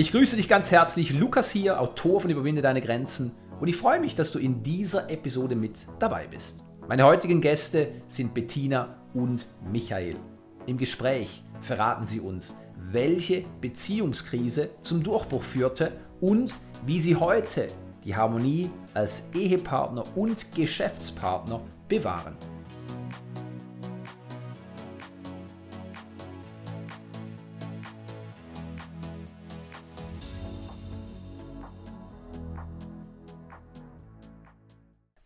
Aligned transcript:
Ich 0.00 0.12
grüße 0.12 0.36
dich 0.36 0.48
ganz 0.48 0.70
herzlich, 0.70 1.12
Lukas 1.12 1.50
hier, 1.50 1.78
Autor 1.78 2.22
von 2.22 2.30
Überwinde 2.30 2.62
deine 2.62 2.80
Grenzen 2.80 3.32
und 3.60 3.68
ich 3.68 3.76
freue 3.76 4.00
mich, 4.00 4.14
dass 4.14 4.32
du 4.32 4.38
in 4.38 4.62
dieser 4.62 5.10
Episode 5.10 5.54
mit 5.54 5.84
dabei 5.98 6.26
bist. 6.26 6.62
Meine 6.88 7.04
heutigen 7.04 7.42
Gäste 7.42 7.88
sind 8.08 8.32
Bettina 8.32 8.96
und 9.12 9.44
Michael. 9.70 10.16
Im 10.64 10.78
Gespräch 10.78 11.42
verraten 11.60 12.06
sie 12.06 12.20
uns, 12.20 12.56
welche 12.78 13.44
Beziehungskrise 13.60 14.70
zum 14.80 15.02
Durchbruch 15.02 15.42
führte 15.42 15.92
und 16.22 16.54
wie 16.86 17.02
sie 17.02 17.16
heute 17.16 17.68
die 18.02 18.16
Harmonie 18.16 18.70
als 18.94 19.24
Ehepartner 19.34 20.04
und 20.16 20.54
Geschäftspartner 20.54 21.60
bewahren. 21.90 22.38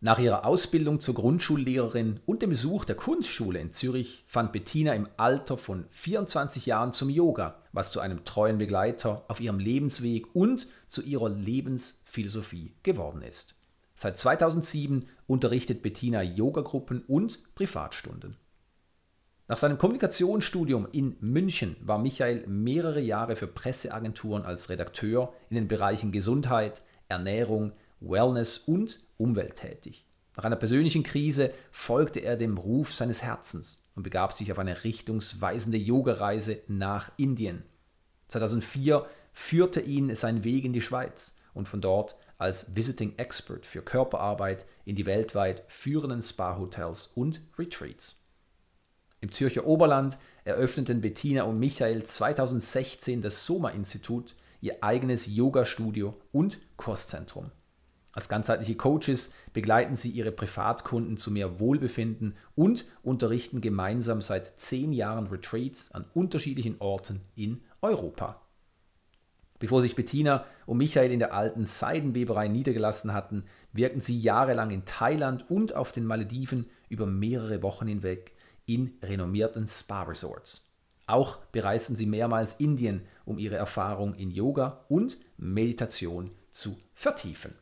Nach 0.05 0.19
ihrer 0.19 0.45
Ausbildung 0.45 0.99
zur 0.99 1.15
Grundschullehrerin 1.15 2.19
und 2.27 2.43
dem 2.43 2.51
Besuch 2.51 2.85
der 2.85 2.95
Kunstschule 2.95 3.57
in 3.57 3.71
Zürich 3.71 4.23
fand 4.27 4.51
Bettina 4.51 4.93
im 4.93 5.07
Alter 5.17 5.57
von 5.57 5.87
24 5.89 6.67
Jahren 6.67 6.91
zum 6.91 7.09
Yoga, 7.09 7.55
was 7.71 7.91
zu 7.91 8.01
einem 8.01 8.23
treuen 8.23 8.59
Begleiter 8.59 9.25
auf 9.27 9.39
ihrem 9.39 9.57
Lebensweg 9.57 10.27
und 10.35 10.67
zu 10.85 11.01
ihrer 11.01 11.29
Lebensphilosophie 11.29 12.75
geworden 12.83 13.23
ist. 13.23 13.55
Seit 13.95 14.19
2007 14.19 15.07
unterrichtet 15.25 15.81
Bettina 15.81 16.21
Yogagruppen 16.21 17.01
und 17.07 17.55
Privatstunden. 17.55 18.37
Nach 19.47 19.57
seinem 19.57 19.79
Kommunikationsstudium 19.79 20.87
in 20.91 21.15
München 21.19 21.77
war 21.81 21.97
Michael 21.97 22.45
mehrere 22.45 23.01
Jahre 23.01 23.35
für 23.35 23.47
Presseagenturen 23.47 24.43
als 24.43 24.69
Redakteur 24.69 25.33
in 25.49 25.55
den 25.55 25.67
Bereichen 25.67 26.11
Gesundheit, 26.11 26.83
Ernährung, 27.09 27.71
Wellness 28.01 28.59
und 28.59 28.99
Umwelt 29.17 29.55
tätig. 29.55 30.05
Nach 30.35 30.43
einer 30.43 30.55
persönlichen 30.55 31.03
Krise 31.03 31.51
folgte 31.71 32.19
er 32.19 32.35
dem 32.35 32.57
Ruf 32.57 32.93
seines 32.93 33.23
Herzens 33.23 33.85
und 33.95 34.03
begab 34.03 34.33
sich 34.33 34.51
auf 34.51 34.59
eine 34.59 34.83
richtungsweisende 34.83 35.77
Yogareise 35.77 36.59
nach 36.67 37.11
Indien. 37.17 37.63
2004 38.27 39.05
führte 39.31 39.81
ihn 39.81 40.13
sein 40.15 40.43
Weg 40.43 40.65
in 40.65 40.73
die 40.73 40.81
Schweiz 40.81 41.37
und 41.53 41.69
von 41.69 41.81
dort 41.81 42.15
als 42.37 42.75
Visiting 42.75 43.13
Expert 43.17 43.65
für 43.65 43.81
Körperarbeit 43.81 44.65
in 44.83 44.95
die 44.95 45.05
weltweit 45.05 45.63
führenden 45.67 46.21
Spa-Hotels 46.21 47.07
und 47.15 47.41
Retreats. 47.57 48.21
Im 49.21 49.31
Zürcher 49.31 49.65
Oberland 49.65 50.17
eröffneten 50.43 51.01
Bettina 51.01 51.43
und 51.43 51.59
Michael 51.59 52.03
2016 52.03 53.21
das 53.21 53.45
Soma-Institut, 53.45 54.35
ihr 54.61 54.83
eigenes 54.83 55.27
Yoga-Studio 55.27 56.15
und 56.31 56.59
Kurszentrum. 56.77 57.51
Als 58.15 58.29
ganzheitliche 58.29 58.75
Coaches 58.75 59.33
begleiten 59.51 59.97
sie 59.97 60.09
ihre 60.09 60.31
Privatkunden 60.31 61.17
zu 61.17 61.31
mehr 61.31 61.59
Wohlbefinden 61.59 62.37
und 62.55 62.85
unterrichten 63.03 63.59
gemeinsam 63.59 64.21
seit 64.21 64.57
zehn 64.57 64.93
Jahren 64.93 65.27
Retreats 65.27 65.91
an 65.91 66.05
unterschiedlichen 66.13 66.77
Orten 66.79 67.19
in 67.35 67.61
Europa. 67.81 68.41
Bevor 69.59 69.81
sich 69.81 69.97
Bettina 69.97 70.45
und 70.65 70.77
Michael 70.77 71.11
in 71.11 71.19
der 71.19 71.33
alten 71.33 71.65
Seidenweberei 71.65 72.47
niedergelassen 72.47 73.13
hatten, 73.13 73.43
wirkten 73.73 73.99
sie 73.99 74.19
jahrelang 74.19 74.71
in 74.71 74.85
Thailand 74.85 75.49
und 75.51 75.75
auf 75.75 75.91
den 75.91 76.05
Malediven 76.05 76.69
über 76.87 77.05
mehrere 77.05 77.63
Wochen 77.63 77.87
hinweg 77.87 78.31
in 78.65 78.97
renommierten 79.03 79.67
Spa-Resorts. 79.67 80.71
Auch 81.05 81.37
bereisten 81.51 81.97
sie 81.97 82.05
mehrmals 82.05 82.61
Indien, 82.61 83.01
um 83.25 83.39
ihre 83.39 83.55
Erfahrung 83.55 84.15
in 84.15 84.31
Yoga 84.31 84.85
und 84.87 85.17
Meditation 85.37 86.31
zu 86.49 86.79
vertiefen. 86.93 87.53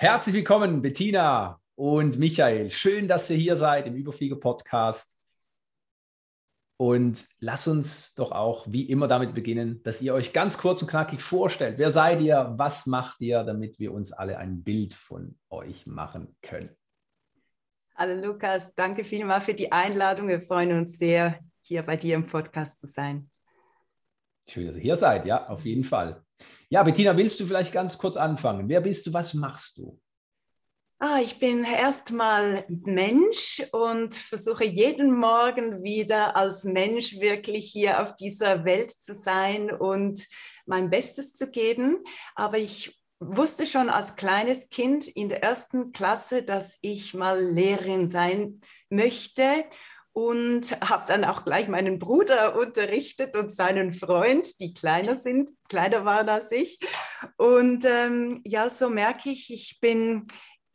Herzlich 0.00 0.36
willkommen, 0.36 0.80
Bettina 0.80 1.60
und 1.74 2.20
Michael. 2.20 2.70
Schön, 2.70 3.08
dass 3.08 3.28
ihr 3.30 3.36
hier 3.36 3.56
seid 3.56 3.88
im 3.88 3.96
Überflieger-Podcast. 3.96 5.28
Und 6.76 7.26
lass 7.40 7.66
uns 7.66 8.14
doch 8.14 8.30
auch 8.30 8.64
wie 8.68 8.88
immer 8.88 9.08
damit 9.08 9.34
beginnen, 9.34 9.82
dass 9.82 10.00
ihr 10.00 10.14
euch 10.14 10.32
ganz 10.32 10.56
kurz 10.56 10.82
und 10.82 10.88
knackig 10.88 11.20
vorstellt. 11.20 11.78
Wer 11.78 11.90
seid 11.90 12.20
ihr? 12.20 12.54
Was 12.56 12.86
macht 12.86 13.20
ihr, 13.20 13.42
damit 13.42 13.80
wir 13.80 13.92
uns 13.92 14.12
alle 14.12 14.38
ein 14.38 14.62
Bild 14.62 14.94
von 14.94 15.36
euch 15.50 15.84
machen 15.84 16.36
können? 16.42 16.70
Hallo 17.96 18.24
Lukas, 18.24 18.72
danke 18.76 19.02
vielmals 19.02 19.46
für 19.46 19.54
die 19.54 19.72
Einladung. 19.72 20.28
Wir 20.28 20.42
freuen 20.42 20.78
uns 20.78 20.96
sehr, 20.96 21.40
hier 21.60 21.82
bei 21.82 21.96
dir 21.96 22.14
im 22.14 22.28
Podcast 22.28 22.78
zu 22.78 22.86
sein. 22.86 23.28
Schön, 24.48 24.66
dass 24.66 24.76
ihr 24.76 24.82
hier 24.82 24.96
seid, 24.96 25.26
ja, 25.26 25.46
auf 25.48 25.66
jeden 25.66 25.84
Fall. 25.84 26.24
Ja, 26.70 26.82
Bettina, 26.82 27.16
willst 27.16 27.38
du 27.38 27.46
vielleicht 27.46 27.72
ganz 27.72 27.98
kurz 27.98 28.16
anfangen? 28.16 28.68
Wer 28.68 28.80
bist 28.80 29.06
du? 29.06 29.12
Was 29.12 29.34
machst 29.34 29.76
du? 29.76 30.00
Ah, 31.00 31.20
ich 31.22 31.38
bin 31.38 31.64
erstmal 31.64 32.64
Mensch 32.68 33.62
und 33.72 34.14
versuche 34.14 34.64
jeden 34.64 35.16
Morgen 35.16 35.84
wieder 35.84 36.34
als 36.34 36.64
Mensch 36.64 37.20
wirklich 37.20 37.70
hier 37.70 38.02
auf 38.02 38.16
dieser 38.16 38.64
Welt 38.64 38.90
zu 38.90 39.14
sein 39.14 39.70
und 39.70 40.26
mein 40.66 40.90
Bestes 40.90 41.34
zu 41.34 41.50
geben. 41.50 42.02
Aber 42.34 42.58
ich 42.58 42.98
wusste 43.20 43.66
schon 43.66 43.90
als 43.90 44.16
kleines 44.16 44.70
Kind 44.70 45.06
in 45.06 45.28
der 45.28 45.42
ersten 45.42 45.92
Klasse, 45.92 46.42
dass 46.42 46.78
ich 46.80 47.14
mal 47.14 47.44
Lehrerin 47.44 48.08
sein 48.08 48.60
möchte 48.88 49.64
und 50.18 50.72
habe 50.80 51.04
dann 51.06 51.24
auch 51.24 51.44
gleich 51.44 51.68
meinen 51.68 52.00
Bruder 52.00 52.58
unterrichtet 52.58 53.36
und 53.36 53.54
seinen 53.54 53.92
Freund, 53.92 54.58
die 54.58 54.74
kleiner 54.74 55.14
sind, 55.14 55.52
kleiner 55.68 56.04
waren 56.04 56.28
als 56.28 56.50
ich. 56.50 56.80
Und 57.36 57.84
ähm, 57.84 58.40
ja, 58.44 58.68
so 58.68 58.90
merke 58.90 59.30
ich, 59.30 59.48
ich 59.52 59.78
bin 59.80 60.26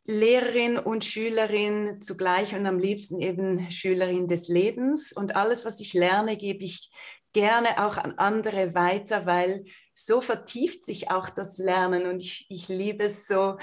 Lehrerin 0.06 0.78
und 0.78 1.04
Schülerin 1.04 2.00
zugleich 2.00 2.54
und 2.54 2.64
am 2.64 2.78
liebsten 2.78 3.20
eben 3.20 3.70
Schülerin 3.70 4.28
des 4.28 4.48
Lebens. 4.48 5.12
Und 5.12 5.36
alles, 5.36 5.66
was 5.66 5.78
ich 5.78 5.92
lerne, 5.92 6.38
gebe 6.38 6.64
ich 6.64 6.90
gerne 7.34 7.84
auch 7.84 7.98
an 7.98 8.14
andere 8.16 8.72
weiter, 8.74 9.26
weil 9.26 9.66
so 9.92 10.22
vertieft 10.22 10.86
sich 10.86 11.10
auch 11.10 11.28
das 11.28 11.58
Lernen 11.58 12.06
und 12.06 12.18
ich, 12.18 12.46
ich 12.48 12.68
liebe 12.68 13.04
es 13.04 13.26
so, 13.26 13.58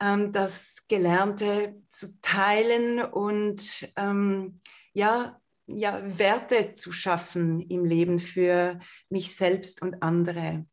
ähm, 0.00 0.32
das 0.32 0.86
Gelernte 0.88 1.74
zu 1.90 2.18
teilen 2.22 3.02
und 3.02 3.92
ähm, 3.96 4.60
ja, 4.98 5.40
ja, 5.66 6.00
Werte 6.18 6.74
zu 6.74 6.92
schaffen 6.92 7.60
im 7.60 7.84
Leben 7.84 8.18
für 8.18 8.80
mich 9.08 9.36
selbst 9.36 9.80
und 9.80 10.02
andere. 10.02 10.66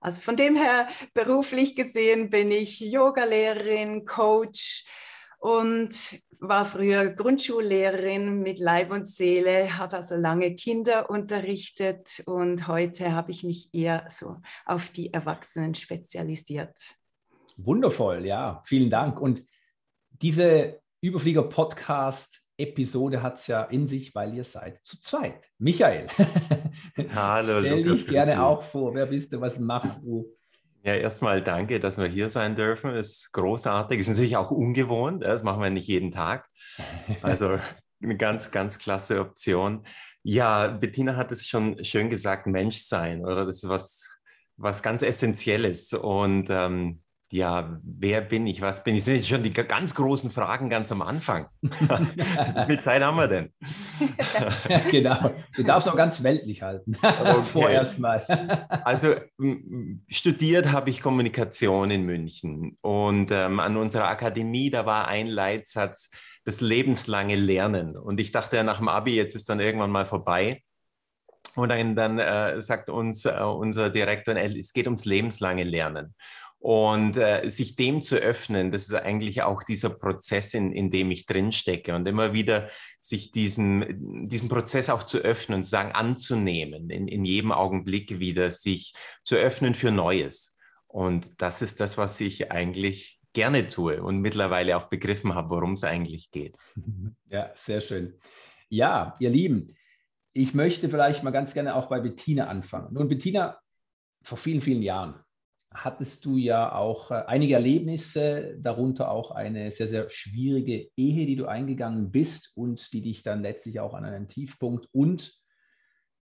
Also 0.00 0.22
von 0.22 0.36
dem 0.36 0.56
her, 0.56 0.88
beruflich 1.14 1.76
gesehen 1.76 2.30
bin 2.30 2.50
ich 2.50 2.80
Yogalehrerin, 2.80 4.06
Coach 4.06 4.86
und 5.38 6.22
war 6.38 6.64
früher 6.64 7.08
Grundschullehrerin 7.08 8.40
mit 8.40 8.58
Leib 8.58 8.92
und 8.92 9.06
Seele, 9.06 9.76
habe 9.78 9.96
also 9.96 10.14
lange 10.16 10.54
Kinder 10.54 11.10
unterrichtet 11.10 12.22
und 12.26 12.68
heute 12.68 13.12
habe 13.12 13.32
ich 13.32 13.42
mich 13.42 13.74
eher 13.74 14.06
so 14.08 14.36
auf 14.64 14.90
die 14.90 15.12
Erwachsenen 15.12 15.74
spezialisiert. 15.74 16.76
Wundervoll, 17.56 18.24
ja, 18.26 18.62
vielen 18.64 18.90
Dank. 18.90 19.20
Und 19.20 19.44
diese 20.10 20.80
Überflieger-Podcast 21.00 22.45
Episode 22.58 23.22
hat 23.22 23.38
es 23.38 23.46
ja 23.48 23.62
in 23.64 23.86
sich, 23.86 24.14
weil 24.14 24.34
ihr 24.34 24.44
seid 24.44 24.78
zu 24.78 24.98
zweit. 24.98 25.50
Michael, 25.58 26.06
Hallo, 27.14 27.60
stell 27.60 27.82
Lukas, 27.82 28.02
dich 28.02 28.08
gerne 28.08 28.42
auch 28.42 28.62
vor. 28.62 28.94
Wer 28.94 29.06
bist 29.06 29.32
du? 29.32 29.40
Was 29.40 29.58
machst 29.58 30.04
du? 30.04 30.26
Ja, 30.82 30.94
erstmal 30.94 31.42
danke, 31.42 31.80
dass 31.80 31.98
wir 31.98 32.06
hier 32.06 32.30
sein 32.30 32.54
dürfen. 32.54 32.90
Ist 32.92 33.32
großartig. 33.32 33.98
Ist 33.98 34.08
natürlich 34.08 34.36
auch 34.36 34.50
ungewohnt. 34.50 35.24
Das 35.24 35.42
machen 35.42 35.60
wir 35.60 35.70
nicht 35.70 35.88
jeden 35.88 36.12
Tag. 36.12 36.46
Also 37.22 37.58
eine 38.02 38.16
ganz, 38.16 38.50
ganz 38.50 38.78
klasse 38.78 39.20
Option. 39.20 39.84
Ja, 40.22 40.68
Bettina 40.68 41.16
hat 41.16 41.32
es 41.32 41.46
schon 41.46 41.84
schön 41.84 42.08
gesagt, 42.08 42.46
Menschsein, 42.46 43.24
oder? 43.24 43.44
Das 43.44 43.56
ist 43.56 43.68
was, 43.68 44.08
was 44.56 44.82
ganz 44.82 45.02
Essentielles. 45.02 45.92
Und 45.92 46.46
ähm, 46.50 47.02
ja, 47.32 47.80
wer 47.82 48.20
bin 48.20 48.46
ich, 48.46 48.60
was 48.60 48.84
bin 48.84 48.94
ich? 48.94 49.04
Das 49.04 49.14
sind 49.14 49.26
schon 49.26 49.42
die 49.42 49.52
ganz 49.52 49.94
großen 49.94 50.30
Fragen 50.30 50.70
ganz 50.70 50.92
am 50.92 51.02
Anfang. 51.02 51.48
Wie 51.60 52.66
viel 52.66 52.80
Zeit 52.80 53.02
haben 53.02 53.16
wir 53.16 53.26
denn? 53.26 53.52
genau, 54.90 55.32
du 55.54 55.62
darfst 55.64 55.88
auch 55.88 55.96
ganz 55.96 56.22
weltlich 56.22 56.62
halten. 56.62 56.96
Okay. 57.02 57.42
Vorerst 57.42 57.98
mal. 57.98 58.22
also 58.84 59.14
studiert 60.08 60.70
habe 60.70 60.90
ich 60.90 61.00
Kommunikation 61.00 61.90
in 61.90 62.02
München 62.02 62.76
und 62.80 63.32
ähm, 63.32 63.58
an 63.58 63.76
unserer 63.76 64.08
Akademie, 64.08 64.70
da 64.70 64.86
war 64.86 65.08
ein 65.08 65.26
Leitsatz, 65.26 66.10
das 66.44 66.60
lebenslange 66.60 67.34
Lernen. 67.34 67.96
Und 67.96 68.20
ich 68.20 68.30
dachte 68.30 68.56
ja 68.56 68.62
nach 68.62 68.78
dem 68.78 68.88
Abi, 68.88 69.16
jetzt 69.16 69.34
ist 69.34 69.48
dann 69.48 69.58
irgendwann 69.58 69.90
mal 69.90 70.06
vorbei. 70.06 70.62
Und 71.56 71.70
dann, 71.70 71.96
dann 71.96 72.18
äh, 72.18 72.60
sagt 72.60 72.90
uns 72.90 73.24
äh, 73.24 73.32
unser 73.40 73.90
Direktor, 73.90 74.36
es 74.36 74.72
geht 74.72 74.86
ums 74.86 75.06
lebenslange 75.06 75.64
Lernen. 75.64 76.14
Und 76.58 77.16
äh, 77.16 77.48
sich 77.48 77.76
dem 77.76 78.02
zu 78.02 78.16
öffnen, 78.16 78.72
das 78.72 78.84
ist 78.84 78.94
eigentlich 78.94 79.42
auch 79.42 79.62
dieser 79.62 79.90
Prozess, 79.90 80.54
in, 80.54 80.72
in 80.72 80.90
dem 80.90 81.10
ich 81.10 81.26
drinstecke. 81.26 81.94
Und 81.94 82.08
immer 82.08 82.32
wieder 82.32 82.68
sich 82.98 83.30
diesen, 83.30 84.28
diesen 84.28 84.48
Prozess 84.48 84.90
auch 84.90 85.04
zu 85.04 85.18
öffnen 85.18 85.58
und 85.58 85.64
zu 85.64 85.70
sagen, 85.70 85.92
anzunehmen, 85.92 86.90
in, 86.90 87.08
in 87.08 87.24
jedem 87.24 87.52
Augenblick 87.52 88.18
wieder 88.18 88.50
sich 88.50 88.94
zu 89.22 89.36
öffnen 89.36 89.74
für 89.74 89.92
Neues. 89.92 90.58
Und 90.88 91.40
das 91.40 91.62
ist 91.62 91.78
das, 91.78 91.98
was 91.98 92.20
ich 92.20 92.50
eigentlich 92.50 93.20
gerne 93.32 93.68
tue 93.68 94.02
und 94.02 94.20
mittlerweile 94.20 94.78
auch 94.78 94.88
begriffen 94.88 95.34
habe, 95.34 95.50
worum 95.50 95.74
es 95.74 95.84
eigentlich 95.84 96.30
geht. 96.30 96.56
Ja, 97.28 97.52
sehr 97.54 97.82
schön. 97.82 98.18
Ja, 98.70 99.14
ihr 99.20 99.28
Lieben, 99.28 99.76
ich 100.32 100.54
möchte 100.54 100.88
vielleicht 100.88 101.22
mal 101.22 101.32
ganz 101.32 101.52
gerne 101.52 101.74
auch 101.74 101.86
bei 101.86 102.00
Bettina 102.00 102.46
anfangen. 102.46 102.94
Nun, 102.94 103.08
Bettina, 103.08 103.60
vor 104.22 104.38
vielen, 104.38 104.62
vielen 104.62 104.82
Jahren 104.82 105.20
hattest 105.84 106.24
du 106.24 106.36
ja 106.36 106.74
auch 106.74 107.10
äh, 107.10 107.24
einige 107.26 107.54
Erlebnisse, 107.54 108.56
darunter 108.60 109.10
auch 109.10 109.30
eine 109.30 109.70
sehr, 109.70 109.88
sehr 109.88 110.10
schwierige 110.10 110.90
Ehe, 110.96 111.26
die 111.26 111.36
du 111.36 111.46
eingegangen 111.46 112.10
bist 112.10 112.56
und 112.56 112.92
die 112.92 113.02
dich 113.02 113.22
dann 113.22 113.42
letztlich 113.42 113.80
auch 113.80 113.94
an 113.94 114.04
einen 114.04 114.28
Tiefpunkt 114.28 114.88
und 114.92 115.34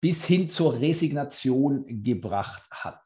bis 0.00 0.24
hin 0.24 0.48
zur 0.48 0.80
Resignation 0.80 2.02
gebracht 2.02 2.68
hat. 2.70 3.02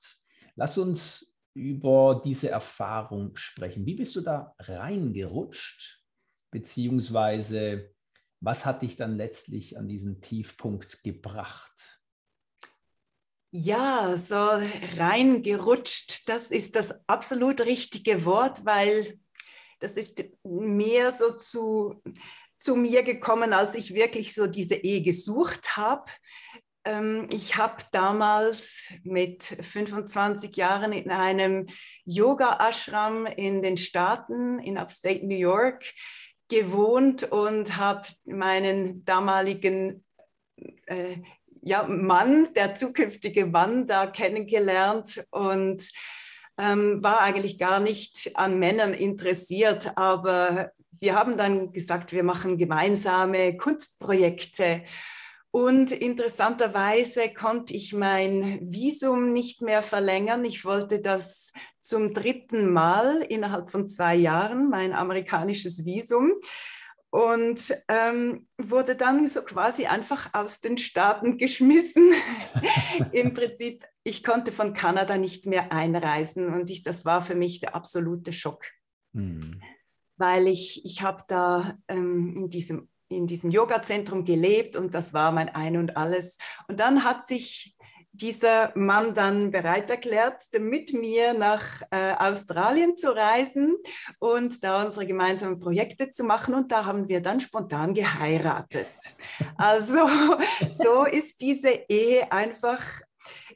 Lass 0.54 0.78
uns 0.78 1.34
über 1.54 2.20
diese 2.24 2.50
Erfahrung 2.50 3.36
sprechen. 3.36 3.86
Wie 3.86 3.94
bist 3.94 4.14
du 4.16 4.20
da 4.20 4.54
reingerutscht? 4.58 6.02
Beziehungsweise, 6.50 7.90
was 8.40 8.64
hat 8.66 8.82
dich 8.82 8.96
dann 8.96 9.16
letztlich 9.16 9.78
an 9.78 9.88
diesen 9.88 10.20
Tiefpunkt 10.20 11.02
gebracht? 11.02 11.93
Ja, 13.56 14.16
so 14.16 14.34
reingerutscht, 14.96 16.28
das 16.28 16.50
ist 16.50 16.74
das 16.74 16.92
absolut 17.06 17.60
richtige 17.60 18.24
Wort, 18.24 18.64
weil 18.64 19.20
das 19.78 19.96
ist 19.96 20.24
mehr 20.42 21.12
so 21.12 21.30
zu, 21.30 22.02
zu 22.58 22.74
mir 22.74 23.04
gekommen, 23.04 23.52
als 23.52 23.76
ich 23.76 23.94
wirklich 23.94 24.34
so 24.34 24.48
diese 24.48 24.74
Ehe 24.74 25.02
gesucht 25.02 25.76
habe. 25.76 26.10
Ähm, 26.84 27.28
ich 27.30 27.56
habe 27.56 27.76
damals 27.92 28.92
mit 29.04 29.44
25 29.44 30.56
Jahren 30.56 30.90
in 30.90 31.12
einem 31.12 31.68
Yoga-Ashram 32.06 33.26
in 33.26 33.62
den 33.62 33.76
Staaten, 33.76 34.58
in 34.58 34.78
Upstate 34.78 35.24
New 35.24 35.36
York, 35.36 35.84
gewohnt 36.48 37.22
und 37.30 37.76
habe 37.76 38.08
meinen 38.24 39.04
damaligen 39.04 40.04
äh, 40.86 41.18
ja, 41.64 41.84
Mann, 41.84 42.48
der 42.54 42.76
zukünftige 42.76 43.46
Mann 43.46 43.86
da 43.86 44.06
kennengelernt 44.06 45.24
und 45.30 45.90
ähm, 46.58 47.02
war 47.02 47.20
eigentlich 47.20 47.58
gar 47.58 47.80
nicht 47.80 48.36
an 48.36 48.58
Männern 48.58 48.92
interessiert, 48.92 49.96
aber 49.96 50.70
wir 51.00 51.14
haben 51.14 51.36
dann 51.36 51.72
gesagt, 51.72 52.12
wir 52.12 52.22
machen 52.22 52.58
gemeinsame 52.58 53.56
Kunstprojekte. 53.56 54.82
Und 55.50 55.92
interessanterweise 55.92 57.28
konnte 57.28 57.74
ich 57.74 57.92
mein 57.92 58.58
Visum 58.62 59.32
nicht 59.32 59.62
mehr 59.62 59.82
verlängern. 59.82 60.44
Ich 60.44 60.64
wollte 60.64 61.00
das 61.00 61.52
zum 61.80 62.12
dritten 62.12 62.72
Mal 62.72 63.22
innerhalb 63.22 63.70
von 63.70 63.88
zwei 63.88 64.16
Jahren, 64.16 64.68
mein 64.68 64.92
amerikanisches 64.92 65.84
Visum 65.84 66.32
und 67.14 67.72
ähm, 67.86 68.48
wurde 68.60 68.96
dann 68.96 69.28
so 69.28 69.42
quasi 69.42 69.86
einfach 69.86 70.34
aus 70.34 70.60
den 70.60 70.78
Staaten 70.78 71.38
geschmissen. 71.38 72.12
Im 73.12 73.34
Prinzip, 73.34 73.84
ich 74.02 74.24
konnte 74.24 74.50
von 74.50 74.74
Kanada 74.74 75.16
nicht 75.16 75.46
mehr 75.46 75.70
einreisen 75.70 76.52
und 76.52 76.70
ich, 76.70 76.82
das 76.82 77.04
war 77.04 77.22
für 77.22 77.36
mich 77.36 77.60
der 77.60 77.76
absolute 77.76 78.32
Schock, 78.32 78.64
mhm. 79.12 79.62
weil 80.16 80.48
ich, 80.48 80.84
ich 80.84 81.02
habe 81.02 81.22
da 81.28 81.78
ähm, 81.86 82.34
in 82.36 82.48
diesem 82.48 82.88
in 83.08 83.28
diesem 83.28 83.52
Yoga-Zentrum 83.52 84.24
gelebt 84.24 84.74
und 84.74 84.92
das 84.92 85.12
war 85.12 85.30
mein 85.30 85.50
Ein 85.50 85.76
und 85.76 85.96
Alles. 85.96 86.36
Und 86.66 86.80
dann 86.80 87.04
hat 87.04 87.24
sich 87.24 87.76
dieser 88.14 88.72
Mann 88.76 89.12
dann 89.12 89.50
bereit 89.50 89.90
erklärt, 89.90 90.44
mit 90.58 90.92
mir 90.92 91.34
nach 91.34 91.82
äh, 91.90 92.14
Australien 92.18 92.96
zu 92.96 93.14
reisen 93.14 93.76
und 94.20 94.62
da 94.62 94.84
unsere 94.84 95.06
gemeinsamen 95.06 95.58
Projekte 95.58 96.10
zu 96.10 96.24
machen. 96.24 96.54
Und 96.54 96.70
da 96.70 96.84
haben 96.84 97.08
wir 97.08 97.20
dann 97.20 97.40
spontan 97.40 97.92
geheiratet. 97.92 98.88
Also 99.56 100.08
so 100.70 101.04
ist 101.04 101.40
diese 101.40 101.70
Ehe 101.88 102.30
einfach 102.30 102.82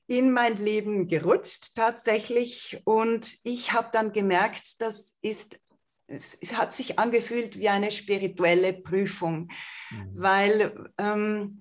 in 0.06 0.32
mein 0.32 0.56
Leben 0.56 1.06
gerutscht 1.06 1.74
tatsächlich. 1.76 2.80
Und 2.84 3.36
ich 3.44 3.72
habe 3.72 3.88
dann 3.92 4.12
gemerkt, 4.12 4.80
das 4.80 5.14
ist 5.22 5.60
es, 6.08 6.38
hat 6.54 6.72
sich 6.72 6.98
angefühlt 6.98 7.58
wie 7.58 7.68
eine 7.68 7.90
spirituelle 7.90 8.72
Prüfung, 8.72 9.50
mhm. 9.90 10.10
weil 10.14 10.90
ähm, 10.96 11.60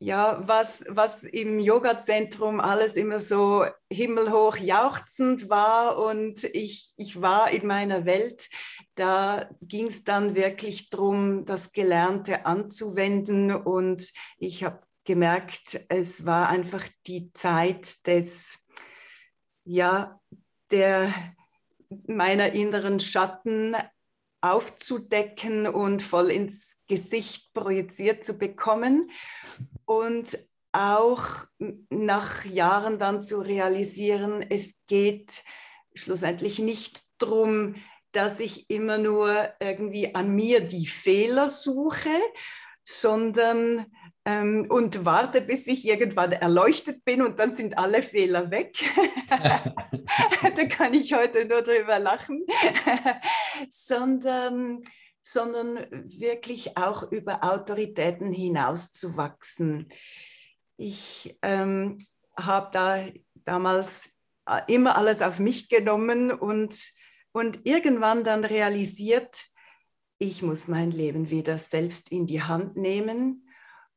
ja, 0.00 0.40
was, 0.46 0.84
was 0.88 1.24
im 1.24 1.58
Yoga-Zentrum 1.58 2.60
alles 2.60 2.94
immer 2.96 3.18
so 3.18 3.64
himmelhoch 3.90 4.56
jauchzend 4.56 5.50
war 5.50 5.98
und 5.98 6.44
ich, 6.44 6.94
ich 6.96 7.20
war 7.20 7.50
in 7.50 7.66
meiner 7.66 8.04
Welt, 8.04 8.48
da 8.94 9.50
ging 9.60 9.86
es 9.86 10.04
dann 10.04 10.36
wirklich 10.36 10.90
darum, 10.90 11.46
das 11.46 11.72
Gelernte 11.72 12.46
anzuwenden 12.46 13.52
und 13.52 14.12
ich 14.38 14.62
habe 14.62 14.80
gemerkt, 15.04 15.80
es 15.88 16.24
war 16.24 16.48
einfach 16.48 16.86
die 17.06 17.32
Zeit 17.32 18.06
des, 18.06 18.68
ja, 19.64 20.20
der 20.70 21.12
meiner 22.06 22.52
inneren 22.52 23.00
Schatten 23.00 23.74
aufzudecken 24.40 25.66
und 25.66 26.02
voll 26.02 26.30
ins 26.30 26.84
Gesicht 26.86 27.52
projiziert 27.52 28.22
zu 28.22 28.38
bekommen 28.38 29.10
und 29.88 30.38
auch 30.72 31.46
nach 31.88 32.44
Jahren 32.44 32.98
dann 32.98 33.22
zu 33.22 33.40
realisieren, 33.40 34.44
es 34.50 34.84
geht 34.86 35.42
schlussendlich 35.94 36.58
nicht 36.58 37.02
darum, 37.22 37.76
dass 38.12 38.38
ich 38.38 38.68
immer 38.68 38.98
nur 38.98 39.48
irgendwie 39.60 40.14
an 40.14 40.34
mir 40.34 40.60
die 40.60 40.86
Fehler 40.86 41.48
suche, 41.48 42.10
sondern 42.84 43.86
ähm, 44.26 44.66
und 44.68 45.06
warte, 45.06 45.40
bis 45.40 45.66
ich 45.66 45.86
irgendwann 45.86 46.32
erleuchtet 46.32 47.02
bin 47.04 47.22
und 47.22 47.38
dann 47.38 47.56
sind 47.56 47.78
alle 47.78 48.02
Fehler 48.02 48.50
weg. 48.50 48.76
da 50.54 50.64
kann 50.66 50.92
ich 50.92 51.14
heute 51.14 51.46
nur 51.46 51.62
drüber 51.62 51.98
lachen, 51.98 52.44
sondern, 53.70 54.82
sondern 55.32 55.86
wirklich 55.90 56.76
auch 56.76 57.10
über 57.10 57.44
Autoritäten 57.44 58.32
hinauszuwachsen. 58.32 59.88
Ich 60.76 61.38
ähm, 61.42 61.98
habe 62.36 62.70
da 62.72 63.04
damals 63.44 64.10
äh, 64.46 64.60
immer 64.68 64.96
alles 64.96 65.22
auf 65.22 65.38
mich 65.38 65.68
genommen 65.68 66.30
und, 66.30 66.92
und 67.32 67.66
irgendwann 67.66 68.24
dann 68.24 68.44
realisiert, 68.44 69.44
ich 70.18 70.42
muss 70.42 70.66
mein 70.66 70.90
Leben 70.90 71.30
wieder 71.30 71.58
selbst 71.58 72.10
in 72.10 72.26
die 72.26 72.42
Hand 72.42 72.76
nehmen 72.76 73.48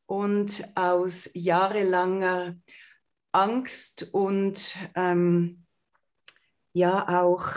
und 0.05 0.63
aus 0.75 1.29
jahrelanger 1.33 2.55
Angst 3.31 4.09
und 4.11 4.75
ähm, 4.95 5.65
ja 6.73 7.21
auch 7.21 7.47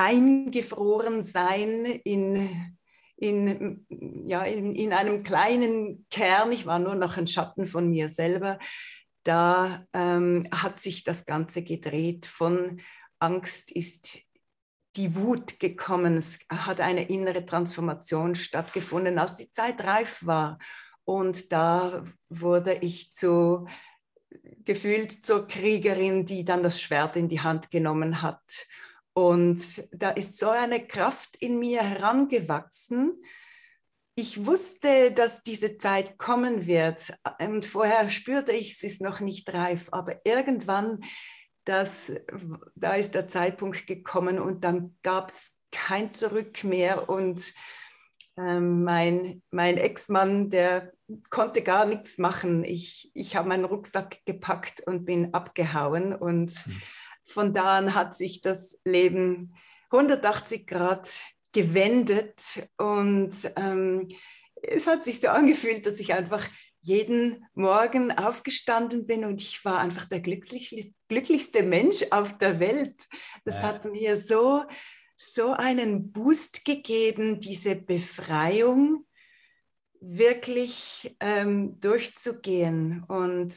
eingefroren 0.00 1.24
sein 1.24 1.84
in, 2.04 2.74
in, 3.16 3.86
ja, 4.24 4.44
in, 4.44 4.74
in 4.74 4.94
einem 4.94 5.22
kleinen 5.22 6.06
Kern, 6.10 6.52
ich 6.52 6.64
war 6.64 6.78
nur 6.78 6.94
noch 6.94 7.18
ein 7.18 7.26
Schatten 7.26 7.66
von 7.66 7.90
mir 7.90 8.08
selber, 8.08 8.58
da 9.24 9.84
ähm, 9.92 10.48
hat 10.50 10.80
sich 10.80 11.04
das 11.04 11.26
Ganze 11.26 11.62
gedreht. 11.62 12.24
Von 12.24 12.80
Angst 13.18 13.70
ist 13.70 14.20
die 14.96 15.14
Wut 15.14 15.60
gekommen, 15.60 16.16
es 16.16 16.46
hat 16.48 16.80
eine 16.80 17.06
innere 17.10 17.44
Transformation 17.44 18.34
stattgefunden, 18.34 19.18
als 19.18 19.36
die 19.36 19.52
Zeit 19.52 19.84
reif 19.84 20.24
war 20.24 20.58
und 21.04 21.52
da 21.52 22.04
wurde 22.30 22.72
ich 22.80 23.12
zu, 23.12 23.68
gefühlt 24.64 25.12
zur 25.12 25.46
Kriegerin, 25.46 26.24
die 26.24 26.46
dann 26.46 26.62
das 26.62 26.80
Schwert 26.80 27.16
in 27.16 27.28
die 27.28 27.40
Hand 27.40 27.70
genommen 27.70 28.22
hat. 28.22 28.66
Und 29.12 29.60
da 29.92 30.10
ist 30.10 30.38
so 30.38 30.50
eine 30.50 30.86
Kraft 30.86 31.36
in 31.36 31.58
mir 31.58 31.82
herangewachsen. 31.82 33.22
Ich 34.14 34.46
wusste, 34.46 35.12
dass 35.12 35.42
diese 35.42 35.78
Zeit 35.78 36.18
kommen 36.18 36.66
wird. 36.66 37.12
Und 37.40 37.64
vorher 37.64 38.08
spürte 38.10 38.52
ich, 38.52 38.72
es 38.72 38.82
ist 38.82 39.02
noch 39.02 39.20
nicht 39.20 39.52
reif. 39.52 39.88
Aber 39.92 40.20
irgendwann, 40.24 41.04
das, 41.64 42.12
da 42.74 42.94
ist 42.94 43.14
der 43.14 43.28
Zeitpunkt 43.28 43.86
gekommen 43.86 44.38
und 44.38 44.64
dann 44.64 44.96
gab 45.02 45.30
es 45.30 45.60
kein 45.70 46.12
Zurück 46.12 46.64
mehr. 46.64 47.08
Und 47.08 47.52
Ähm, 48.38 48.84
mein 48.84 49.42
mein 49.50 49.76
Ex-Mann, 49.76 50.48
der 50.50 50.92
konnte 51.30 51.62
gar 51.62 51.84
nichts 51.84 52.16
machen. 52.16 52.64
Ich, 52.64 53.10
ich 53.12 53.34
habe 53.34 53.48
meinen 53.48 53.66
Rucksack 53.66 54.24
gepackt 54.24 54.80
und 54.86 55.04
bin 55.04 55.34
abgehauen. 55.34 56.14
Und 56.14 56.50
mhm. 56.66 56.82
Von 57.30 57.54
da 57.54 57.78
an 57.78 57.94
hat 57.94 58.16
sich 58.16 58.40
das 58.42 58.78
Leben 58.84 59.54
180 59.90 60.66
Grad 60.66 61.20
gewendet. 61.52 62.68
Und 62.76 63.34
ähm, 63.56 64.08
es 64.62 64.86
hat 64.86 65.04
sich 65.04 65.20
so 65.20 65.28
angefühlt, 65.28 65.86
dass 65.86 65.98
ich 65.98 66.12
einfach 66.12 66.48
jeden 66.82 67.44
Morgen 67.54 68.10
aufgestanden 68.10 69.06
bin 69.06 69.24
und 69.24 69.42
ich 69.42 69.64
war 69.64 69.80
einfach 69.80 70.06
der 70.06 70.20
glücklich, 70.20 70.94
glücklichste 71.08 71.62
Mensch 71.62 72.04
auf 72.10 72.38
der 72.38 72.58
Welt. 72.58 73.06
Das 73.44 73.56
ja. 73.56 73.62
hat 73.62 73.84
mir 73.84 74.16
so, 74.16 74.64
so 75.16 75.52
einen 75.52 76.10
Boost 76.10 76.64
gegeben, 76.64 77.40
diese 77.40 77.76
Befreiung 77.76 79.06
wirklich 80.00 81.14
ähm, 81.20 81.78
durchzugehen. 81.80 83.04
Und 83.04 83.54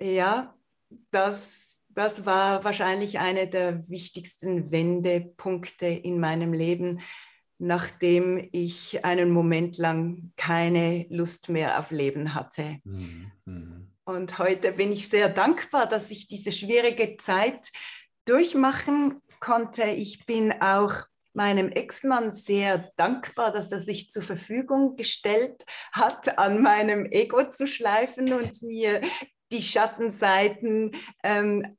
ja, 0.00 0.56
das, 1.12 1.75
das 1.96 2.26
war 2.26 2.62
wahrscheinlich 2.62 3.18
einer 3.18 3.46
der 3.46 3.82
wichtigsten 3.88 4.70
Wendepunkte 4.70 5.86
in 5.86 6.20
meinem 6.20 6.52
Leben, 6.52 7.00
nachdem 7.58 8.50
ich 8.52 9.02
einen 9.02 9.30
Moment 9.30 9.78
lang 9.78 10.30
keine 10.36 11.06
Lust 11.08 11.48
mehr 11.48 11.80
auf 11.80 11.90
Leben 11.90 12.34
hatte. 12.34 12.80
Mhm. 12.84 13.32
mhm. 13.46 13.92
Und 14.04 14.38
heute 14.38 14.70
bin 14.70 14.92
ich 14.92 15.08
sehr 15.08 15.28
dankbar, 15.28 15.88
dass 15.88 16.10
ich 16.10 16.28
diese 16.28 16.52
schwierige 16.52 17.16
Zeit 17.16 17.72
durchmachen 18.24 19.20
konnte. 19.40 19.82
Ich 19.82 20.26
bin 20.26 20.52
auch 20.60 20.94
meinem 21.32 21.70
Ex-Mann 21.70 22.30
sehr 22.30 22.92
dankbar, 22.96 23.50
dass 23.50 23.72
er 23.72 23.80
sich 23.80 24.10
zur 24.10 24.22
Verfügung 24.22 24.94
gestellt 24.94 25.64
hat, 25.90 26.38
an 26.38 26.62
meinem 26.62 27.04
Ego 27.06 27.50
zu 27.50 27.66
schleifen 27.66 28.32
und 28.32 28.62
mir 28.62 29.00
die 29.52 29.62
Schattenseiten 29.62 30.92
ähm, 31.22 31.76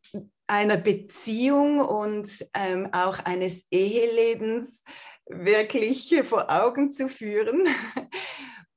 einer 0.47 0.77
Beziehung 0.77 1.79
und 1.79 2.27
ähm, 2.53 2.89
auch 2.93 3.19
eines 3.19 3.67
Ehelebens 3.71 4.83
wirklich 5.25 6.15
vor 6.23 6.49
Augen 6.49 6.91
zu 6.91 7.09
führen. 7.09 7.67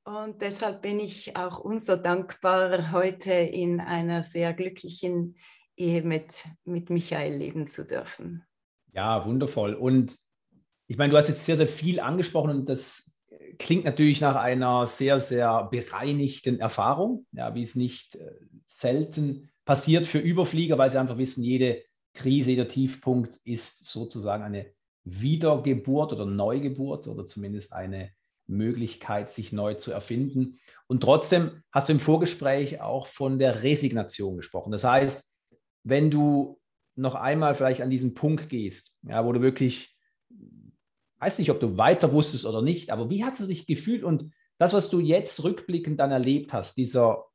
Und 0.03 0.41
deshalb 0.41 0.81
bin 0.81 0.99
ich 0.99 1.37
auch 1.37 1.59
umso 1.59 1.95
dankbar, 1.95 2.91
heute 2.91 3.31
in 3.31 3.79
einer 3.79 4.23
sehr 4.23 4.53
glücklichen 4.53 5.37
Ehe 5.77 6.01
mit, 6.01 6.43
mit 6.65 6.89
Michael 6.89 7.37
leben 7.37 7.67
zu 7.67 7.85
dürfen. 7.85 8.43
Ja, 8.93 9.25
wundervoll. 9.25 9.73
Und 9.75 10.17
ich 10.87 10.97
meine, 10.97 11.11
du 11.11 11.17
hast 11.17 11.29
jetzt 11.29 11.45
sehr, 11.45 11.55
sehr 11.55 11.67
viel 11.67 11.99
angesprochen 11.99 12.49
und 12.49 12.65
das 12.67 13.13
klingt 13.59 13.85
natürlich 13.85 14.21
nach 14.21 14.35
einer 14.35 14.85
sehr, 14.87 15.19
sehr 15.19 15.65
bereinigten 15.65 16.59
Erfahrung, 16.59 17.25
ja, 17.31 17.53
wie 17.53 17.63
es 17.63 17.75
nicht 17.75 18.15
äh, 18.15 18.31
selten 18.77 19.49
passiert 19.65 20.07
für 20.07 20.19
Überflieger, 20.19 20.77
weil 20.77 20.91
sie 20.91 20.99
einfach 20.99 21.17
wissen, 21.17 21.43
jede 21.43 21.83
Krise, 22.13 22.51
jeder 22.51 22.67
Tiefpunkt 22.67 23.37
ist 23.43 23.85
sozusagen 23.85 24.43
eine 24.43 24.73
Wiedergeburt 25.03 26.13
oder 26.13 26.25
Neugeburt 26.25 27.07
oder 27.07 27.25
zumindest 27.25 27.73
eine 27.73 28.11
Möglichkeit, 28.47 29.29
sich 29.29 29.51
neu 29.51 29.75
zu 29.75 29.91
erfinden. 29.91 30.59
Und 30.87 31.01
trotzdem 31.01 31.63
hast 31.71 31.89
du 31.89 31.93
im 31.93 31.99
Vorgespräch 31.99 32.81
auch 32.81 33.07
von 33.07 33.39
der 33.39 33.63
Resignation 33.63 34.37
gesprochen. 34.37 34.71
Das 34.71 34.83
heißt, 34.83 35.31
wenn 35.83 36.11
du 36.11 36.59
noch 36.95 37.15
einmal 37.15 37.55
vielleicht 37.55 37.81
an 37.81 37.89
diesen 37.89 38.13
Punkt 38.13 38.49
gehst, 38.49 38.99
ja, 39.03 39.25
wo 39.25 39.31
du 39.31 39.41
wirklich, 39.41 39.97
weiß 41.19 41.39
nicht, 41.39 41.51
ob 41.51 41.59
du 41.59 41.77
weiter 41.77 42.11
wusstest 42.13 42.45
oder 42.45 42.61
nicht, 42.61 42.89
aber 42.89 43.09
wie 43.09 43.23
hast 43.23 43.39
du 43.39 43.45
dich 43.47 43.65
gefühlt 43.65 44.03
und 44.03 44.33
das, 44.57 44.73
was 44.73 44.89
du 44.89 44.99
jetzt 44.99 45.43
rückblickend 45.43 45.99
dann 45.99 46.11
erlebt 46.11 46.53
hast, 46.53 46.77
dieser, 46.77 47.25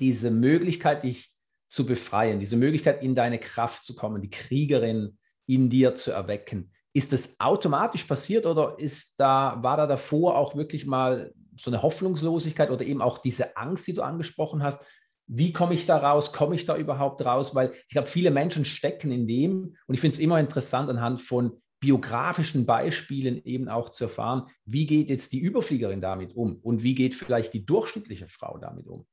diese 0.00 0.30
Möglichkeit, 0.30 1.04
dich 1.04 1.32
zu 1.68 1.86
befreien, 1.86 2.40
diese 2.40 2.56
Möglichkeit, 2.56 3.02
in 3.02 3.14
deine 3.14 3.38
Kraft 3.38 3.84
zu 3.84 3.94
kommen, 3.94 4.22
die 4.22 4.30
Kriegerin 4.30 5.18
in 5.46 5.70
dir 5.70 5.94
zu 5.94 6.12
erwecken. 6.12 6.72
Ist 6.94 7.12
das 7.12 7.38
automatisch 7.38 8.04
passiert 8.04 8.46
oder 8.46 8.78
ist 8.78 9.20
da, 9.20 9.58
war 9.62 9.76
da 9.76 9.86
davor 9.86 10.36
auch 10.36 10.56
wirklich 10.56 10.86
mal 10.86 11.32
so 11.56 11.70
eine 11.70 11.82
Hoffnungslosigkeit 11.82 12.70
oder 12.70 12.84
eben 12.84 13.02
auch 13.02 13.18
diese 13.18 13.56
Angst, 13.56 13.86
die 13.86 13.94
du 13.94 14.02
angesprochen 14.02 14.62
hast? 14.62 14.84
Wie 15.26 15.52
komme 15.52 15.74
ich 15.74 15.84
da 15.84 15.98
raus? 15.98 16.32
Komme 16.32 16.54
ich 16.54 16.64
da 16.64 16.76
überhaupt 16.76 17.24
raus? 17.24 17.54
Weil 17.54 17.72
ich 17.72 17.88
glaube, 17.88 18.08
viele 18.08 18.30
Menschen 18.30 18.64
stecken 18.64 19.12
in 19.12 19.26
dem 19.26 19.76
und 19.86 19.94
ich 19.94 20.00
finde 20.00 20.14
es 20.14 20.20
immer 20.20 20.40
interessant 20.40 20.88
anhand 20.88 21.20
von 21.20 21.60
biografischen 21.80 22.66
Beispielen 22.66 23.44
eben 23.44 23.68
auch 23.68 23.90
zu 23.90 24.04
erfahren, 24.04 24.48
wie 24.64 24.86
geht 24.86 25.10
jetzt 25.10 25.32
die 25.32 25.38
Überfliegerin 25.38 26.00
damit 26.00 26.34
um 26.34 26.56
und 26.56 26.82
wie 26.82 26.94
geht 26.94 27.14
vielleicht 27.14 27.52
die 27.54 27.64
durchschnittliche 27.64 28.26
Frau 28.28 28.58
damit 28.58 28.86
um? 28.86 29.06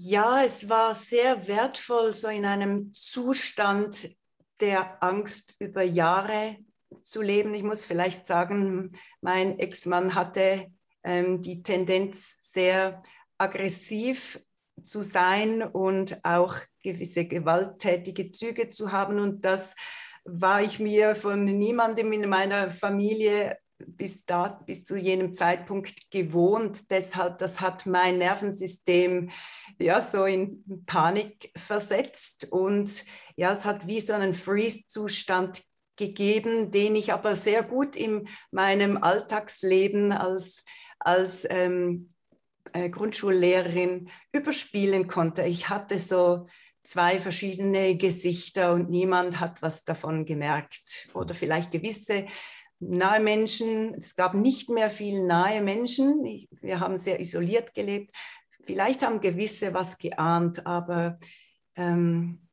Ja, 0.00 0.44
es 0.44 0.68
war 0.68 0.94
sehr 0.94 1.48
wertvoll, 1.48 2.14
so 2.14 2.28
in 2.28 2.44
einem 2.44 2.94
Zustand 2.94 4.08
der 4.60 5.02
Angst 5.02 5.56
über 5.58 5.82
Jahre 5.82 6.56
zu 7.02 7.20
leben. 7.20 7.52
Ich 7.52 7.64
muss 7.64 7.84
vielleicht 7.84 8.24
sagen, 8.24 8.96
mein 9.20 9.58
Ex-Mann 9.58 10.14
hatte 10.14 10.68
ähm, 11.02 11.42
die 11.42 11.64
Tendenz, 11.64 12.36
sehr 12.40 13.02
aggressiv 13.38 14.40
zu 14.84 15.02
sein 15.02 15.64
und 15.64 16.24
auch 16.24 16.54
gewisse 16.80 17.24
gewalttätige 17.24 18.30
Züge 18.30 18.68
zu 18.68 18.92
haben. 18.92 19.18
Und 19.18 19.44
das 19.44 19.74
war 20.24 20.62
ich 20.62 20.78
mir 20.78 21.16
von 21.16 21.44
niemandem 21.44 22.12
in 22.12 22.28
meiner 22.28 22.70
Familie 22.70 23.58
bis, 23.86 24.26
da, 24.26 24.48
bis 24.66 24.84
zu 24.84 24.96
jenem 24.96 25.32
Zeitpunkt 25.32 26.10
gewohnt. 26.10 26.90
Deshalb, 26.90 27.38
das 27.38 27.60
hat 27.60 27.86
mein 27.86 28.18
Nervensystem 28.18 29.30
ja 29.78 30.02
so 30.02 30.24
in 30.24 30.64
Panik 30.86 31.52
versetzt 31.56 32.48
und 32.50 33.04
ja, 33.36 33.52
es 33.52 33.64
hat 33.64 33.86
wie 33.86 34.00
so 34.00 34.12
einen 34.12 34.34
Freeze-Zustand 34.34 35.62
gegeben, 35.96 36.70
den 36.70 36.96
ich 36.96 37.12
aber 37.12 37.36
sehr 37.36 37.62
gut 37.62 37.96
in 37.96 38.28
meinem 38.50 39.02
Alltagsleben 39.02 40.12
als, 40.12 40.64
als 40.98 41.46
ähm, 41.50 42.12
äh, 42.72 42.88
Grundschullehrerin 42.88 44.10
überspielen 44.32 45.06
konnte. 45.06 45.42
Ich 45.42 45.68
hatte 45.68 45.98
so 45.98 46.46
zwei 46.82 47.18
verschiedene 47.18 47.96
Gesichter 47.96 48.72
und 48.72 48.90
niemand 48.90 49.40
hat 49.40 49.60
was 49.60 49.84
davon 49.84 50.24
gemerkt 50.24 51.10
oder 51.14 51.34
vielleicht 51.34 51.70
gewisse 51.70 52.26
nahe 52.80 53.20
Menschen. 53.20 53.94
Es 53.94 54.16
gab 54.16 54.34
nicht 54.34 54.70
mehr 54.70 54.90
viel 54.90 55.26
nahe 55.26 55.60
Menschen. 55.62 56.46
Wir 56.60 56.80
haben 56.80 56.98
sehr 56.98 57.20
isoliert 57.20 57.74
gelebt. 57.74 58.14
Vielleicht 58.64 59.02
haben 59.02 59.20
gewisse 59.20 59.74
was 59.74 59.98
geahnt, 59.98 60.66
aber 60.66 61.18
ähm, 61.74 62.48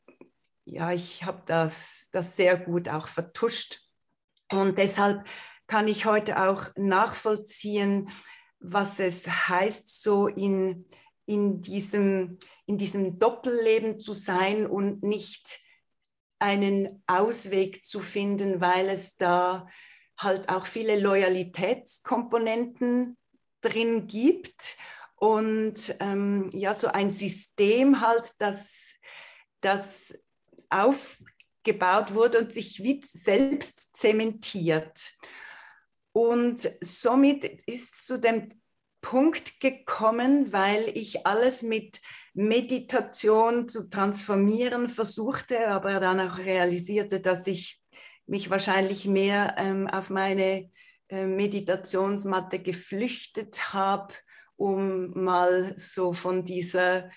ja, 0.66 0.92
ich 0.92 1.24
habe 1.24 1.44
das, 1.46 2.10
das 2.12 2.36
sehr 2.36 2.58
gut 2.58 2.90
auch 2.90 3.08
vertuscht. 3.08 3.80
Und 4.52 4.78
deshalb 4.78 5.28
kann 5.68 5.88
ich 5.88 6.06
heute 6.06 6.42
auch 6.50 6.68
nachvollziehen, 6.76 8.10
was 8.60 9.00
es 9.00 9.28
heißt, 9.28 10.02
so 10.02 10.28
in, 10.28 10.86
in, 11.26 11.62
diesem, 11.62 12.38
in 12.66 12.78
diesem 12.78 13.20
Doppelleben 13.20 14.00
zu 14.00 14.14
sein 14.14 14.66
und 14.68 15.04
nicht 15.04 15.60
einen 16.40 17.04
Ausweg 17.08 17.86
zu 17.86 18.00
finden, 18.00 18.62
weil 18.62 18.90
es 18.90 19.18
da 19.18 19.68
halt 20.18 20.50
auch 20.50 20.66
viele 20.66 21.00
Loyalitätskomponenten 21.00 23.16
drin 23.62 24.08
gibt 24.08 24.78
und 25.16 25.96
ähm, 26.00 26.50
ja, 26.54 26.74
so 26.74 26.88
ein 26.88 27.10
System 27.10 28.02
halt, 28.02 28.34
das, 28.40 28.96
das 29.62 30.26
aufgebaut 30.70 32.14
wurde 32.14 32.40
und 32.40 32.54
sich 32.54 32.84
wie 32.84 33.02
selbst 33.06 33.98
zementiert. 33.98 35.14
Und 36.12 36.70
somit 36.82 37.44
ist 37.66 38.06
zu 38.06 38.20
dem 38.20 38.50
Punkt 39.02 39.60
gekommen, 39.60 40.52
weil 40.52 40.90
ich 40.98 41.26
alles 41.26 41.62
mit 41.62 42.02
Meditation 42.34 43.70
zu 43.70 43.90
transformieren 43.90 44.90
versuchte, 44.90 45.68
aber 45.68 46.00
dann 46.00 46.20
auch 46.20 46.40
realisierte, 46.40 47.22
dass 47.22 47.48
ich 47.48 47.82
mich 48.28 48.50
wahrscheinlich 48.50 49.06
mehr 49.06 49.56
ähm, 49.58 49.88
auf 49.88 50.10
meine 50.10 50.70
äh, 51.10 51.26
Meditationsmatte 51.26 52.60
geflüchtet 52.60 53.74
habe, 53.74 54.14
um 54.56 55.12
mal 55.24 55.76
so 55.78 56.14
von 56.14 56.46
dieser 56.46 57.10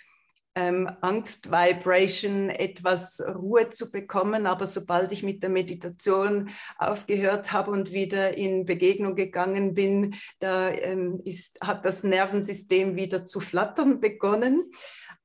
ähm, 0.58 0.90
Angst-Vibration 1.00 2.50
etwas 2.50 3.22
Ruhe 3.26 3.70
zu 3.70 3.92
bekommen. 3.92 4.46
Aber 4.46 4.66
sobald 4.66 5.12
ich 5.12 5.22
mit 5.22 5.42
der 5.42 5.50
Meditation 5.50 6.50
aufgehört 6.78 7.52
habe 7.52 7.70
und 7.70 7.92
wieder 7.92 8.36
in 8.36 8.66
Begegnung 8.66 9.14
gegangen 9.14 9.74
bin, 9.74 10.16
da 10.40 10.70
ähm, 10.70 11.20
ist, 11.24 11.58
hat 11.60 11.84
das 11.84 12.02
Nervensystem 12.02 12.96
wieder 12.96 13.24
zu 13.24 13.40
flattern 13.40 14.00
begonnen. 14.00 14.70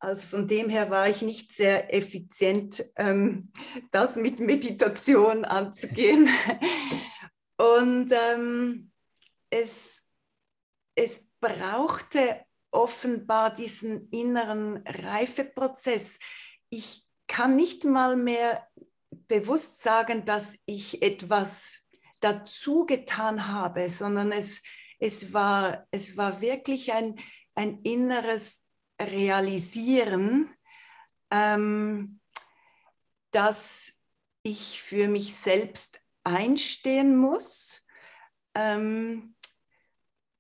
Also 0.03 0.27
von 0.27 0.49
dem 0.49 0.67
her 0.67 0.89
war 0.89 1.07
ich 1.07 1.21
nicht 1.21 1.53
sehr 1.53 1.93
effizient, 1.93 2.83
ähm, 2.97 3.53
das 3.91 4.17
mit 4.17 4.41
Meditation 4.41 5.45
anzugehen. 5.45 6.27
Und 7.57 8.11
ähm, 8.11 8.91
es, 9.49 10.05
es 10.95 11.31
brauchte 11.39 12.45
offenbar 12.69 13.55
diesen 13.55 14.09
inneren 14.09 14.85
Reifeprozess. 14.85 16.19
Ich 16.69 17.07
kann 17.27 17.55
nicht 17.55 17.85
mal 17.85 18.17
mehr 18.17 18.67
bewusst 19.29 19.81
sagen, 19.81 20.25
dass 20.25 20.57
ich 20.65 21.01
etwas 21.01 21.79
dazu 22.19 22.85
getan 22.85 23.47
habe, 23.47 23.89
sondern 23.89 24.33
es, 24.33 24.63
es, 24.99 25.31
war, 25.31 25.87
es 25.91 26.17
war 26.17 26.41
wirklich 26.41 26.91
ein, 26.91 27.17
ein 27.55 27.79
inneres 27.83 28.62
Realisieren, 29.07 30.53
ähm, 31.31 32.19
dass 33.31 33.99
ich 34.43 34.81
für 34.81 35.07
mich 35.07 35.35
selbst 35.35 35.99
einstehen 36.23 37.15
muss 37.15 37.85
ähm, 38.55 39.35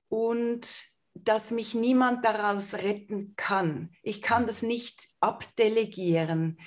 und 0.09 0.93
dass 1.15 1.51
mich 1.51 1.73
niemand 1.73 2.25
daraus 2.25 2.73
retten 2.73 3.35
kann. 3.35 3.95
Ich 4.01 4.21
kann 4.21 4.47
das 4.47 4.61
nicht 4.61 5.07
abdelegieren. 5.19 6.59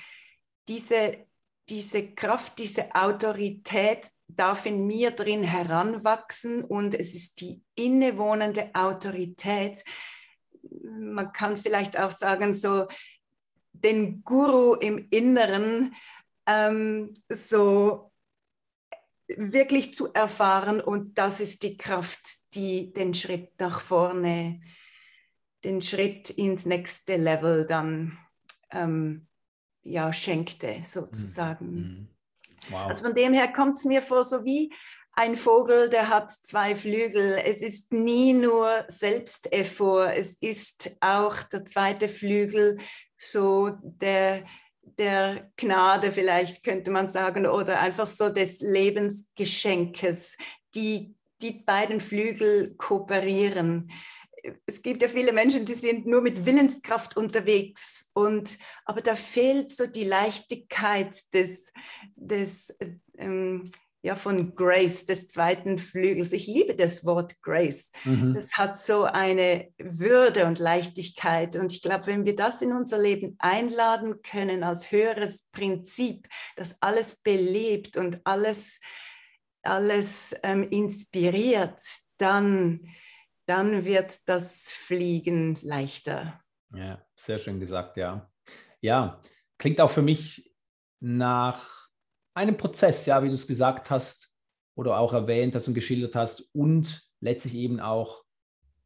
Diese, 0.69 1.27
diese 1.69 2.15
Kraft, 2.15 2.59
diese 2.59 2.95
Autorität 2.95 4.11
darf 4.29 4.67
in 4.67 4.87
mir 4.87 5.11
drin 5.13 5.43
heranwachsen 5.43 6.65
und 6.65 6.95
es 6.95 7.15
ist 7.15 7.41
die 7.41 7.63
innewohnende 7.75 8.71
Autorität. 8.75 9.85
Man 10.83 11.33
kann 11.33 11.57
vielleicht 11.57 11.99
auch 11.99 12.11
sagen, 12.11 12.55
so 12.55 12.87
den 13.73 14.23
Guru 14.25 14.75
im 14.75 15.07
Inneren 15.11 15.95
ähm, 16.47 17.13
so 17.29 18.13
wirklich 19.29 19.95
zu 19.95 20.13
erfahren 20.13 20.81
und 20.81 21.19
das 21.19 21.41
ist 21.41 21.63
die 21.63 21.77
Kraft, 21.77 22.55
die 22.55 22.93
den 22.93 23.15
Schritt 23.15 23.59
nach 23.59 23.81
vorne, 23.81 24.61
den 25.65 25.83
Schritt 25.83 26.31
ins 26.31 26.65
nächste 26.65 27.17
Level 27.17 27.67
dann 27.67 28.19
ähm, 28.71 29.27
ja, 29.83 30.13
schenkte, 30.13 30.83
sozusagen. 30.85 31.75
Mhm. 31.75 32.09
Wow. 32.71 32.87
Also 32.89 33.05
von 33.05 33.15
dem 33.15 33.33
her 33.33 33.53
kommt 33.53 33.79
es 33.79 33.85
mir 33.85 34.03
vor, 34.03 34.25
so 34.25 34.45
wie 34.45 34.73
ein 35.17 35.37
Vogel, 35.37 35.89
der 35.89 36.11
hat 36.11 36.31
zwei 36.31 36.77
Flügel. 36.77 37.41
Es 37.43 37.63
ist 37.63 37.93
nie 37.93 38.35
nur 38.35 38.85
Selbsteffort, 38.89 40.15
es 40.15 40.35
ist 40.35 40.97
auch 41.01 41.43
der 41.43 41.65
zweite 41.65 42.09
Flügel, 42.09 42.79
so 43.17 43.71
der, 43.83 44.45
der 44.83 45.51
Gnade 45.57 46.13
vielleicht 46.13 46.63
könnte 46.63 46.91
man 46.91 47.09
sagen, 47.09 47.47
oder 47.47 47.81
einfach 47.81 48.07
so 48.07 48.29
des 48.29 48.61
Lebensgeschenkes, 48.61 50.37
die, 50.75 51.15
die 51.41 51.65
beiden 51.65 52.03
Flügel 52.03 52.75
kooperieren. 52.77 53.91
Es 54.67 54.83
gibt 54.83 55.01
ja 55.01 55.09
viele 55.09 55.33
Menschen, 55.33 55.65
die 55.65 55.75
sind 55.75 56.07
nur 56.07 56.21
mit 56.21 56.45
Willenskraft 56.45 57.17
unterwegs 57.17 58.11
und 58.15 58.59
aber 58.85 59.01
da 59.01 59.17
fehlt 59.17 59.71
so 59.71 59.87
die 59.87 60.05
Leichtigkeit 60.05 61.17
des, 61.33 61.73
des 62.15 62.73
ähm, 63.17 63.65
ja, 64.07 64.15
von 64.15 64.55
Grace, 64.55 65.05
des 65.07 65.27
zweiten 65.27 65.79
Flügels. 65.79 66.33
Ich 66.33 66.47
liebe 66.47 66.77
das 66.77 67.05
Wort 67.05 67.43
Grace. 67.43 67.91
Mhm. 68.05 68.35
Das 68.35 68.53
hat 68.53 68.79
so 68.79 69.03
eine 69.03 69.69
Würde 69.79 70.47
und 70.47 70.61
Leichtigkeit. 70.61 71.57
Und 71.57 71.73
ich 71.73 71.83
glaube, 71.83 72.07
wenn 72.07 72.25
wir 72.25 72.37
das 72.37 72.63
in 72.63 72.73
unser 72.73 72.99
Leben 72.99 73.35
einladen 73.41 74.23
können 74.23 74.63
als 74.63 74.93
höheres 74.93 75.49
Prinzip, 75.51 76.29
das 76.55 76.81
alles 76.83 77.21
belebt 77.21 77.97
und 77.97 78.21
alles, 78.25 78.81
alles 79.63 80.37
ähm, 80.45 80.69
inspiriert, 80.71 81.83
dann 82.19 82.81
dann 83.47 83.85
wird 83.85 84.29
das 84.29 84.71
Fliegen 84.71 85.57
leichter. 85.63 86.41
Ja, 86.75 87.01
sehr 87.15 87.39
schön 87.39 87.61
gesagt, 87.61 87.97
ja. 87.97 88.29
Ja, 88.81 89.23
klingt 89.59 89.81
auch 89.81 89.91
für 89.91 90.03
mich 90.03 90.53
nach 91.01 91.86
einem 92.37 92.57
Prozess, 92.57 93.07
ja, 93.07 93.23
wie 93.23 93.29
du 93.29 93.35
es 93.35 93.47
gesagt 93.47 93.91
hast 93.91 94.31
oder 94.77 94.99
auch 94.99 95.15
erwähnt 95.15 95.55
hast 95.55 95.69
und 95.69 95.75
geschildert 95.75 96.15
hast 96.15 96.49
und 96.53 97.03
letztlich 97.21 97.55
eben 97.55 97.81
auch 97.81 98.25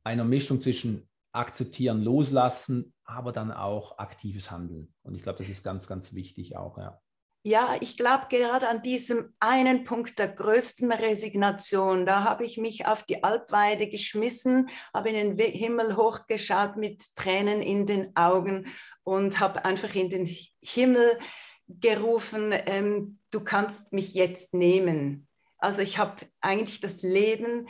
einer 0.05 0.25
Mischung 0.25 0.61
zwischen 0.61 1.09
akzeptieren, 1.33 2.03
loslassen, 2.03 2.95
aber 3.05 3.33
dann 3.33 3.51
auch 3.51 3.99
aktives 3.99 4.51
Handeln. 4.51 4.95
Und 5.03 5.17
ich 5.17 5.23
glaube, 5.23 5.39
das 5.39 5.49
ist 5.49 5.65
ganz, 5.65 5.89
ganz 5.89 6.15
wichtig 6.15 6.57
auch, 6.57 6.79
ja. 6.79 7.01
Ja, 7.43 7.79
ich 7.81 7.97
glaube 7.97 8.27
gerade 8.29 8.69
an 8.69 8.83
diesem 8.83 9.33
einen 9.41 9.85
Punkt 9.85 10.19
der 10.19 10.29
größten 10.29 10.93
Resignation, 10.93 12.05
da 12.05 12.23
habe 12.23 12.45
ich 12.45 12.59
mich 12.59 12.87
auf 12.87 13.03
die 13.05 13.25
Alpweide 13.25 13.89
geschmissen, 13.89 14.69
habe 14.93 15.09
in 15.09 15.39
den 15.39 15.53
Himmel 15.53 15.97
hochgeschaut 15.97 16.77
mit 16.77 17.03
Tränen 17.17 17.63
in 17.63 17.87
den 17.87 18.15
Augen 18.15 18.67
und 19.05 19.41
habe 19.41 19.65
einfach 19.65 19.95
in 19.95 20.11
den 20.11 20.29
Himmel 20.61 21.19
gerufen, 21.67 22.53
ähm, 22.67 23.20
du 23.31 23.41
kannst 23.41 23.93
mich 23.93 24.15
jetzt 24.15 24.55
nehmen. 24.55 25.29
Also 25.59 25.83
ich 25.83 25.99
habe 25.99 26.17
eigentlich 26.41 26.81
das 26.81 27.03
Leben 27.03 27.69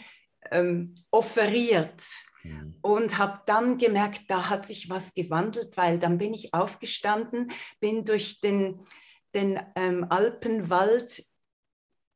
ähm, 0.51 0.95
offeriert 1.11 2.03
mhm. 2.43 2.77
und 2.83 3.19
habe 3.19 3.41
dann 3.47 3.79
gemerkt, 3.79 4.23
da 4.29 4.49
hat 4.49 4.67
sich 4.67 4.89
was 4.89 5.15
gewandelt, 5.15 5.77
weil 5.77 5.99
dann 5.99 6.19
bin 6.19 6.33
ich 6.33 6.55
aufgestanden, 6.55 7.51
bin 7.81 8.05
durch 8.05 8.41
den 8.41 8.87
den 9.35 9.61
ähm, 9.77 10.07
Alpenwald, 10.09 11.25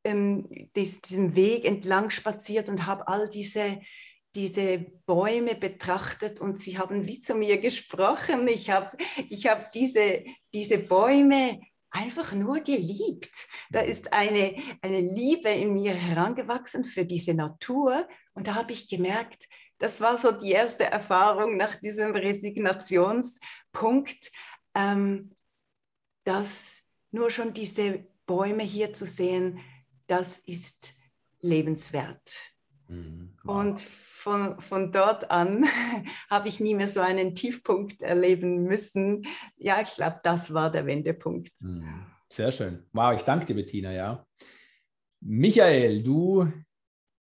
ähm, 0.05 0.69
dies, 0.77 1.01
diesen 1.01 1.35
Weg 1.35 1.65
entlang 1.65 2.11
spaziert 2.11 2.69
und 2.69 2.87
habe 2.87 3.09
all 3.09 3.29
diese, 3.29 3.81
diese 4.35 4.79
Bäume 5.07 5.55
betrachtet 5.55 6.41
und 6.41 6.59
sie 6.59 6.79
haben 6.79 7.07
wie 7.07 7.21
zu 7.21 7.35
mir 7.35 7.59
gesprochen. 7.59 8.49
Ich 8.49 8.71
habe 8.71 8.97
ich 9.31 9.47
hab 9.47 9.73
diese, 9.73 10.25
diese 10.53 10.79
Bäume 10.79 11.61
einfach 11.95 12.33
nur 12.33 12.61
geliebt. 12.61 13.49
Da 13.71 13.81
ist 13.81 14.13
eine, 14.13 14.55
eine 14.83 15.01
Liebe 15.01 15.49
in 15.49 15.73
mir 15.75 15.95
herangewachsen 15.95 16.85
für 16.85 17.07
diese 17.07 17.35
Natur 17.35 18.09
und 18.35 18.49
da 18.49 18.57
habe 18.57 18.73
ich 18.73 18.89
gemerkt, 18.89 19.49
das 19.79 20.01
war 20.01 20.19
so 20.19 20.33
die 20.33 20.51
erste 20.51 20.85
Erfahrung 20.85 21.57
nach 21.57 21.77
diesem 21.77 22.11
Resignationspunkt, 22.13 24.33
ähm, 24.75 25.31
dass 26.25 26.83
nur 27.11 27.31
schon 27.31 27.55
diese 27.55 28.07
Bäume 28.27 28.65
hier 28.65 28.93
zu 28.93 29.07
sehen, 29.07 29.61
das 30.07 30.41
ist 30.41 30.97
lebenswert. 31.41 32.29
Mhm. 32.89 33.39
Wow. 33.45 33.57
Und 33.57 33.87
von, 34.25 34.59
von 34.59 34.91
dort 34.91 35.31
an 35.31 35.67
habe 36.31 36.49
ich 36.49 36.59
nie 36.59 36.75
mehr 36.75 36.89
so 36.89 37.01
einen 37.01 37.35
Tiefpunkt 37.35 38.01
erleben 38.01 38.65
müssen. 38.65 39.27
Ja, 39.57 39.83
ich 39.83 39.95
glaube, 39.95 40.21
das 40.23 40.55
war 40.55 40.71
der 40.71 40.87
Wendepunkt. 40.87 41.53
Mhm. 41.61 42.07
Sehr 42.31 42.51
schön. 42.51 42.85
Wow, 42.93 43.15
ich 43.15 43.23
danke 43.23 43.45
dir, 43.45 43.55
Bettina, 43.55 43.93
ja. 43.93 44.27
Michael, 45.21 46.03
du 46.03 46.51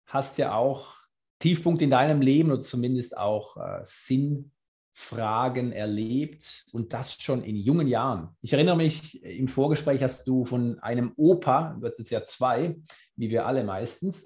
hast 0.05 0.37
ja 0.37 0.55
auch 0.55 0.95
Tiefpunkt 1.39 1.81
in 1.81 1.89
deinem 1.89 2.21
Leben 2.21 2.51
oder 2.51 2.61
zumindest 2.61 3.17
auch 3.17 3.57
äh, 3.57 3.81
Sinn 3.83 4.51
Fragen 4.97 5.73
erlebt 5.73 6.63
und 6.71 6.93
das 6.93 7.21
schon 7.21 7.43
in 7.43 7.57
jungen 7.57 7.89
Jahren. 7.89 8.29
Ich 8.41 8.53
erinnere 8.53 8.77
mich, 8.77 9.21
im 9.21 9.49
Vorgespräch 9.49 10.01
hast 10.01 10.25
du 10.25 10.45
von 10.45 10.79
einem 10.79 11.11
Opa, 11.17 11.75
wird 11.81 11.99
es 11.99 12.09
ja 12.09 12.23
zwei, 12.23 12.77
wie 13.17 13.29
wir 13.29 13.45
alle 13.45 13.65
meistens, 13.65 14.23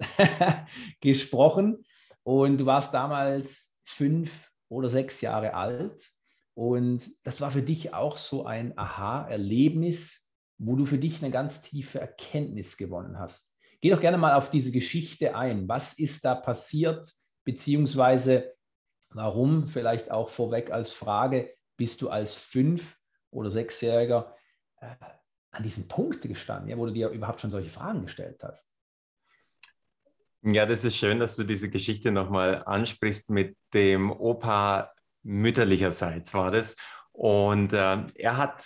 gesprochen. 1.00 1.84
Und 2.22 2.58
du 2.58 2.66
warst 2.66 2.94
damals 2.94 3.78
fünf 3.84 4.50
oder 4.68 4.88
sechs 4.88 5.20
Jahre 5.20 5.54
alt. 5.54 6.08
Und 6.54 7.10
das 7.24 7.40
war 7.40 7.50
für 7.50 7.62
dich 7.62 7.94
auch 7.94 8.16
so 8.16 8.44
ein 8.44 8.76
Aha-Erlebnis, 8.76 10.30
wo 10.58 10.76
du 10.76 10.84
für 10.84 10.98
dich 10.98 11.22
eine 11.22 11.32
ganz 11.32 11.62
tiefe 11.62 12.00
Erkenntnis 12.00 12.76
gewonnen 12.76 13.18
hast. 13.18 13.54
Geh 13.80 13.90
doch 13.90 14.00
gerne 14.00 14.18
mal 14.18 14.34
auf 14.34 14.50
diese 14.50 14.72
Geschichte 14.72 15.34
ein. 15.34 15.68
Was 15.68 15.98
ist 15.98 16.24
da 16.24 16.34
passiert? 16.34 17.10
Beziehungsweise 17.44 18.52
Warum? 19.12 19.66
Vielleicht 19.66 20.10
auch 20.10 20.28
vorweg 20.28 20.70
als 20.70 20.92
Frage, 20.92 21.52
bist 21.76 22.00
du 22.02 22.10
als 22.10 22.34
Fünf- 22.34 22.98
oder 23.30 23.50
Sechsjähriger 23.50 24.36
äh, 24.80 24.94
an 25.50 25.64
diesem 25.64 25.88
Punkt 25.88 26.22
gestanden, 26.22 26.68
ja, 26.70 26.78
wo 26.78 26.86
du 26.86 26.92
dir 26.92 27.08
überhaupt 27.08 27.40
schon 27.40 27.50
solche 27.50 27.70
Fragen 27.70 28.02
gestellt 28.02 28.42
hast? 28.44 28.72
Ja, 30.42 30.64
das 30.64 30.84
ist 30.84 30.96
schön, 30.96 31.20
dass 31.20 31.36
du 31.36 31.44
diese 31.44 31.68
Geschichte 31.68 32.10
nochmal 32.10 32.62
ansprichst 32.64 33.28
mit 33.28 33.56
dem 33.74 34.10
Opa 34.10 34.90
mütterlicherseits 35.22 36.32
war 36.32 36.50
das. 36.50 36.76
Und 37.12 37.74
äh, 37.74 38.06
er 38.14 38.36
hat, 38.38 38.64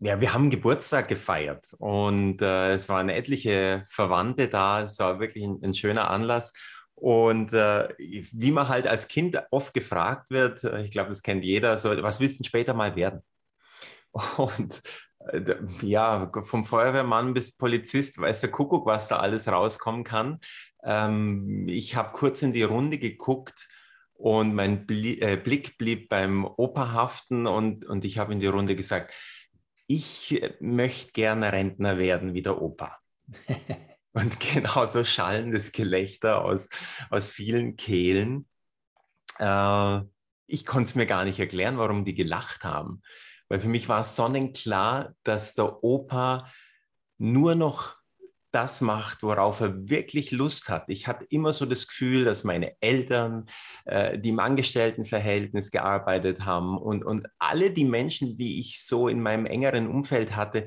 ja, 0.00 0.20
wir 0.20 0.34
haben 0.34 0.50
Geburtstag 0.50 1.06
gefeiert 1.08 1.72
und 1.78 2.42
äh, 2.42 2.72
es 2.72 2.88
waren 2.88 3.08
etliche 3.08 3.84
Verwandte 3.88 4.48
da. 4.48 4.82
Es 4.82 4.98
war 4.98 5.20
wirklich 5.20 5.44
ein, 5.44 5.60
ein 5.62 5.74
schöner 5.76 6.10
Anlass. 6.10 6.52
Und 6.96 7.52
äh, 7.52 7.88
wie 7.98 8.50
man 8.50 8.68
halt 8.68 8.88
als 8.88 9.06
Kind 9.08 9.40
oft 9.52 9.74
gefragt 9.74 10.30
wird, 10.30 10.64
ich 10.64 10.90
glaube, 10.90 11.10
das 11.10 11.22
kennt 11.22 11.44
jeder, 11.44 11.78
so, 11.78 11.90
was 12.02 12.18
willst 12.20 12.40
du 12.40 12.44
später 12.44 12.74
mal 12.74 12.96
werden? 12.96 13.22
Und 14.36 14.82
ja, 15.82 16.30
vom 16.42 16.64
Feuerwehrmann 16.64 17.34
bis 17.34 17.56
Polizist, 17.56 18.18
weiß 18.18 18.42
der 18.42 18.50
Kuckuck, 18.50 18.86
was 18.86 19.08
da 19.08 19.16
alles 19.16 19.48
rauskommen 19.48 20.04
kann. 20.04 20.40
Ähm, 20.82 21.66
ich 21.68 21.96
habe 21.96 22.12
kurz 22.12 22.42
in 22.42 22.52
die 22.52 22.62
Runde 22.62 22.98
geguckt 22.98 23.68
und 24.14 24.54
mein 24.54 24.86
äh, 24.88 25.36
Blick 25.36 25.78
blieb 25.78 26.08
beim 26.08 26.44
Opa 26.44 26.92
haften 26.92 27.46
und, 27.46 27.84
und 27.84 28.04
ich 28.04 28.18
habe 28.18 28.32
in 28.32 28.40
die 28.40 28.46
Runde 28.46 28.76
gesagt, 28.76 29.14
ich 29.86 30.42
möchte 30.60 31.12
gerne 31.12 31.52
Rentner 31.52 31.98
werden 31.98 32.34
wie 32.34 32.42
der 32.42 32.60
Opa. 32.60 32.98
und 34.12 34.40
genauso 34.40 35.04
schallendes 35.04 35.72
Gelächter 35.72 36.44
aus, 36.44 36.68
aus 37.10 37.30
vielen 37.30 37.76
Kehlen. 37.76 38.46
Äh, 39.38 40.00
ich 40.46 40.66
konnte 40.66 40.90
es 40.90 40.94
mir 40.94 41.06
gar 41.06 41.24
nicht 41.24 41.38
erklären, 41.38 41.78
warum 41.78 42.04
die 42.04 42.14
gelacht 42.14 42.64
haben. 42.64 43.02
Weil 43.54 43.60
für 43.60 43.68
mich 43.68 43.88
war 43.88 44.00
es 44.00 44.16
sonnenklar, 44.16 45.14
dass 45.22 45.54
der 45.54 45.84
Opa 45.84 46.50
nur 47.18 47.54
noch 47.54 47.94
das 48.50 48.80
macht, 48.80 49.22
worauf 49.22 49.60
er 49.60 49.88
wirklich 49.88 50.32
Lust 50.32 50.68
hat. 50.68 50.86
Ich 50.88 51.06
hatte 51.06 51.24
immer 51.30 51.52
so 51.52 51.64
das 51.64 51.86
Gefühl, 51.86 52.24
dass 52.24 52.42
meine 52.42 52.74
Eltern, 52.80 53.46
äh, 53.84 54.18
die 54.18 54.30
im 54.30 54.40
Angestelltenverhältnis 54.40 55.70
gearbeitet 55.70 56.44
haben 56.44 56.76
und, 56.76 57.04
und 57.04 57.28
alle 57.38 57.70
die 57.70 57.84
Menschen, 57.84 58.36
die 58.36 58.58
ich 58.58 58.82
so 58.82 59.06
in 59.06 59.22
meinem 59.22 59.46
engeren 59.46 59.86
Umfeld 59.86 60.34
hatte, 60.34 60.66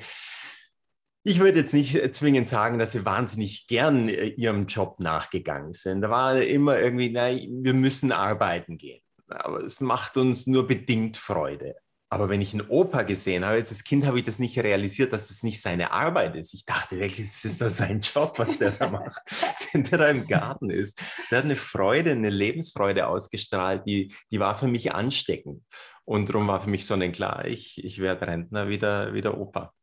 ich 1.25 1.39
würde 1.41 1.59
jetzt 1.59 1.73
nicht 1.73 2.15
zwingend 2.15 2.47
sagen, 2.47 2.79
dass 2.79 2.93
sie 2.93 3.03
wahnsinnig 3.03 3.67
gern 3.67 4.07
äh, 4.07 4.27
ihrem 4.27 4.67
Job 4.67 5.01
nachgegangen 5.01 5.73
sind. 5.73 6.03
Da 6.03 6.09
war 6.09 6.41
immer 6.41 6.79
irgendwie, 6.79 7.09
nein, 7.09 7.49
wir 7.63 7.73
müssen 7.73 8.13
arbeiten 8.13 8.77
gehen. 8.77 9.01
Aber 9.27 9.61
es 9.61 9.81
macht 9.81 10.15
uns 10.15 10.47
nur 10.47 10.65
bedingt 10.65 11.17
Freude. 11.17 11.75
Aber 12.09 12.29
wenn 12.29 12.41
ich 12.41 12.53
einen 12.53 12.67
Opa 12.69 13.03
gesehen 13.03 13.43
habe, 13.43 13.57
jetzt 13.57 13.71
als 13.71 13.83
Kind 13.83 14.05
habe 14.05 14.19
ich 14.19 14.23
das 14.23 14.39
nicht 14.39 14.57
realisiert, 14.57 15.11
dass 15.11 15.27
das 15.27 15.43
nicht 15.43 15.61
seine 15.61 15.91
Arbeit 15.91 16.35
ist. 16.35 16.53
Ich 16.53 16.65
dachte 16.65 16.99
wirklich, 16.99 17.27
das 17.27 17.43
ist 17.43 17.61
doch 17.61 17.69
sein 17.69 17.99
Job, 17.99 18.39
was 18.39 18.59
der 18.59 18.71
da 18.71 18.89
macht, 18.89 19.21
wenn 19.73 19.83
der 19.83 19.97
da 19.97 20.07
im 20.07 20.25
Garten 20.25 20.69
ist. 20.69 21.01
Der 21.29 21.39
hat 21.39 21.45
eine 21.45 21.57
Freude, 21.57 22.11
eine 22.11 22.29
Lebensfreude 22.29 23.07
ausgestrahlt, 23.07 23.85
die, 23.85 24.13
die 24.31 24.39
war 24.39 24.57
für 24.57 24.67
mich 24.67 24.93
ansteckend. 24.93 25.63
Und 26.05 26.29
darum 26.29 26.47
war 26.47 26.61
für 26.61 26.69
mich 26.69 26.85
sonnenklar, 26.85 27.45
ich, 27.45 27.83
ich 27.83 27.99
werde 27.99 28.27
Rentner 28.27 28.69
wie 28.69 28.77
der, 28.77 29.13
wie 29.13 29.21
der 29.21 29.37
Opa. 29.37 29.73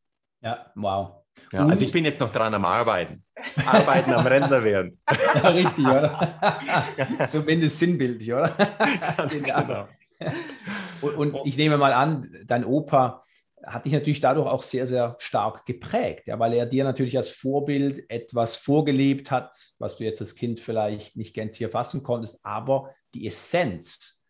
Ja, 0.41 0.73
wow. 0.75 1.25
Ja, 1.53 1.67
also 1.67 1.85
ich 1.85 1.93
bin 1.93 2.05
jetzt 2.05 2.21
noch 2.21 2.31
dran 2.31 2.55
am 2.55 2.65
Arbeiten. 2.65 3.25
Arbeiten 3.67 4.13
am 4.13 4.27
Rentner 4.27 4.63
werden. 4.65 4.99
Ja, 5.35 5.49
richtig, 5.49 5.87
oder? 5.87 7.29
Zumindest 7.31 7.79
sinnbildlich, 7.79 8.33
oder? 8.33 8.49
Ganz 9.17 9.43
genau. 9.43 9.89
Und, 11.03 11.17
und, 11.17 11.47
ich 11.47 11.57
nehme 11.57 11.77
mal 11.77 11.93
an, 11.93 12.35
dein 12.47 12.65
Opa 12.65 13.23
hat 13.67 13.85
dich 13.85 13.93
natürlich 13.93 14.21
dadurch 14.21 14.47
auch 14.47 14.63
sehr, 14.63 14.87
sehr 14.87 15.17
stark 15.19 15.67
geprägt, 15.67 16.27
ja, 16.27 16.39
weil 16.39 16.53
er 16.53 16.67
dir 16.67 16.85
natürlich 16.85 17.17
als 17.17 17.31
Vorbild 17.31 18.11
etwas 18.11 18.57
vorgelebt 18.57 19.31
hat, 19.31 19.57
was 19.79 19.97
du 19.97 20.05
jetzt 20.05 20.21
als 20.21 20.35
Kind 20.35 20.61
vielleicht 20.61 21.17
nicht 21.17 21.35
gänzlich 21.35 21.63
erfassen 21.63 22.03
konntest, 22.03 22.45
aber 22.45 22.95
die 23.15 23.27
Essenz 23.27 24.25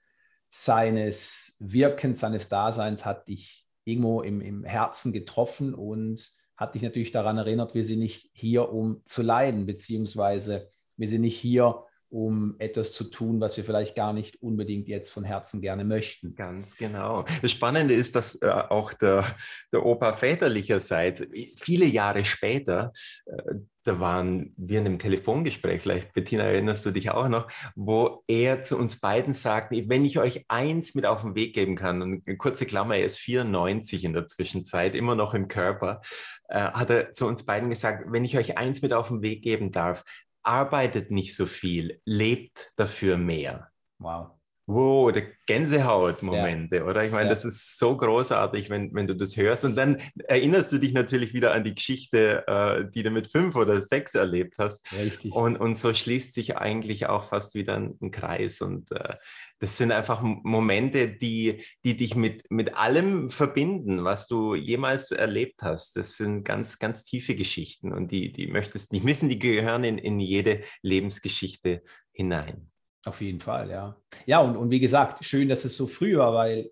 seines 0.49 1.57
Wirkens, 1.59 2.21
seines 2.21 2.49
Daseins 2.49 3.05
hat 3.05 3.27
dich 3.29 3.67
irgendwo 3.85 4.23
im, 4.23 4.41
im 4.41 4.65
Herzen 4.65 5.13
getroffen 5.13 5.75
und 5.75 6.31
hat 6.57 6.75
dich 6.75 6.83
natürlich 6.83 7.11
daran 7.11 7.39
erinnert, 7.39 7.75
wir 7.75 7.85
sind 7.85 7.99
nicht 7.99 8.31
hier, 8.33 8.73
um 8.73 9.03
zu 9.05 9.23
leiden, 9.23 9.67
beziehungsweise 9.67 10.71
wir 10.97 11.09
sind 11.09 11.23
nicht 11.23 11.39
hier, 11.39 11.85
um 12.15 12.55
etwas 12.61 12.93
zu 12.93 13.03
tun, 13.11 13.41
was 13.41 13.57
wir 13.57 13.65
vielleicht 13.65 13.97
gar 13.97 14.13
nicht 14.13 14.41
unbedingt 14.41 14.87
jetzt 14.87 15.11
von 15.11 15.25
Herzen 15.25 15.61
gerne 15.61 15.85
möchten. 15.85 16.37
Ganz 16.37 16.77
genau. 16.77 17.25
Das 17.43 17.51
Spannende 17.51 17.93
ist, 17.93 18.15
dass 18.15 18.41
äh, 18.41 18.47
auch 18.47 18.93
der, 18.93 19.25
der 19.73 19.85
Opa 19.85 20.13
väterlicherseits 20.13 21.27
viele 21.57 21.87
Jahre 21.87 22.25
später, 22.25 22.93
äh, 23.27 23.55
da 23.83 23.99
waren 23.99 24.55
wir 24.57 24.79
in 24.79 24.87
einem 24.87 24.99
Telefongespräch, 25.01 25.83
vielleicht 25.83 26.13
Bettina 26.13 26.45
erinnerst 26.45 26.87
du 26.87 26.93
dich 26.93 27.11
auch 27.11 27.29
noch, 27.29 27.49
wo 27.75 28.23
er 28.29 28.63
zu 28.63 28.79
uns 28.79 29.01
beiden 29.01 29.35
sagte, 29.35 29.89
wenn 29.89 30.05
ich 30.05 30.19
euch 30.21 30.45
eins 30.49 30.95
mit 30.95 31.07
auf 31.07 31.23
den 31.23 31.35
Weg 31.35 31.53
geben 31.53 31.75
kann, 31.75 32.01
und 32.01 32.27
eine 32.27 32.37
kurze 32.37 32.65
Klammer, 32.65 32.97
er 32.97 33.07
ist 33.07 33.19
94 33.19 34.05
in 34.05 34.13
der 34.13 34.29
Zwischenzeit, 34.29 34.95
immer 34.95 35.17
noch 35.17 35.35
im 35.35 35.49
Körper, 35.49 36.01
äh, 36.49 36.61
hat 36.61 36.91
er 36.91 37.13
zu 37.13 37.27
uns 37.27 37.45
beiden 37.45 37.71
gesagt, 37.71 38.05
wenn 38.09 38.25
ich 38.25 38.39
euch 38.39 38.57
eins 38.57 38.83
mit 38.83 38.93
auf 38.93 39.09
den 39.09 39.23
Weg 39.23 39.43
geben 39.43 39.71
darf, 39.71 40.05
arbeitet 40.45 41.11
nicht 41.11 41.35
so 41.37 41.47
viel, 41.47 42.01
lebt 42.05 42.73
dafür 42.77 43.17
mehr. 43.17 43.71
Wow. 43.99 44.34
Wow, 44.67 45.13
der 45.13 45.27
Gänsehautmomente, 45.47 46.77
ja. 46.77 46.85
oder? 46.85 47.05
Ich 47.05 47.13
meine, 47.13 47.25
ja. 47.25 47.31
das 47.31 47.45
ist 47.45 47.79
so 47.79 47.95
großartig, 47.95 48.71
wenn, 48.71 48.95
wenn 48.95 49.07
du 49.07 49.15
das 49.15 49.37
hörst. 49.37 49.67
Und 49.67 49.77
dann 49.77 49.99
erinnerst 50.27 50.73
du 50.73 50.79
dich 50.79 50.95
natürlich 50.95 51.35
wieder 51.35 51.53
an 51.53 51.65
die 51.65 51.75
Geschichte, 51.75 52.45
äh, 52.47 52.91
die 52.91 53.03
du 53.03 53.11
mit 53.11 53.29
fünf 53.29 53.57
oder 53.57 53.83
sechs 53.83 54.15
erlebt 54.15 54.55
hast. 54.59 54.91
Richtig. 54.93 55.35
Und, 55.35 55.57
und 55.57 55.77
so 55.77 55.93
schließt 55.93 56.33
sich 56.33 56.57
eigentlich 56.57 57.07
auch 57.07 57.25
fast 57.25 57.55
wieder 57.55 57.75
ein, 57.75 57.99
ein 58.01 58.11
Kreis. 58.11 58.63
Und 58.63 58.91
äh, 58.93 59.17
das 59.59 59.77
sind 59.77 59.93
einfach 59.93 60.23
Momente, 60.23 61.09
die, 61.09 61.63
die 61.85 61.97
dich 61.97 62.15
mit, 62.15 62.51
mit 62.51 62.75
allem 62.75 63.29
verbinden, 63.29 64.03
was 64.03 64.29
du 64.29 64.55
jemals 64.55 65.11
erlebt 65.11 65.61
hast. 65.61 65.97
Das 65.97 66.17
sind 66.17 66.43
ganz, 66.43 66.79
ganz 66.79 67.05
tiefe 67.05 67.35
Geschichten 67.35 67.93
und 67.93 68.11
die, 68.11 68.33
die 68.33 68.47
möchtest 68.47 68.93
nicht 68.93 69.05
missen, 69.05 69.29
die 69.29 69.39
gehören 69.39 69.85
in, 69.85 69.99
in 69.99 70.21
jede 70.21 70.61
Lebensgeschichte 70.81 71.83
hinein. 72.13 72.71
Auf 73.05 73.21
jeden 73.21 73.41
Fall, 73.41 73.71
ja. 73.71 73.97
Ja, 74.27 74.41
und, 74.41 74.57
und 74.57 74.71
wie 74.71 74.81
gesagt, 74.81 75.25
schön, 75.25 75.49
dass 75.49 75.65
es 75.65 75.77
so 75.77 75.87
früh 75.87 76.17
war, 76.17 76.33
weil 76.33 76.71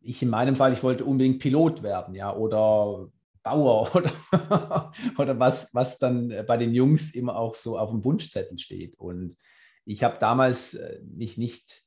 ich 0.00 0.22
in 0.22 0.30
meinem 0.30 0.56
Fall, 0.56 0.72
ich 0.72 0.82
wollte 0.82 1.04
unbedingt 1.04 1.40
Pilot 1.40 1.82
werden, 1.82 2.14
ja, 2.14 2.34
oder 2.34 3.08
Bauer 3.42 3.94
oder, 4.30 4.92
oder 5.18 5.38
was, 5.38 5.74
was 5.74 5.98
dann 5.98 6.44
bei 6.46 6.56
den 6.56 6.74
Jungs 6.74 7.14
immer 7.14 7.36
auch 7.36 7.54
so 7.54 7.78
auf 7.78 7.90
dem 7.90 8.04
Wunschzettel 8.04 8.58
steht. 8.58 8.98
Und 8.98 9.36
ich 9.84 10.02
habe 10.02 10.18
damals 10.18 10.74
äh, 10.74 11.00
mich 11.04 11.36
nicht 11.36 11.82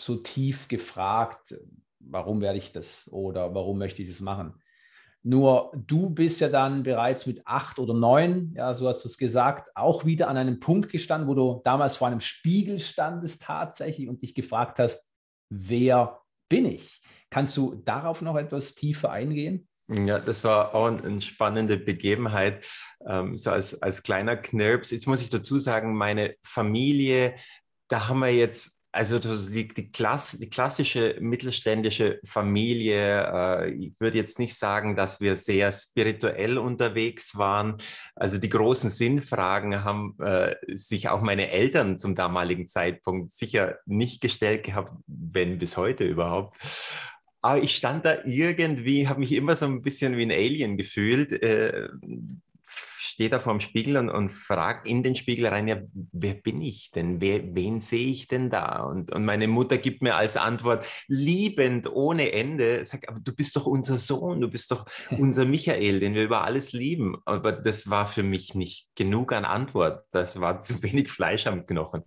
so 0.00 0.16
tief 0.16 0.68
gefragt, 0.68 1.54
warum 1.98 2.40
werde 2.40 2.58
ich 2.58 2.70
das 2.70 3.12
oder 3.12 3.54
warum 3.54 3.78
möchte 3.78 4.02
ich 4.02 4.08
das 4.08 4.20
machen. 4.20 4.54
Nur 5.28 5.72
du 5.76 6.08
bist 6.08 6.40
ja 6.40 6.48
dann 6.48 6.84
bereits 6.84 7.26
mit 7.26 7.46
acht 7.46 7.78
oder 7.78 7.92
neun, 7.92 8.54
ja, 8.56 8.72
so 8.72 8.88
hast 8.88 9.04
du 9.04 9.10
es 9.10 9.18
gesagt, 9.18 9.68
auch 9.76 10.06
wieder 10.06 10.26
an 10.28 10.38
einem 10.38 10.58
Punkt 10.58 10.90
gestanden, 10.90 11.28
wo 11.28 11.34
du 11.34 11.60
damals 11.64 11.98
vor 11.98 12.08
einem 12.08 12.22
Spiegel 12.22 12.80
standest 12.80 13.42
tatsächlich 13.42 14.08
und 14.08 14.22
dich 14.22 14.34
gefragt 14.34 14.78
hast, 14.78 15.12
wer 15.50 16.22
bin 16.48 16.64
ich? 16.64 17.02
Kannst 17.28 17.54
du 17.58 17.74
darauf 17.74 18.22
noch 18.22 18.36
etwas 18.36 18.74
tiefer 18.74 19.10
eingehen? 19.10 19.68
Ja, 19.88 20.18
das 20.18 20.44
war 20.44 20.74
auch 20.74 20.86
eine 20.86 21.20
spannende 21.20 21.76
Begebenheit, 21.76 22.66
ähm, 23.06 23.36
so 23.36 23.50
als, 23.50 23.82
als 23.82 24.02
kleiner 24.02 24.38
Knirps. 24.38 24.92
Jetzt 24.92 25.06
muss 25.06 25.20
ich 25.20 25.28
dazu 25.28 25.58
sagen, 25.58 25.94
meine 25.94 26.36
Familie, 26.42 27.34
da 27.88 28.08
haben 28.08 28.20
wir 28.20 28.32
jetzt 28.32 28.77
also 28.90 29.18
die, 29.18 29.68
die, 29.68 29.90
Klasse, 29.90 30.38
die, 30.38 30.48
klassische 30.48 31.16
mittelständische 31.20 32.20
Familie, 32.24 33.30
äh, 33.32 33.70
ich 33.70 33.92
würde 33.98 34.18
jetzt 34.18 34.38
nicht 34.38 34.58
sagen, 34.58 34.96
dass 34.96 35.20
wir 35.20 35.36
sehr 35.36 35.70
spirituell 35.72 36.56
unterwegs 36.56 37.36
waren. 37.36 37.76
Also 38.16 38.38
die 38.38 38.48
großen 38.48 38.88
Sinnfragen 38.88 39.84
haben 39.84 40.16
äh, 40.20 40.54
sich 40.74 41.08
auch 41.08 41.20
meine 41.20 41.50
Eltern 41.50 41.98
zum 41.98 42.14
damaligen 42.14 42.66
Zeitpunkt 42.66 43.32
sicher 43.32 43.78
nicht 43.84 44.22
gestellt 44.22 44.64
gehabt, 44.64 44.92
wenn 45.06 45.58
bis 45.58 45.76
heute 45.76 46.04
überhaupt. 46.04 46.56
Aber 47.40 47.62
ich 47.62 47.76
stand 47.76 48.04
da 48.04 48.24
irgendwie, 48.24 49.06
habe 49.06 49.20
mich 49.20 49.32
immer 49.32 49.54
so 49.54 49.66
ein 49.66 49.82
bisschen 49.82 50.16
wie 50.16 50.24
ein 50.24 50.32
Alien 50.32 50.76
gefühlt. 50.76 51.32
Äh, 51.42 51.88
stehe 53.18 53.30
da 53.30 53.40
vor 53.40 53.52
dem 53.52 53.60
Spiegel 53.60 53.96
und, 53.96 54.10
und 54.10 54.30
frage 54.30 54.88
in 54.88 55.02
den 55.02 55.16
Spiegel 55.16 55.48
rein, 55.48 55.66
ja, 55.66 55.78
wer 56.12 56.34
bin 56.34 56.62
ich 56.62 56.92
denn? 56.92 57.20
Wer, 57.20 57.52
wen 57.56 57.80
sehe 57.80 58.10
ich 58.10 58.28
denn 58.28 58.48
da? 58.48 58.84
Und, 58.84 59.12
und 59.12 59.24
meine 59.24 59.48
Mutter 59.48 59.76
gibt 59.76 60.02
mir 60.02 60.14
als 60.14 60.36
Antwort, 60.36 60.86
liebend, 61.08 61.90
ohne 61.90 62.30
Ende, 62.30 62.86
sagt, 62.86 63.08
aber 63.08 63.18
du 63.18 63.34
bist 63.34 63.56
doch 63.56 63.66
unser 63.66 63.98
Sohn, 63.98 64.40
du 64.40 64.46
bist 64.46 64.70
doch 64.70 64.86
unser 65.18 65.46
Michael, 65.46 65.98
den 65.98 66.14
wir 66.14 66.22
über 66.22 66.44
alles 66.44 66.72
lieben. 66.72 67.16
Aber 67.24 67.50
das 67.50 67.90
war 67.90 68.06
für 68.06 68.22
mich 68.22 68.54
nicht 68.54 68.86
genug 68.94 69.32
an 69.32 69.44
Antwort. 69.44 70.04
Das 70.12 70.40
war 70.40 70.60
zu 70.60 70.80
wenig 70.84 71.10
Fleisch 71.10 71.48
am 71.48 71.66
Knochen. 71.66 72.04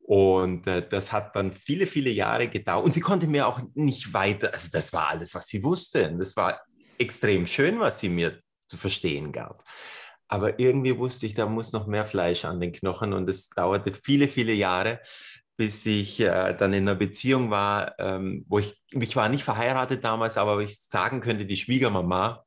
Und 0.00 0.66
äh, 0.66 0.86
das 0.86 1.12
hat 1.12 1.34
dann 1.34 1.54
viele, 1.54 1.86
viele 1.86 2.10
Jahre 2.10 2.48
gedauert. 2.48 2.84
Und 2.84 2.92
sie 2.92 3.00
konnte 3.00 3.26
mir 3.26 3.46
auch 3.46 3.62
nicht 3.72 4.12
weiter, 4.12 4.52
also 4.52 4.68
das 4.70 4.92
war 4.92 5.08
alles, 5.08 5.34
was 5.34 5.46
sie 5.46 5.64
wusste. 5.64 6.10
Und 6.10 6.18
das 6.18 6.36
war 6.36 6.60
extrem 6.98 7.46
schön, 7.46 7.80
was 7.80 8.00
sie 8.00 8.10
mir 8.10 8.38
zu 8.66 8.76
verstehen 8.76 9.32
gab. 9.32 9.64
Aber 10.32 10.58
irgendwie 10.58 10.96
wusste 10.96 11.26
ich, 11.26 11.34
da 11.34 11.44
muss 11.44 11.72
noch 11.72 11.86
mehr 11.86 12.06
Fleisch 12.06 12.46
an 12.46 12.58
den 12.58 12.72
Knochen 12.72 13.12
und 13.12 13.28
es 13.28 13.50
dauerte 13.50 13.92
viele, 13.92 14.28
viele 14.28 14.54
Jahre, 14.54 14.98
bis 15.58 15.84
ich 15.84 16.20
äh, 16.20 16.56
dann 16.56 16.72
in 16.72 16.88
einer 16.88 16.94
Beziehung 16.94 17.50
war, 17.50 17.98
ähm, 17.98 18.42
wo 18.48 18.58
ich, 18.58 18.82
ich 18.92 19.14
war 19.14 19.28
nicht 19.28 19.44
verheiratet 19.44 20.02
damals, 20.04 20.38
aber 20.38 20.58
ich 20.60 20.80
sagen 20.80 21.20
könnte, 21.20 21.44
die 21.44 21.58
Schwiegermama, 21.58 22.46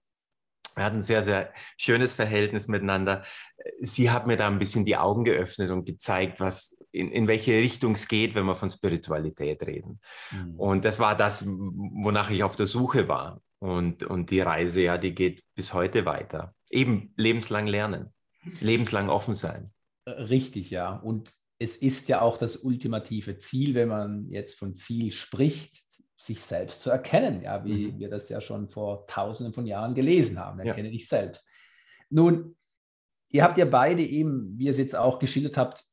wir 0.75 0.83
hatten 0.83 0.97
ein 0.97 1.03
sehr, 1.03 1.23
sehr 1.23 1.53
schönes 1.77 2.15
Verhältnis 2.15 2.67
miteinander. 2.67 3.21
Sie 3.79 4.09
hat 4.09 4.25
mir 4.25 4.35
da 4.35 4.47
ein 4.47 4.57
bisschen 4.57 4.83
die 4.83 4.97
Augen 4.97 5.23
geöffnet 5.23 5.69
und 5.69 5.85
gezeigt, 5.85 6.39
was, 6.39 6.83
in, 6.91 7.11
in 7.11 7.27
welche 7.27 7.53
Richtung 7.53 7.91
es 7.91 8.07
geht, 8.07 8.33
wenn 8.33 8.47
wir 8.47 8.55
von 8.55 8.71
Spiritualität 8.71 9.61
reden. 9.61 10.01
Mhm. 10.31 10.59
Und 10.59 10.85
das 10.85 10.99
war 10.99 11.15
das, 11.15 11.45
wonach 11.45 12.31
ich 12.31 12.43
auf 12.43 12.55
der 12.55 12.65
Suche 12.65 13.07
war. 13.07 13.41
Und, 13.59 14.03
und 14.03 14.31
die 14.31 14.41
Reise, 14.41 14.81
ja, 14.81 14.97
die 14.97 15.13
geht 15.13 15.43
bis 15.53 15.73
heute 15.73 16.05
weiter. 16.05 16.55
Eben 16.75 17.13
lebenslang 17.17 17.67
lernen, 17.67 18.13
lebenslang 18.59 19.09
offen 19.09 19.33
sein. 19.33 19.71
Äh, 20.05 20.11
richtig, 20.11 20.69
ja. 20.69 20.95
Und 20.95 21.33
es 21.57 21.77
ist 21.77 22.09
ja 22.09 22.21
auch 22.21 22.37
das 22.37 22.57
ultimative 22.57 23.37
Ziel, 23.37 23.73
wenn 23.75 23.89
man 23.89 24.29
jetzt 24.29 24.57
von 24.59 24.75
Ziel 24.75 25.11
spricht, 25.11 25.83
sich 26.17 26.41
selbst 26.41 26.81
zu 26.81 26.89
erkennen, 26.89 27.41
ja, 27.41 27.63
wie 27.65 27.91
mhm. 27.91 27.99
wir 27.99 28.09
das 28.09 28.29
ja 28.29 28.41
schon 28.41 28.69
vor 28.69 29.05
tausenden 29.07 29.53
von 29.53 29.65
Jahren 29.65 29.95
gelesen 29.95 30.39
haben. 30.39 30.59
Erkenne 30.59 30.87
ja. 30.87 30.93
dich 30.93 31.07
selbst. 31.07 31.47
Nun, 32.09 32.55
ihr 33.29 33.43
habt 33.43 33.57
ja 33.57 33.65
beide 33.65 34.03
eben, 34.03 34.57
wie 34.57 34.65
ihr 34.65 34.71
es 34.71 34.77
jetzt 34.77 34.95
auch 34.95 35.19
geschildert 35.19 35.57
habt, 35.57 35.83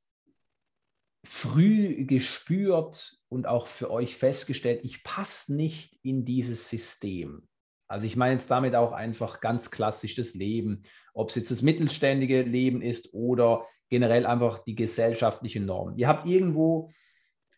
früh 1.24 2.04
gespürt 2.06 3.18
und 3.28 3.46
auch 3.46 3.66
für 3.66 3.90
euch 3.90 4.16
festgestellt, 4.16 4.84
ich 4.84 5.04
passe 5.04 5.54
nicht 5.54 5.98
in 6.02 6.24
dieses 6.24 6.68
System. 6.68 7.48
Also 7.92 8.07
ich 8.07 8.16
meine 8.16 8.33
jetzt 8.33 8.50
damit 8.50 8.74
auch 8.74 8.92
einfach 8.92 9.40
ganz 9.40 9.70
klassisch 9.70 10.14
das 10.14 10.33
Leben, 10.33 10.83
ob 11.12 11.28
es 11.28 11.35
jetzt 11.35 11.50
das 11.50 11.61
mittelständige 11.61 12.40
Leben 12.40 12.81
ist 12.81 13.12
oder 13.12 13.66
generell 13.90 14.24
einfach 14.24 14.61
die 14.61 14.74
gesellschaftliche 14.74 15.61
Norm. 15.61 15.92
Ihr 15.98 16.09
habt 16.09 16.26
irgendwo 16.26 16.90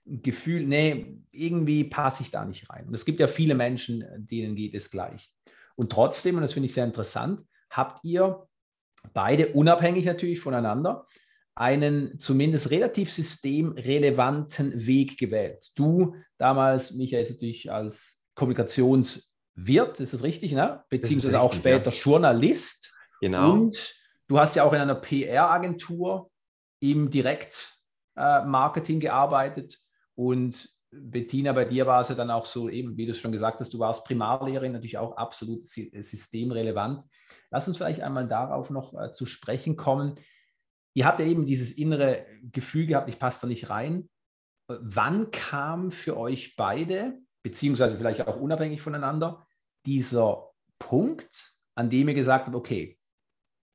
ein 0.04 0.22
Gefühl, 0.22 0.66
nee, 0.66 1.18
irgendwie 1.30 1.84
passe 1.84 2.24
ich 2.24 2.32
da 2.32 2.44
nicht 2.44 2.68
rein. 2.68 2.88
Und 2.88 2.94
es 2.94 3.04
gibt 3.04 3.20
ja 3.20 3.28
viele 3.28 3.54
Menschen, 3.54 4.04
denen 4.16 4.56
geht 4.56 4.74
es 4.74 4.90
gleich. 4.90 5.32
Und 5.76 5.92
trotzdem, 5.92 6.34
und 6.34 6.42
das 6.42 6.52
finde 6.52 6.66
ich 6.66 6.74
sehr 6.74 6.84
interessant, 6.84 7.42
habt 7.70 8.04
ihr 8.04 8.48
beide 9.12 9.48
unabhängig 9.52 10.04
natürlich 10.04 10.40
voneinander 10.40 11.06
einen 11.54 12.18
zumindest 12.18 12.72
relativ 12.72 13.12
systemrelevanten 13.12 14.84
Weg 14.84 15.16
gewählt. 15.16 15.70
Du 15.76 16.16
damals, 16.38 16.90
Michael, 16.90 17.22
natürlich 17.22 17.70
als 17.70 18.24
Kommunikationswirt, 19.54 20.00
ist 20.00 20.12
das 20.12 20.22
richtig, 20.22 20.52
ne? 20.52 20.84
beziehungsweise 20.88 21.36
richtig, 21.36 21.40
auch 21.40 21.52
später 21.52 21.90
ja. 21.90 21.96
Journalist. 21.96 22.94
Genau. 23.20 23.52
Und 23.52 23.94
du 24.28 24.38
hast 24.38 24.54
ja 24.54 24.64
auch 24.64 24.72
in 24.72 24.80
einer 24.80 24.94
PR-Agentur 24.94 26.30
im 26.80 27.10
Direktmarketing 27.10 28.98
äh, 28.98 29.00
gearbeitet 29.00 29.78
und 30.14 30.68
Bettina, 30.96 31.52
bei 31.52 31.64
dir 31.64 31.86
war 31.86 32.02
es 32.02 32.08
ja 32.08 32.14
dann 32.14 32.30
auch 32.30 32.46
so, 32.46 32.68
eben 32.68 32.96
wie 32.96 33.06
du 33.06 33.10
es 33.10 33.18
schon 33.18 33.32
gesagt 33.32 33.58
hast, 33.58 33.74
du 33.74 33.80
warst 33.80 34.04
Primarlehrerin, 34.04 34.70
natürlich 34.70 34.98
auch 34.98 35.16
absolut 35.16 35.66
systemrelevant. 35.66 37.02
Lass 37.50 37.66
uns 37.66 37.78
vielleicht 37.78 38.00
einmal 38.00 38.28
darauf 38.28 38.70
noch 38.70 38.94
äh, 38.94 39.10
zu 39.10 39.26
sprechen 39.26 39.76
kommen. 39.76 40.14
Ihr 40.94 41.06
habt 41.06 41.18
ja 41.18 41.26
eben 41.26 41.46
dieses 41.46 41.72
innere 41.72 42.26
Gefühl 42.52 42.86
gehabt, 42.86 43.08
ich 43.08 43.18
passe 43.18 43.42
da 43.42 43.46
nicht 43.48 43.70
rein. 43.70 44.08
Wann 44.68 45.32
kam 45.32 45.90
für 45.90 46.16
euch 46.16 46.54
beide, 46.54 47.18
beziehungsweise 47.44 47.96
vielleicht 47.96 48.26
auch 48.26 48.40
unabhängig 48.40 48.80
voneinander, 48.80 49.46
dieser 49.86 50.50
Punkt, 50.78 51.52
an 51.74 51.90
dem 51.90 52.08
ihr 52.08 52.14
gesagt 52.14 52.46
habt, 52.46 52.56
okay, 52.56 52.98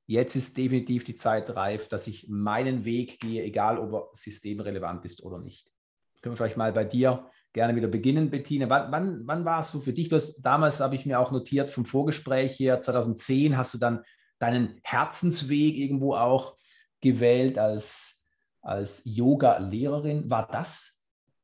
jetzt 0.07 0.35
ist 0.35 0.57
definitiv 0.57 1.03
die 1.03 1.15
Zeit 1.15 1.55
reif, 1.55 1.87
dass 1.87 2.07
ich 2.07 2.27
meinen 2.27 2.83
Weg 2.83 3.19
gehe, 3.19 3.43
egal 3.43 3.77
ob 3.77 3.93
er 3.93 4.09
systemrelevant 4.13 5.05
ist 5.05 5.23
oder 5.23 5.37
nicht. 5.37 5.69
Können 6.21 6.33
wir 6.33 6.37
vielleicht 6.37 6.57
mal 6.57 6.73
bei 6.73 6.83
dir 6.83 7.29
gerne 7.53 7.75
wieder 7.75 7.87
beginnen, 7.87 8.31
Bettina. 8.31 8.67
Wann, 8.69 8.91
wann, 8.91 9.21
wann 9.27 9.45
war 9.45 9.59
es 9.59 9.69
so 9.69 9.79
für 9.79 9.93
dich? 9.93 10.09
Du 10.09 10.15
hast, 10.15 10.41
damals 10.41 10.79
habe 10.79 10.95
ich 10.95 11.05
mir 11.05 11.19
auch 11.19 11.31
notiert 11.31 11.69
vom 11.69 11.85
Vorgespräch 11.85 12.55
hier, 12.55 12.79
2010 12.79 13.55
hast 13.55 13.75
du 13.75 13.77
dann 13.77 14.03
deinen 14.39 14.79
Herzensweg 14.83 15.77
irgendwo 15.77 16.15
auch 16.15 16.57
gewählt 17.01 17.59
als, 17.59 18.27
als 18.61 19.03
Yoga-Lehrerin. 19.05 20.27
War 20.29 20.47
das 20.47 20.98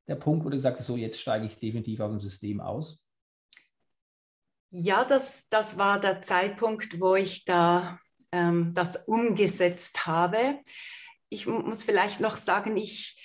der 0.07 0.15
Punkt, 0.15 0.45
wo 0.45 0.49
du 0.49 0.57
gesagt 0.57 0.79
hast, 0.79 0.87
so 0.87 0.97
jetzt 0.97 1.19
steige 1.19 1.45
ich 1.45 1.57
definitiv 1.57 1.99
aus 1.99 2.11
dem 2.11 2.19
System 2.19 2.61
aus? 2.61 3.03
Ja, 4.71 5.05
das, 5.05 5.47
das 5.49 5.77
war 5.77 5.99
der 5.99 6.21
Zeitpunkt, 6.21 6.99
wo 6.99 7.15
ich 7.15 7.45
da 7.45 7.99
ähm, 8.31 8.73
das 8.73 9.07
umgesetzt 9.07 10.05
habe. 10.05 10.59
Ich 11.29 11.47
muss 11.47 11.83
vielleicht 11.83 12.19
noch 12.19 12.37
sagen, 12.37 12.75
ich, 12.77 13.17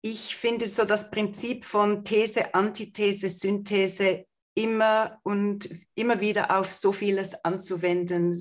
ich 0.00 0.36
finde 0.36 0.68
so 0.68 0.84
das 0.84 1.10
Prinzip 1.10 1.64
von 1.64 2.04
These, 2.04 2.54
Antithese, 2.54 3.28
Synthese 3.28 4.26
immer 4.54 5.18
und 5.22 5.68
immer 5.94 6.20
wieder 6.20 6.56
auf 6.58 6.72
so 6.72 6.92
vieles 6.92 7.44
anzuwenden 7.44 8.38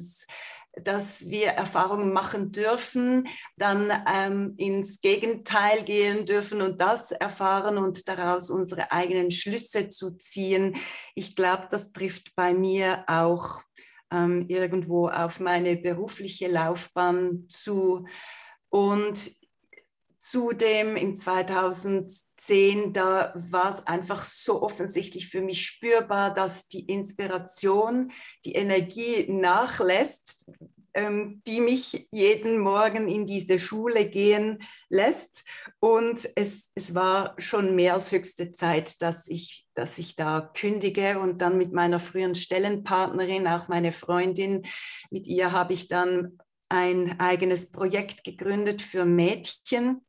dass 0.74 1.30
wir 1.30 1.48
Erfahrungen 1.48 2.14
machen 2.14 2.52
dürfen, 2.52 3.28
dann 3.58 3.92
ähm, 4.12 4.54
ins 4.58 5.02
Gegenteil 5.02 5.84
gehen 5.84 6.26
dürfen 6.26 6.62
und 6.62 6.80
das 6.80 7.12
erfahren 7.12 7.78
und 7.78 8.08
daraus 8.08 8.50
unsere 8.50 8.92
eigenen 8.92 9.32
Schlüsse 9.32 9.90
zu 9.90 10.12
ziehen. 10.12 10.78
Ich 11.14 11.36
glaube, 11.36 11.68
das 11.70 11.92
trifft 11.92 12.34
bei 12.36 12.54
mir 12.54 13.04
auch 13.08 13.62
ähm, 14.12 14.46
irgendwo 14.48 15.10
auf 15.10 15.40
meine 15.40 15.76
berufliche 15.76 16.48
Laufbahn 16.48 17.48
zu. 17.50 18.06
Und 18.70 19.41
Zudem 20.24 20.98
in 20.98 21.16
2010, 21.16 22.94
da 22.94 23.34
war 23.36 23.72
es 23.72 23.88
einfach 23.88 24.24
so 24.24 24.62
offensichtlich 24.62 25.30
für 25.30 25.42
mich 25.42 25.66
spürbar, 25.66 26.32
dass 26.32 26.68
die 26.68 26.86
Inspiration, 26.86 28.12
die 28.46 28.54
Energie 28.54 29.26
nachlässt, 29.28 30.46
ähm, 30.94 31.42
die 31.48 31.60
mich 31.60 32.08
jeden 32.12 32.60
Morgen 32.60 33.08
in 33.08 33.26
diese 33.26 33.58
Schule 33.58 34.08
gehen 34.08 34.62
lässt. 34.90 35.44
Und 35.80 36.30
es, 36.36 36.72
es 36.76 36.94
war 36.94 37.34
schon 37.40 37.74
mehr 37.74 37.96
als 37.96 38.12
höchste 38.12 38.52
Zeit, 38.52 39.02
dass 39.02 39.28
ich, 39.28 39.66
dass 39.74 39.98
ich 39.98 40.16
da 40.16 40.52
kündige 40.54 41.20
und 41.20 41.42
dann 41.42 41.58
mit 41.58 41.74
meiner 41.74 42.00
früheren 42.00 42.36
Stellenpartnerin, 42.36 43.48
auch 43.48 43.70
meine 43.70 43.92
Freundin, 43.92 44.68
mit 45.10 45.26
ihr 45.26 45.52
habe 45.52 45.74
ich 45.74 45.88
dann 45.88 46.38
ein 46.70 47.20
eigenes 47.20 47.72
Projekt 47.72 48.24
gegründet 48.24 48.84
für 48.84 49.04
Mädchen 49.04 50.06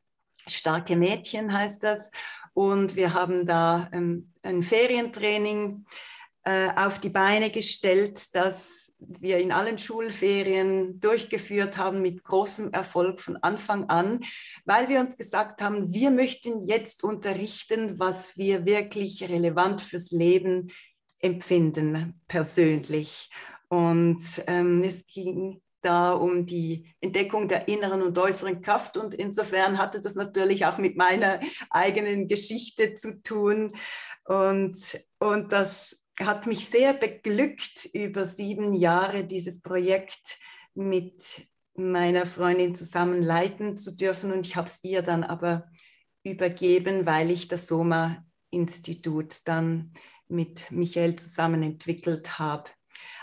Starke 0.47 0.97
Mädchen 0.97 1.53
heißt 1.53 1.83
das. 1.83 2.11
Und 2.55 2.97
wir 2.97 3.15
haben 3.15 3.47
da 3.47 3.89
ähm, 3.93 4.33
ein 4.43 4.63
Ferientraining 4.63 5.87
äh, 6.45 6.71
auf 6.75 6.99
die 6.99 7.09
Beine 7.09 7.51
gestellt, 7.51 8.35
das 8.35 8.97
wir 8.99 9.39
in 9.39 9.53
allen 9.53 9.79
Schulferien 9.79 10.99
durchgeführt 10.99 11.79
haben 11.79 12.03
mit 12.03 12.25
großem 12.25 12.73
Erfolg 12.73 13.21
von 13.21 13.37
Anfang 13.37 13.89
an, 13.89 14.21
weil 14.65 14.89
wir 14.89 14.99
uns 14.99 15.17
gesagt 15.17 15.63
haben, 15.63 15.95
wir 15.95 16.11
möchten 16.11 16.67
jetzt 16.67 17.05
unterrichten, 17.05 18.01
was 18.01 18.37
wir 18.37 18.67
wirklich 18.67 19.23
relevant 19.23 19.83
fürs 19.83 20.11
Leben 20.11 20.73
empfinden, 21.21 22.21
persönlich. 22.27 23.31
Und 23.69 24.43
ähm, 24.49 24.83
es 24.83 25.07
ging 25.07 25.62
da 25.83 26.13
um 26.13 26.47
die 26.47 26.87
Entdeckung 27.01 27.49
der 27.49 27.69
inneren 27.69 28.03
und 28.03 28.17
äußeren 28.17 28.63
Kraft. 28.63 28.97
Und 28.97 29.15
insofern 29.15 29.79
hatte 29.79 30.01
das 30.01 30.15
natürlich 30.15 30.67
auch 30.67 30.79
mit 30.79 30.97
meiner 30.97 31.41
eigenen 31.71 32.29
Geschichte 32.29 32.95
zu 32.95 33.23
tun. 33.23 33.73
Und, 34.25 34.77
und 35.19 35.53
das 35.53 36.03
hat 36.21 36.47
mich 36.47 36.69
sehr 36.69 36.95
beglückt, 36.95 37.87
über 37.93 38.27
sieben 38.27 38.73
Jahre 38.73 39.25
dieses 39.25 39.61
Projekt 39.61 40.39
mit 40.75 41.49
meiner 41.75 42.27
Freundin 42.27 42.75
zusammen 42.75 43.23
leiten 43.23 43.77
zu 43.77 43.97
dürfen. 43.97 44.33
Und 44.33 44.47
ich 44.47 44.57
habe 44.57 44.67
es 44.69 44.81
ihr 44.83 45.03
dann 45.03 45.25
aber 45.25 45.69
übergeben, 46.23 47.07
weil 47.07 47.31
ich 47.31 47.49
das 47.49 47.67
Soma-Institut 47.67 49.47
dann 49.47 49.93
mit 50.29 50.71
Michael 50.71 51.17
zusammen 51.17 51.63
entwickelt 51.63 52.39
habe. 52.39 52.71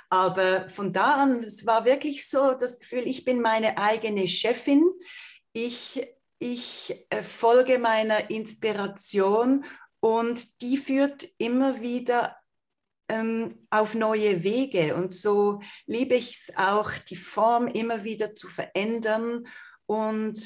Aber 0.10 0.70
von 0.70 0.92
da 0.92 1.16
an, 1.22 1.44
es 1.44 1.66
war 1.66 1.86
wirklich 1.86 2.28
so 2.28 2.54
das 2.54 2.80
Gefühl, 2.80 3.08
ich 3.08 3.26
bin 3.26 3.42
meine 3.42 3.78
eigene 3.78 4.28
Chefin. 4.28 4.84
Ich, 5.54 6.02
ich 6.40 7.06
folge 7.22 7.78
meiner 7.78 8.30
Inspiration 8.30 9.66
und 10.00 10.62
die 10.62 10.78
führt 10.78 11.28
immer 11.38 11.82
wieder 11.82 12.38
ähm, 13.10 13.68
auf 13.70 13.96
neue 13.96 14.44
Wege. 14.44 14.96
Und 14.96 15.14
so 15.14 15.62
liebe 15.86 16.16
ich 16.16 16.36
es 16.36 16.58
auch, 16.58 16.92
die 17.10 17.16
Form 17.16 17.68
immer 17.68 18.04
wieder 18.04 18.34
zu 18.34 18.48
verändern 18.48 19.48
und 19.86 20.40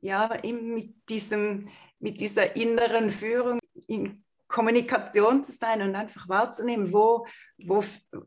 ja, 0.00 0.30
mit, 0.42 0.94
diesem, 1.08 1.68
mit 1.98 2.20
dieser 2.20 2.56
inneren 2.56 3.10
Führung 3.10 3.58
in 3.88 4.24
Kommunikation 4.48 5.42
zu 5.44 5.52
sein 5.52 5.82
und 5.82 5.94
einfach 5.94 6.28
wahrzunehmen, 6.28 6.92
wo, 6.92 7.26
wo, 7.58 7.82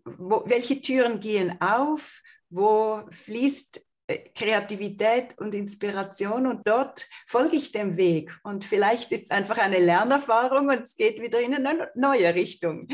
wo, 0.06 0.44
welche 0.46 0.82
Türen 0.82 1.20
gehen 1.20 1.60
auf, 1.62 2.22
wo 2.50 3.02
fließt 3.12 3.86
äh, 4.08 4.30
Kreativität 4.34 5.38
und 5.38 5.54
Inspiration 5.54 6.48
und 6.48 6.68
dort 6.68 7.06
folge 7.28 7.58
ich 7.58 7.72
dem 7.72 7.96
Weg. 7.96 8.32
Und 8.44 8.66
vielleicht 8.66 9.12
ist 9.12 9.26
es 9.26 9.32
einfach 9.32 9.58
eine 9.60 9.80
Lernerfahrung 9.80 10.70
und 10.70 10.82
es 10.82 10.96
geht 10.96 11.22
wieder 11.22 11.40
in 11.40 11.54
eine 11.54 11.92
neue 11.96 12.34
Richtung. 12.34 12.88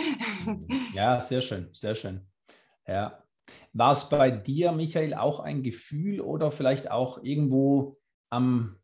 Ja, 0.93 1.19
sehr 1.19 1.41
schön, 1.41 1.69
sehr 1.73 1.95
schön. 1.95 2.27
Ja. 2.87 3.23
War 3.73 3.91
es 3.91 4.09
bei 4.09 4.31
dir, 4.31 4.71
Michael, 4.71 5.13
auch 5.13 5.39
ein 5.39 5.63
Gefühl 5.63 6.21
oder 6.21 6.51
vielleicht 6.51 6.89
auch 6.91 7.23
irgendwo 7.23 7.97
am 8.29 8.77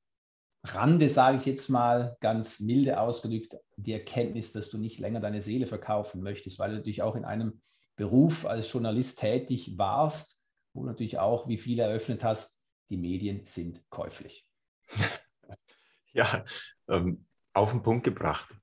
Rande, 0.64 1.10
sage 1.10 1.38
ich 1.38 1.46
jetzt 1.46 1.70
mal 1.70 2.18
ganz 2.20 2.60
milde 2.60 3.00
ausgedrückt, 3.00 3.58
die 3.84 3.94
Erkenntnis, 3.94 4.52
dass 4.52 4.70
du 4.70 4.78
nicht 4.78 5.00
länger 5.00 5.20
deine 5.20 5.41
Seele 5.41 5.67
verkaufen 5.67 6.22
möchtest, 6.22 6.60
weil 6.60 6.72
du 6.72 6.78
natürlich 6.78 7.02
auch 7.02 7.15
in 7.15 7.26
einem 7.26 7.62
Beruf 7.96 8.46
als 8.46 8.72
Journalist 8.72 9.20
tätig 9.20 9.78
warst, 9.78 10.46
wo 10.74 10.84
natürlich 10.84 11.20
auch, 11.20 11.48
wie 11.48 11.58
viel 11.58 11.80
eröffnet 11.80 12.24
hast, 12.24 12.63
die 12.89 12.98
Medien 12.98 13.46
sind 13.46 13.82
käuflich. 13.89 14.48
Ja, 16.13 16.44
ähm, 16.89 17.26
auf 17.54 17.72
den 17.72 17.84
Punkt 17.84 18.04
gebracht. 18.04 18.54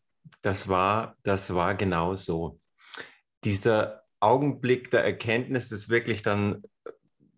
Das 0.42 0.68
war, 0.68 1.16
das 1.22 1.54
war 1.54 1.74
genau 1.74 2.14
so. 2.14 2.60
Dieser 3.42 4.02
Augenblick 4.20 4.90
der 4.90 5.02
Erkenntnis 5.02 5.72
ist 5.72 5.88
wirklich 5.88 6.20
dann 6.20 6.62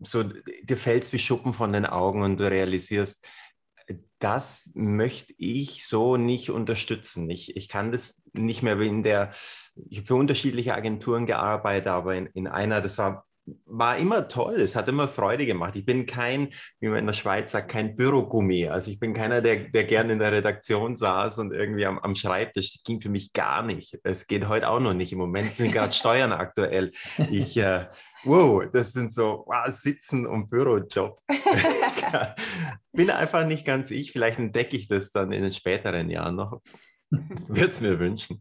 so, 0.01 0.25
dir 0.25 0.77
fällt 0.77 1.05
es 1.05 1.13
wie 1.13 1.21
Schuppen 1.21 1.55
von 1.55 1.73
den 1.73 1.87
Augen 1.87 2.23
und 2.23 2.39
du 2.39 2.51
realisierst, 2.51 3.25
das 4.21 4.71
möchte 4.75 5.35
ich 5.39 5.87
so 5.87 6.17
nicht 6.17 6.51
unterstützen. 6.51 7.29
Ich, 7.31 7.57
ich 7.57 7.69
kann 7.69 7.91
das 7.91 8.23
nicht 8.33 8.63
mehr 8.63 8.79
in 8.81 9.03
der, 9.03 9.33
ich 9.89 9.99
habe 9.99 10.07
für 10.07 10.15
unterschiedliche 10.15 10.75
Agenturen 10.75 11.27
gearbeitet, 11.27 11.89
aber 11.89 12.15
in, 12.15 12.27
in 12.27 12.47
einer, 12.47 12.81
das 12.81 12.99
war 12.99 13.27
war 13.67 13.97
immer 13.99 14.29
toll, 14.29 14.55
es 14.55 14.77
hat 14.77 14.89
immer 14.89 15.09
Freude 15.09 15.47
gemacht. 15.47 15.77
Ich 15.77 15.85
bin 15.85 16.07
kein, 16.07 16.49
wie 16.81 16.89
man 16.89 16.99
in 16.99 17.07
der 17.07 17.15
Schweiz 17.15 17.53
sagt, 17.53 17.71
kein 17.71 17.97
Bürogummi. 17.97 18.69
Also 18.69 18.91
ich 18.91 18.99
bin 18.99 19.13
keiner, 19.13 19.41
der, 19.41 19.69
der 19.69 19.85
gerne 19.85 20.13
in 20.13 20.19
der 20.19 20.33
Redaktion 20.33 20.97
saß 20.97 21.39
und 21.39 21.53
irgendwie 21.53 21.87
am, 21.87 21.99
am 21.99 22.15
Schreibtisch. 22.15 22.75
Das 22.75 22.83
ging 22.83 23.01
für 23.01 23.09
mich 23.09 23.33
gar 23.33 23.63
nicht. 23.63 23.99
Es 24.03 24.27
geht 24.27 24.49
heute 24.49 24.69
auch 24.69 24.81
noch 24.81 24.95
nicht. 24.95 25.13
Im 25.13 25.19
Moment 25.19 25.55
sind 25.55 25.73
gerade 25.73 25.93
Steuern 26.01 26.33
aktuell. 26.33 26.93
Ich, 27.31 27.57
äh, 27.57 27.87
wow, 28.25 28.65
das 28.73 28.93
sind 28.93 29.13
so 29.13 29.45
wow, 29.47 29.75
Sitzen 29.75 30.27
und 30.27 30.51
Bürojob. 30.51 31.21
bin 32.93 33.11
einfach 33.11 33.47
nicht 33.47 33.65
ganz 33.65 33.91
ich. 33.91 34.13
Vielleicht 34.13 34.39
entdecke 34.39 34.77
ich 34.77 34.89
das 34.89 35.13
dann 35.13 35.33
in 35.33 35.43
den 35.43 35.53
späteren 35.53 36.11
Jahren 36.11 36.37
noch. 36.37 36.61
Würde 37.49 37.73
es 37.73 37.81
mir 37.81 37.99
wünschen. 37.99 38.41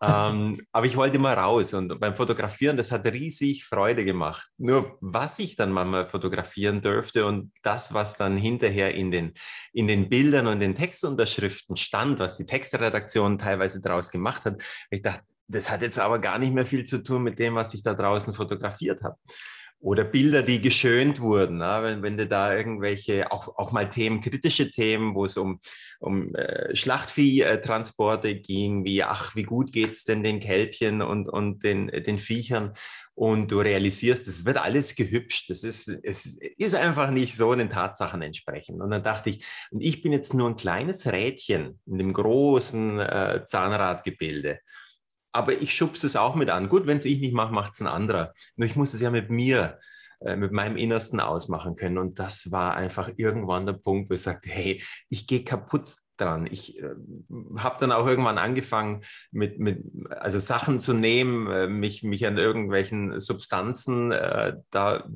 ähm, 0.00 0.58
aber 0.72 0.86
ich 0.86 0.96
wollte 0.96 1.16
immer 1.16 1.34
raus 1.34 1.74
und 1.74 2.00
beim 2.00 2.16
Fotografieren, 2.16 2.76
das 2.76 2.90
hat 2.90 3.06
riesig 3.06 3.66
Freude 3.66 4.04
gemacht. 4.04 4.48
Nur 4.56 4.96
was 5.00 5.38
ich 5.38 5.56
dann 5.56 5.70
mal 5.70 6.06
fotografieren 6.06 6.80
dürfte 6.80 7.26
und 7.26 7.52
das, 7.62 7.92
was 7.92 8.16
dann 8.16 8.36
hinterher 8.36 8.94
in 8.94 9.10
den, 9.10 9.34
in 9.72 9.86
den 9.86 10.08
Bildern 10.08 10.46
und 10.46 10.60
den 10.60 10.74
Textunterschriften 10.74 11.76
stand, 11.76 12.18
was 12.18 12.38
die 12.38 12.46
Textredaktion 12.46 13.38
teilweise 13.38 13.80
daraus 13.80 14.10
gemacht 14.10 14.44
hat, 14.46 14.62
ich 14.90 15.02
dachte, 15.02 15.22
das 15.48 15.70
hat 15.70 15.82
jetzt 15.82 15.98
aber 15.98 16.18
gar 16.18 16.38
nicht 16.38 16.54
mehr 16.54 16.66
viel 16.66 16.84
zu 16.84 17.02
tun 17.02 17.22
mit 17.22 17.38
dem, 17.38 17.54
was 17.54 17.74
ich 17.74 17.82
da 17.82 17.94
draußen 17.94 18.32
fotografiert 18.34 19.02
habe 19.02 19.16
oder 19.80 20.04
Bilder, 20.04 20.42
die 20.42 20.60
geschönt 20.60 21.20
wurden. 21.20 21.58
Ne? 21.58 21.78
Wenn, 21.82 22.02
wenn 22.02 22.16
du 22.16 22.26
da 22.26 22.54
irgendwelche, 22.54 23.30
auch, 23.30 23.56
auch 23.56 23.72
mal 23.72 23.88
Themen, 23.88 24.20
kritische 24.20 24.70
Themen, 24.70 25.14
wo 25.14 25.24
es 25.26 25.36
um, 25.36 25.60
um 26.00 26.34
äh, 26.34 26.74
Schlachtviehtransporte 26.74 28.36
ging, 28.36 28.84
wie, 28.84 29.02
ach, 29.02 29.36
wie 29.36 29.44
gut 29.44 29.72
geht 29.72 29.92
es 29.92 30.04
denn 30.04 30.22
den 30.22 30.40
Kälbchen 30.40 31.02
und, 31.02 31.28
und 31.28 31.62
den, 31.62 31.88
den 31.88 32.18
Viechern? 32.18 32.72
Und 33.14 33.50
du 33.50 33.60
realisierst, 33.60 34.28
es 34.28 34.44
wird 34.44 34.58
alles 34.58 34.94
gehübscht. 34.94 35.48
Das 35.48 35.62
ist, 35.62 35.88
es 35.88 36.38
ist 36.58 36.74
einfach 36.74 37.10
nicht 37.10 37.34
so 37.34 37.54
den 37.54 37.70
Tatsachen 37.70 38.20
entsprechend. 38.20 38.82
Und 38.82 38.90
dann 38.90 39.02
dachte 39.02 39.30
ich, 39.30 39.44
und 39.70 39.80
ich 39.80 40.02
bin 40.02 40.12
jetzt 40.12 40.34
nur 40.34 40.50
ein 40.50 40.56
kleines 40.56 41.06
Rädchen 41.06 41.80
in 41.86 41.96
dem 41.96 42.12
großen 42.12 43.00
äh, 43.00 43.44
Zahnradgebilde 43.46 44.58
aber 45.36 45.60
ich 45.60 45.74
schubse 45.74 46.06
es 46.06 46.16
auch 46.16 46.34
mit 46.34 46.50
an. 46.50 46.68
Gut, 46.68 46.86
wenn 46.86 46.98
es 46.98 47.04
ich 47.04 47.20
nicht 47.20 47.34
mache, 47.34 47.52
macht 47.52 47.74
es 47.74 47.80
ein 47.80 47.86
anderer. 47.86 48.32
Nur 48.56 48.66
ich 48.66 48.76
muss 48.76 48.94
es 48.94 49.00
ja 49.00 49.10
mit 49.10 49.30
mir, 49.30 49.78
äh, 50.20 50.36
mit 50.36 50.52
meinem 50.52 50.76
Innersten 50.76 51.20
ausmachen 51.20 51.76
können. 51.76 51.98
Und 51.98 52.18
das 52.18 52.50
war 52.50 52.74
einfach 52.74 53.10
irgendwann 53.16 53.66
der 53.66 53.74
Punkt, 53.74 54.10
wo 54.10 54.14
ich 54.14 54.22
sagte, 54.22 54.50
hey, 54.50 54.82
ich 55.08 55.26
gehe 55.26 55.44
kaputt 55.44 55.94
dran. 56.16 56.48
Ich 56.50 56.82
äh, 56.82 56.94
habe 57.58 57.76
dann 57.80 57.92
auch 57.92 58.06
irgendwann 58.06 58.38
angefangen, 58.38 59.02
mit, 59.30 59.58
mit 59.58 59.84
also 60.08 60.38
Sachen 60.38 60.80
zu 60.80 60.94
nehmen, 60.94 61.50
äh, 61.50 61.68
mich, 61.68 62.02
mich 62.02 62.26
an 62.26 62.38
irgendwelchen 62.38 63.20
Substanzen 63.20 64.12
äh, 64.12 64.56
da 64.70 65.06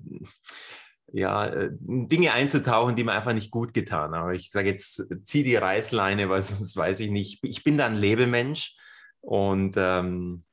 ja, 1.12 1.46
äh, 1.46 1.70
Dinge 1.72 2.32
einzutauchen, 2.32 2.94
die 2.94 3.04
mir 3.04 3.12
einfach 3.12 3.32
nicht 3.32 3.50
gut 3.50 3.74
getan 3.74 4.14
haben. 4.14 4.32
Ich 4.32 4.50
sage 4.50 4.68
jetzt, 4.68 5.02
zieh 5.24 5.42
die 5.42 5.56
Reißleine, 5.56 6.28
weil 6.28 6.42
sonst 6.42 6.76
weiß 6.76 7.00
ich 7.00 7.10
nicht. 7.10 7.40
Ich 7.42 7.64
bin 7.64 7.78
da 7.78 7.86
ein 7.86 7.96
Lebemensch 7.96 8.76
und 9.20 9.74
ähm, 9.76 10.44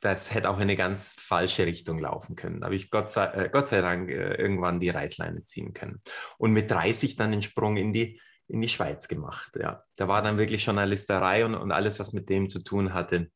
das 0.00 0.32
hätte 0.32 0.48
auch 0.48 0.56
in 0.56 0.62
eine 0.62 0.76
ganz 0.76 1.14
falsche 1.18 1.66
Richtung 1.66 1.98
laufen 1.98 2.36
können. 2.36 2.60
Da 2.60 2.66
habe 2.66 2.76
ich 2.76 2.90
Gott 2.90 3.10
sei, 3.10 3.26
äh, 3.26 3.48
Gott 3.50 3.68
sei 3.68 3.80
Dank 3.80 4.10
äh, 4.10 4.34
irgendwann 4.34 4.80
die 4.80 4.90
Reißleine 4.90 5.44
ziehen 5.44 5.72
können. 5.72 6.02
Und 6.38 6.52
mit 6.52 6.70
30 6.70 7.16
dann 7.16 7.32
den 7.32 7.42
Sprung 7.42 7.76
in 7.76 7.92
die, 7.92 8.20
in 8.46 8.60
die 8.60 8.68
Schweiz 8.68 9.08
gemacht. 9.08 9.58
Ja. 9.60 9.82
Da 9.96 10.08
war 10.08 10.22
dann 10.22 10.38
wirklich 10.38 10.64
Journalisterei 10.64 11.44
und, 11.44 11.54
und 11.54 11.72
alles, 11.72 11.98
was 11.98 12.12
mit 12.12 12.28
dem 12.28 12.48
zu 12.48 12.60
tun 12.60 12.94
hatte, 12.94 13.30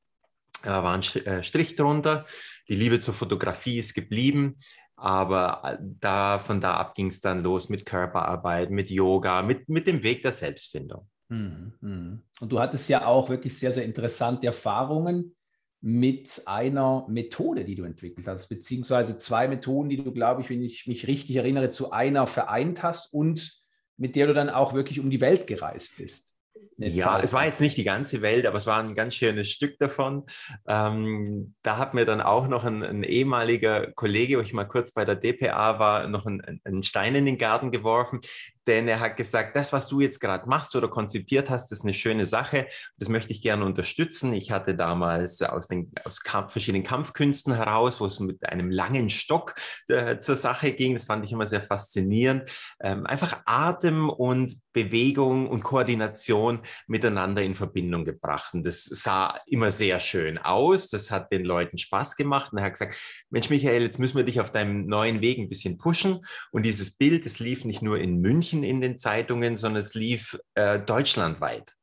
äh, 0.63 0.69
war 0.69 0.95
ein 0.95 1.03
äh, 1.25 1.43
Strich 1.43 1.75
drunter. 1.75 2.27
Die 2.69 2.77
Liebe 2.77 3.01
zur 3.01 3.15
Fotografie 3.15 3.79
ist 3.79 3.95
geblieben. 3.95 4.57
Aber 4.95 5.63
äh, 5.65 5.79
da, 5.81 6.39
von 6.39 6.61
da 6.61 6.77
ab 6.77 6.95
ging 6.95 7.09
es 7.09 7.21
dann 7.21 7.43
los 7.43 7.69
mit 7.69 7.85
Körperarbeit, 7.85 8.71
mit 8.71 8.89
Yoga, 8.89 9.43
mit, 9.43 9.69
mit 9.69 9.89
dem 9.89 10.05
Weg 10.05 10.23
der 10.23 10.33
Selbstfindung. 10.33 11.09
Mhm, 11.33 11.73
mhm. 11.81 12.23
Und 12.41 12.53
du 12.53 12.61
hattest 12.61 12.89
ja 12.89 13.07
auch 13.07 13.31
wirklich 13.31 13.59
sehr, 13.59 13.73
sehr 13.73 13.85
interessante 13.85 14.47
Erfahrungen 14.47 15.35
mit 15.81 16.43
einer 16.45 17.07
Methode, 17.09 17.65
die 17.65 17.75
du 17.75 17.85
entwickelt 17.85 18.27
hast, 18.27 18.49
beziehungsweise 18.49 19.17
zwei 19.17 19.49
Methoden, 19.49 19.89
die 19.89 19.97
du, 19.97 20.13
glaube 20.13 20.43
ich, 20.43 20.51
wenn 20.51 20.63
ich 20.63 20.87
mich 20.87 21.07
richtig 21.07 21.37
erinnere, 21.37 21.71
zu 21.71 21.91
einer 21.91 22.27
vereint 22.27 22.83
hast 22.83 23.13
und 23.15 23.63
mit 23.97 24.15
der 24.15 24.27
du 24.27 24.35
dann 24.35 24.51
auch 24.51 24.75
wirklich 24.75 25.01
um 25.01 25.11
die 25.11 25.21
Welt 25.21 25.47
gereist 25.47 25.97
bist 25.97 26.33
ja, 26.79 27.07
Zeit. 27.07 27.25
es 27.25 27.33
war 27.33 27.47
jetzt 27.47 27.61
nicht 27.61 27.77
die 27.77 27.85
ganze 27.85 28.23
Welt, 28.23 28.47
aber 28.47 28.59
es 28.59 28.67
war 28.67 28.83
ein 28.83 28.95
ganz 28.95 29.15
schönes 29.15 29.51
Stück 29.51 29.79
davon. 29.79 30.25
Ähm, 30.67 31.55
da 31.63 31.79
hat 31.79 31.95
mir 31.95 32.05
dann 32.05 32.21
auch 32.21 32.49
noch 32.49 32.65
ein, 32.65 32.83
ein, 32.83 33.03
ehemaliger 33.03 33.93
Kollege, 33.93 34.39
wo 34.39 34.41
ich 34.41 34.53
mal 34.53 34.65
kurz 34.65 34.93
bei 34.93 35.05
der 35.05 35.17
DPA 35.17 35.79
war, 35.79 36.09
noch 36.09 36.27
einen, 36.27 36.61
einen 36.65 36.83
Stein 36.83 37.15
in 37.15 37.27
den 37.27 37.39
Garten 37.39 37.71
geworfen, 37.71 38.21
denn 38.67 38.87
er 38.89 39.01
hat 39.01 39.17
gesagt, 39.17 39.57
das, 39.57 39.73
was 39.73 39.89
du 39.89 40.01
jetzt 40.01 40.21
gerade 40.21 40.49
machst 40.49 40.77
oder 40.77 40.89
konzipiert 40.89 41.51
hast, 41.51 41.73
ist 41.73 41.83
eine 41.83 41.95
schöne 41.95 42.27
Sache. 42.27 42.67
Das 42.97 43.09
möchte 43.09 43.33
ich 43.33 43.43
gerne 43.43 43.65
unterstützen. 43.65 44.33
Ich 44.33 44.53
hatte 44.53 44.75
damals 44.75 45.43
aus 45.43 45.67
den 45.67 45.91
aus 46.05 46.23
Kampf, 46.23 46.53
verschiedenen 46.53 46.85
Kampfkünsten 46.85 47.55
heraus, 47.55 48.01
wo 48.01 48.07
es 48.07 48.21
mit 48.21 48.45
einem 48.49 48.71
langen 48.71 49.11
Stock 49.11 49.55
äh, 49.89 50.19
zur 50.19 50.37
Sache 50.37 50.73
ging. 50.73 50.93
Das 50.95 51.07
fand 51.07 51.25
ich 51.25 51.33
immer 51.33 51.47
sehr 51.47 51.63
faszinierend. 51.63 52.51
Ähm, 52.81 53.07
einfach 53.07 53.43
Atem 53.47 54.09
und 54.09 54.61
Bewegung 54.73 55.49
und 55.49 55.63
Koordination 55.63 56.61
miteinander 56.87 57.43
in 57.43 57.55
Verbindung 57.55 58.05
gebracht. 58.05 58.55
Und 58.55 58.65
das 58.65 58.85
sah 58.85 59.39
immer 59.47 59.73
sehr 59.73 60.01
schön 60.01 60.39
aus. 60.39 60.89
Das 60.89 61.11
hat 61.11 61.33
den 61.33 61.45
Leuten 61.45 61.79
Spaß 61.79 62.17
gemacht. 62.17 62.53
Und 62.53 62.59
er 62.59 62.65
hat 62.65 62.73
gesagt, 62.75 62.97
Mensch, 63.31 63.51
Michael, 63.51 63.83
jetzt 63.83 63.99
müssen 63.99 64.17
wir 64.17 64.25
dich 64.25 64.41
auf 64.41 64.53
deinem 64.53 64.87
neuen 64.87 65.21
Weg 65.21 65.39
ein 65.39 65.49
bisschen 65.49 65.79
pushen. 65.79 66.25
Und 66.51 66.65
dieses 66.65 66.97
Bild, 66.97 67.27
das 67.27 67.39
lief 67.39 67.65
nicht 67.65 67.83
nur 67.83 67.99
in 67.99 68.21
München, 68.21 68.52
München 68.53 68.65
in 68.65 68.81
den 68.81 68.99
Zeitungen, 68.99 69.57
sondern 69.57 69.81
es 69.81 69.95
lief 69.95 70.39
äh, 70.55 70.79
deutschlandweit. 70.79 71.75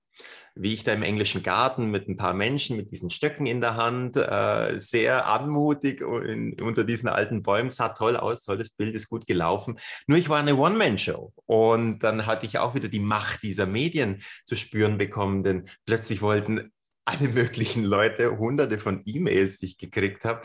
Wie 0.56 0.74
ich 0.74 0.84
da 0.84 0.92
im 0.92 1.04
englischen 1.04 1.42
Garten 1.42 1.90
mit 1.90 2.10
ein 2.10 2.18
paar 2.18 2.34
Menschen 2.34 2.76
mit 2.76 2.92
diesen 2.92 3.10
Stöcken 3.10 3.46
in 3.46 3.62
der 3.62 3.76
Hand, 3.76 4.18
äh, 4.18 4.78
sehr 4.78 5.28
anmutig 5.28 6.02
in, 6.02 6.60
unter 6.62 6.84
diesen 6.84 7.08
alten 7.08 7.44
Bäumen, 7.44 7.70
sah 7.70 7.90
toll 7.90 8.18
aus, 8.18 8.44
tolles 8.44 8.72
Bild, 8.72 8.94
ist 8.94 9.10
gut 9.10 9.26
gelaufen. 9.26 9.80
Nur 10.08 10.18
ich 10.18 10.28
war 10.28 10.40
eine 10.40 10.58
One-Man-Show 10.58 11.32
und 11.46 12.00
dann 12.00 12.26
hatte 12.26 12.46
ich 12.46 12.58
auch 12.58 12.76
wieder 12.76 12.90
die 12.90 13.00
Macht 13.00 13.44
dieser 13.44 13.68
Medien 13.68 14.22
zu 14.46 14.58
spüren 14.58 14.98
bekommen, 14.98 15.44
denn 15.44 15.70
plötzlich 15.86 16.22
wollten 16.22 16.72
alle 17.06 17.30
möglichen 17.30 17.86
Leute, 17.86 18.38
hunderte 18.38 18.80
von 18.80 19.02
E-Mails, 19.06 19.60
die 19.60 19.68
ich 19.68 19.78
gekriegt 19.78 20.26
habe, 20.26 20.42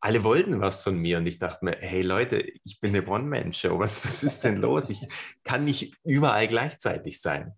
alle 0.00 0.24
wollten 0.24 0.60
was 0.60 0.82
von 0.82 0.96
mir 0.96 1.18
und 1.18 1.26
ich 1.26 1.38
dachte 1.38 1.64
mir, 1.64 1.76
hey 1.78 2.02
Leute, 2.02 2.44
ich 2.64 2.80
bin 2.80 2.94
eine 2.94 3.06
One-Man-Show, 3.06 3.78
was, 3.78 4.04
was 4.04 4.22
ist 4.22 4.44
denn 4.44 4.56
los? 4.56 4.90
Ich 4.90 5.00
kann 5.44 5.64
nicht 5.64 5.94
überall 6.04 6.48
gleichzeitig 6.48 7.20
sein. 7.20 7.52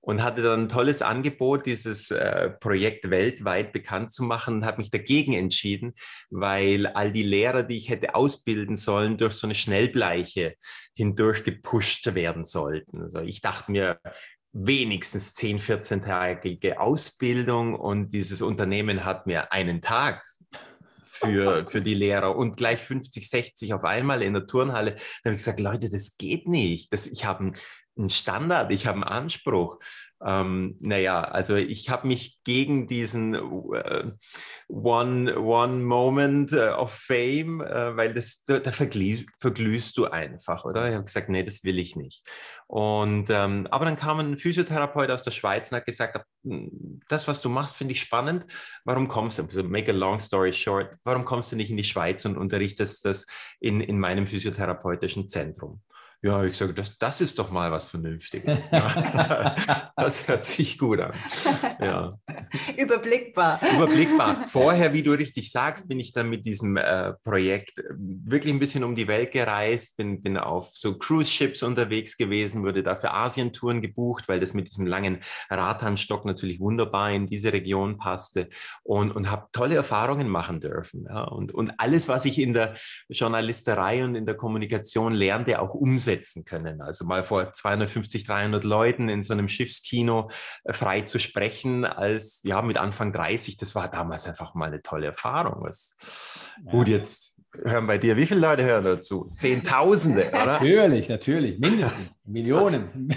Und 0.00 0.22
hatte 0.22 0.42
dann 0.42 0.64
ein 0.64 0.68
tolles 0.68 1.00
Angebot, 1.00 1.64
dieses 1.64 2.10
äh, 2.10 2.50
Projekt 2.50 3.08
weltweit 3.08 3.72
bekannt 3.72 4.12
zu 4.12 4.22
machen 4.22 4.56
und 4.56 4.66
habe 4.66 4.76
mich 4.76 4.90
dagegen 4.90 5.32
entschieden, 5.32 5.94
weil 6.28 6.86
all 6.88 7.10
die 7.10 7.22
Lehrer, 7.22 7.62
die 7.62 7.78
ich 7.78 7.88
hätte 7.88 8.14
ausbilden 8.14 8.76
sollen, 8.76 9.16
durch 9.16 9.32
so 9.32 9.46
eine 9.46 9.54
Schnellbleiche 9.54 10.56
hindurch 10.94 11.42
gepusht 11.42 12.14
werden 12.14 12.44
sollten. 12.44 13.00
Also 13.00 13.20
ich 13.20 13.40
dachte 13.40 13.72
mir, 13.72 13.98
wenigstens 14.52 15.32
10, 15.34 15.58
14-tägige 15.58 16.78
Ausbildung 16.78 17.74
und 17.74 18.12
dieses 18.12 18.42
Unternehmen 18.42 19.06
hat 19.06 19.26
mir 19.26 19.52
einen 19.52 19.80
Tag 19.80 20.22
für, 21.14 21.66
für 21.68 21.80
die 21.80 21.94
Lehrer 21.94 22.36
und 22.36 22.56
gleich 22.56 22.80
50, 22.80 23.28
60 23.28 23.74
auf 23.74 23.84
einmal 23.84 24.22
in 24.22 24.34
der 24.34 24.46
Turnhalle. 24.46 24.92
Da 24.92 25.30
habe 25.30 25.32
ich 25.34 25.38
gesagt, 25.38 25.60
Leute, 25.60 25.88
das 25.88 26.16
geht 26.16 26.48
nicht. 26.48 26.92
Das, 26.92 27.06
ich 27.06 27.24
habe 27.24 27.52
ein 27.96 28.10
Standard, 28.10 28.72
ich 28.72 28.86
habe 28.86 28.96
einen 28.96 29.04
Anspruch. 29.04 29.78
Ähm, 30.26 30.76
naja, 30.80 31.20
also 31.20 31.54
ich 31.54 31.90
habe 31.90 32.06
mich 32.06 32.38
gegen 32.44 32.86
diesen 32.86 33.34
äh, 33.34 34.10
One, 34.68 35.38
One 35.38 35.82
Moment 35.82 36.52
äh, 36.52 36.70
of 36.70 36.94
Fame, 36.94 37.60
äh, 37.60 37.94
weil 37.96 38.14
das, 38.14 38.44
da, 38.46 38.58
da 38.58 38.72
verglühst 38.72 39.98
du 39.98 40.06
einfach, 40.06 40.64
oder? 40.64 40.88
Ich 40.88 40.94
habe 40.94 41.04
gesagt, 41.04 41.28
nee, 41.28 41.42
das 41.42 41.62
will 41.64 41.78
ich 41.78 41.94
nicht. 41.94 42.26
Und 42.66 43.28
ähm, 43.28 43.68
aber 43.70 43.84
dann 43.84 43.96
kam 43.96 44.18
ein 44.18 44.38
Physiotherapeut 44.38 45.10
aus 45.10 45.22
der 45.22 45.30
Schweiz 45.30 45.70
und 45.70 45.76
hat 45.76 45.86
gesagt, 45.86 46.24
hm, 46.42 47.00
das, 47.08 47.28
was 47.28 47.42
du 47.42 47.50
machst, 47.50 47.76
finde 47.76 47.92
ich 47.92 48.00
spannend. 48.00 48.46
Warum 48.84 49.08
kommst 49.08 49.38
du, 49.38 49.42
also 49.42 49.62
make 49.62 49.90
a 49.90 49.94
long 49.94 50.20
story 50.20 50.54
short, 50.54 50.96
warum 51.04 51.26
kommst 51.26 51.52
du 51.52 51.56
nicht 51.56 51.70
in 51.70 51.76
die 51.76 51.84
Schweiz 51.84 52.24
und 52.24 52.38
unterrichtest 52.38 53.04
das 53.04 53.26
in, 53.60 53.82
in 53.82 53.98
meinem 53.98 54.26
physiotherapeutischen 54.26 55.28
Zentrum? 55.28 55.82
Ja, 56.24 56.42
ich 56.42 56.56
sage, 56.56 56.72
das, 56.72 56.96
das 56.96 57.20
ist 57.20 57.38
doch 57.38 57.50
mal 57.50 57.70
was 57.70 57.84
Vernünftiges. 57.84 58.70
das 58.70 60.26
hört 60.26 60.46
sich 60.46 60.78
gut 60.78 60.98
an. 60.98 61.12
Ja. 61.78 62.18
Überblickbar. 62.78 63.60
Überblickbar. 63.74 64.44
Vorher, 64.48 64.94
wie 64.94 65.02
du 65.02 65.12
richtig 65.12 65.52
sagst, 65.52 65.86
bin 65.86 66.00
ich 66.00 66.14
dann 66.14 66.30
mit 66.30 66.46
diesem 66.46 66.78
äh, 66.78 67.12
Projekt 67.24 67.78
äh, 67.78 67.90
wirklich 67.98 68.54
ein 68.54 68.58
bisschen 68.58 68.84
um 68.84 68.94
die 68.94 69.06
Welt 69.06 69.32
gereist, 69.32 69.98
bin, 69.98 70.22
bin 70.22 70.38
auf 70.38 70.70
so 70.72 70.96
Cruise-Ships 70.96 71.62
unterwegs 71.62 72.16
gewesen, 72.16 72.64
wurde 72.64 72.82
dafür 72.82 73.12
Asientouren 73.12 73.82
gebucht, 73.82 74.26
weil 74.26 74.40
das 74.40 74.54
mit 74.54 74.68
diesem 74.68 74.86
langen 74.86 75.18
Radhandstock 75.50 76.24
natürlich 76.24 76.58
wunderbar 76.58 77.12
in 77.12 77.26
diese 77.26 77.52
Region 77.52 77.98
passte 77.98 78.48
und, 78.82 79.12
und 79.12 79.30
habe 79.30 79.48
tolle 79.52 79.74
Erfahrungen 79.74 80.30
machen 80.30 80.60
dürfen. 80.60 81.04
Ja. 81.06 81.24
Und, 81.24 81.52
und 81.52 81.74
alles, 81.76 82.08
was 82.08 82.24
ich 82.24 82.38
in 82.38 82.54
der 82.54 82.72
Journalisterei 83.10 84.02
und 84.02 84.14
in 84.14 84.24
der 84.24 84.36
Kommunikation 84.36 85.12
lernte, 85.12 85.60
auch 85.60 85.74
umsetzen 85.74 86.13
umsetzen 86.14 86.44
können. 86.44 86.80
Also 86.80 87.04
mal 87.04 87.24
vor 87.24 87.52
250, 87.52 88.24
300 88.24 88.64
Leuten 88.64 89.08
in 89.08 89.22
so 89.22 89.32
einem 89.32 89.48
Schiffskino 89.48 90.30
äh, 90.64 90.72
frei 90.72 91.02
zu 91.02 91.18
sprechen, 91.18 91.84
als 91.84 92.40
ja 92.44 92.62
mit 92.62 92.78
Anfang 92.78 93.12
30, 93.12 93.56
das 93.56 93.74
war 93.74 93.90
damals 93.90 94.26
einfach 94.26 94.54
mal 94.54 94.66
eine 94.66 94.82
tolle 94.82 95.06
Erfahrung. 95.06 95.64
Was, 95.64 95.96
ja. 96.64 96.70
Gut, 96.70 96.88
jetzt 96.88 97.40
hören 97.62 97.86
bei 97.86 97.98
dir, 97.98 98.16
wie 98.16 98.26
viele 98.26 98.40
Leute 98.40 98.64
hören 98.64 98.84
dazu? 98.84 99.32
Zehntausende, 99.36 100.28
oder? 100.28 100.46
Natürlich, 100.46 101.08
natürlich, 101.08 101.58
mindestens 101.58 102.10
Millionen 102.24 103.08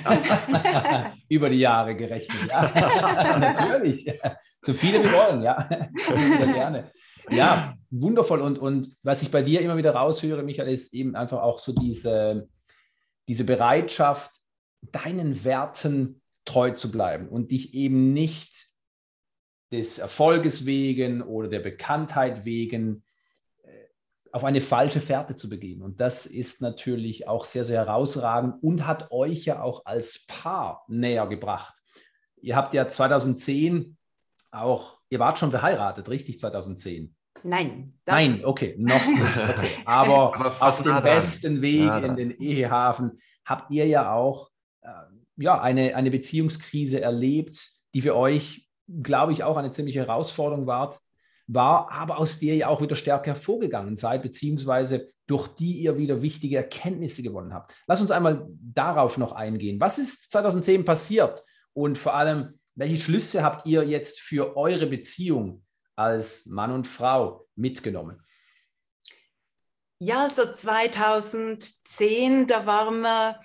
über 1.30 1.50
die 1.50 1.60
Jahre 1.60 1.96
gerechnet. 1.96 2.50
Ja, 2.50 3.38
natürlich. 3.40 4.12
So 4.62 4.74
viele 4.74 5.02
wir 5.02 5.12
wollen, 5.14 5.42
ja. 5.44 5.68
Sehr 5.70 6.54
gerne. 6.54 6.92
Ja, 7.30 7.76
wundervoll. 7.90 8.42
Und, 8.42 8.58
und 8.58 8.96
was 9.04 9.22
ich 9.22 9.32
bei 9.32 9.42
dir 9.42 9.62
immer 9.62 9.78
wieder 9.78 9.94
raushöre, 9.94 10.44
Michael, 10.44 10.70
ist 10.70 10.94
eben 10.94 11.16
einfach 11.16 11.42
auch 11.42 11.60
so 11.60 11.74
diese, 11.74 12.48
diese 13.28 13.44
Bereitschaft, 13.44 14.32
deinen 14.82 15.44
Werten 15.44 16.22
treu 16.46 16.72
zu 16.72 16.92
bleiben 16.92 17.28
und 17.28 17.52
dich 17.52 17.74
eben 17.74 18.14
nicht 18.14 18.68
des 19.72 20.00
Erfolges 20.00 20.66
wegen 20.66 21.22
oder 21.22 21.50
der 21.50 21.60
Bekanntheit 21.60 22.46
wegen 22.46 23.04
äh, 23.64 23.88
auf 24.32 24.46
eine 24.46 24.62
falsche 24.62 25.02
Fährte 25.02 25.36
zu 25.36 25.50
begehen. 25.50 25.82
Und 25.82 26.00
das 26.00 26.26
ist 26.26 26.62
natürlich 26.62 27.28
auch 27.28 27.44
sehr, 27.44 27.66
sehr 27.66 27.86
herausragend 27.86 28.64
und 28.64 28.88
hat 28.88 29.12
euch 29.12 29.44
ja 29.46 29.62
auch 29.62 29.86
als 29.86 30.26
Paar 30.26 30.86
näher 30.88 31.28
gebracht. 31.28 31.82
Ihr 32.38 32.56
habt 32.56 32.74
ja 32.74 32.88
2010 32.88 33.98
auch, 34.52 35.02
ihr 35.10 35.20
wart 35.20 35.38
schon 35.38 35.52
verheiratet, 35.52 36.08
richtig, 36.08 36.40
2010? 36.40 37.17
Nein. 37.44 37.94
Nein, 38.06 38.42
okay, 38.44 38.76
noch 38.78 39.06
nicht. 39.06 39.22
Okay. 39.58 39.70
Aber, 39.86 40.36
Aber 40.36 40.62
auf 40.62 40.82
dem 40.82 41.02
besten 41.02 41.62
Weg 41.62 41.86
ja, 41.86 42.00
in 42.00 42.16
den 42.16 42.32
Ehehafen 42.32 43.20
habt 43.46 43.72
ihr 43.72 43.86
ja 43.86 44.14
auch 44.14 44.50
äh, 44.82 44.90
ja, 45.38 45.62
eine, 45.62 45.96
eine 45.96 46.12
Beziehungskrise 46.12 47.02
erlebt, 47.02 47.70
die 47.94 48.02
für 48.02 48.16
euch, 48.16 48.68
glaube 48.88 49.32
ich, 49.32 49.44
auch 49.44 49.58
eine 49.58 49.72
ziemliche 49.72 50.00
Herausforderung 50.00 50.68
war, 50.68 50.96
war, 51.48 51.92
aber 51.92 52.18
aus 52.18 52.40
der 52.40 52.56
ihr 52.56 52.70
auch 52.70 52.82
wieder 52.82 52.96
stärker 52.96 53.32
hervorgegangen 53.32 53.96
seid, 53.96 54.22
beziehungsweise 54.22 55.08
durch 55.28 55.48
die 55.50 55.80
ihr 55.80 55.98
wieder 55.98 56.22
wichtige 56.22 56.58
Erkenntnisse 56.58 57.24
gewonnen 57.24 57.54
habt. 57.54 57.74
Lass 57.88 58.02
uns 58.02 58.12
einmal 58.12 58.48
darauf 58.50 59.18
noch 59.18 59.32
eingehen. 59.32 59.80
Was 59.80 59.98
ist 59.98 60.32
2010 60.32 60.86
passiert 60.86 61.44
und 61.74 61.98
vor 61.98 62.16
allem, 62.16 62.60
welche 62.76 62.98
Schlüsse 62.98 63.44
habt 63.44 63.66
ihr 63.68 63.84
jetzt 63.84 64.20
für 64.20 64.56
eure 64.56 64.88
Beziehung 64.88 65.64
als 65.98 66.46
Mann 66.46 66.72
und 66.72 66.88
Frau 66.88 67.48
mitgenommen? 67.56 68.24
Ja, 70.00 70.30
so 70.30 70.52
2010, 70.52 72.46
da 72.46 72.66
waren 72.66 73.02
wir 73.02 73.42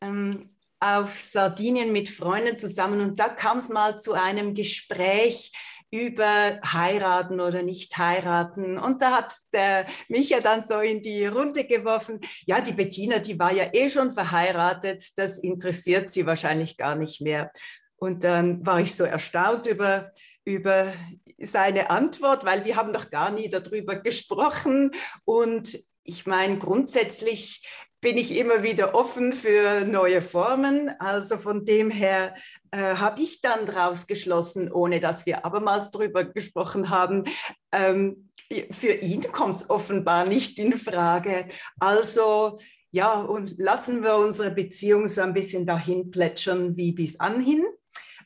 ähm, 0.00 0.48
auf 0.78 1.20
Sardinien 1.20 1.92
mit 1.92 2.08
Freunden 2.08 2.58
zusammen 2.58 3.00
und 3.00 3.18
da 3.18 3.28
kam 3.28 3.58
es 3.58 3.68
mal 3.68 3.98
zu 3.98 4.12
einem 4.12 4.54
Gespräch 4.54 5.52
über 5.90 6.60
heiraten 6.64 7.40
oder 7.40 7.62
nicht 7.62 7.96
heiraten. 7.96 8.78
Und 8.78 9.00
da 9.00 9.12
hat 9.12 9.32
der 9.52 9.86
Micha 10.08 10.40
dann 10.40 10.62
so 10.62 10.80
in 10.80 11.00
die 11.00 11.26
Runde 11.26 11.64
geworfen, 11.64 12.20
ja, 12.46 12.60
die 12.60 12.72
Bettina, 12.72 13.18
die 13.18 13.38
war 13.38 13.52
ja 13.52 13.70
eh 13.72 13.88
schon 13.88 14.12
verheiratet, 14.12 15.18
das 15.18 15.38
interessiert 15.38 16.10
sie 16.10 16.26
wahrscheinlich 16.26 16.76
gar 16.76 16.94
nicht 16.94 17.20
mehr. 17.20 17.50
Und 17.96 18.22
dann 18.22 18.64
war 18.64 18.80
ich 18.80 18.94
so 18.94 19.04
erstaunt 19.04 19.66
über, 19.66 20.12
über 20.44 20.92
seine 21.38 21.90
Antwort, 21.90 22.44
weil 22.44 22.64
wir 22.64 22.76
haben 22.76 22.92
noch 22.92 23.10
gar 23.10 23.30
nie 23.30 23.48
darüber 23.48 23.96
gesprochen. 23.96 24.92
Und 25.24 25.78
ich 26.04 26.26
meine, 26.26 26.58
grundsätzlich 26.58 27.62
bin 28.00 28.16
ich 28.16 28.36
immer 28.36 28.62
wieder 28.62 28.94
offen 28.94 29.32
für 29.32 29.84
neue 29.84 30.22
Formen. 30.22 30.90
Also 31.00 31.36
von 31.36 31.64
dem 31.64 31.90
her 31.90 32.34
äh, 32.70 32.94
habe 32.96 33.22
ich 33.22 33.40
dann 33.40 33.66
daraus 33.66 34.06
geschlossen, 34.06 34.70
ohne 34.70 35.00
dass 35.00 35.26
wir 35.26 35.44
abermals 35.44 35.90
darüber 35.90 36.24
gesprochen 36.24 36.90
haben, 36.90 37.24
ähm, 37.72 38.28
für 38.70 38.92
ihn 38.92 39.20
kommt 39.30 39.56
es 39.56 39.68
offenbar 39.68 40.24
nicht 40.24 40.58
in 40.58 40.78
Frage. 40.78 41.48
Also 41.78 42.58
ja, 42.90 43.12
und 43.20 43.58
lassen 43.58 44.02
wir 44.02 44.16
unsere 44.16 44.50
Beziehung 44.50 45.08
so 45.08 45.20
ein 45.20 45.34
bisschen 45.34 45.66
dahin 45.66 46.10
plätschern 46.10 46.76
wie 46.76 46.92
bis 46.92 47.20
anhin. 47.20 47.66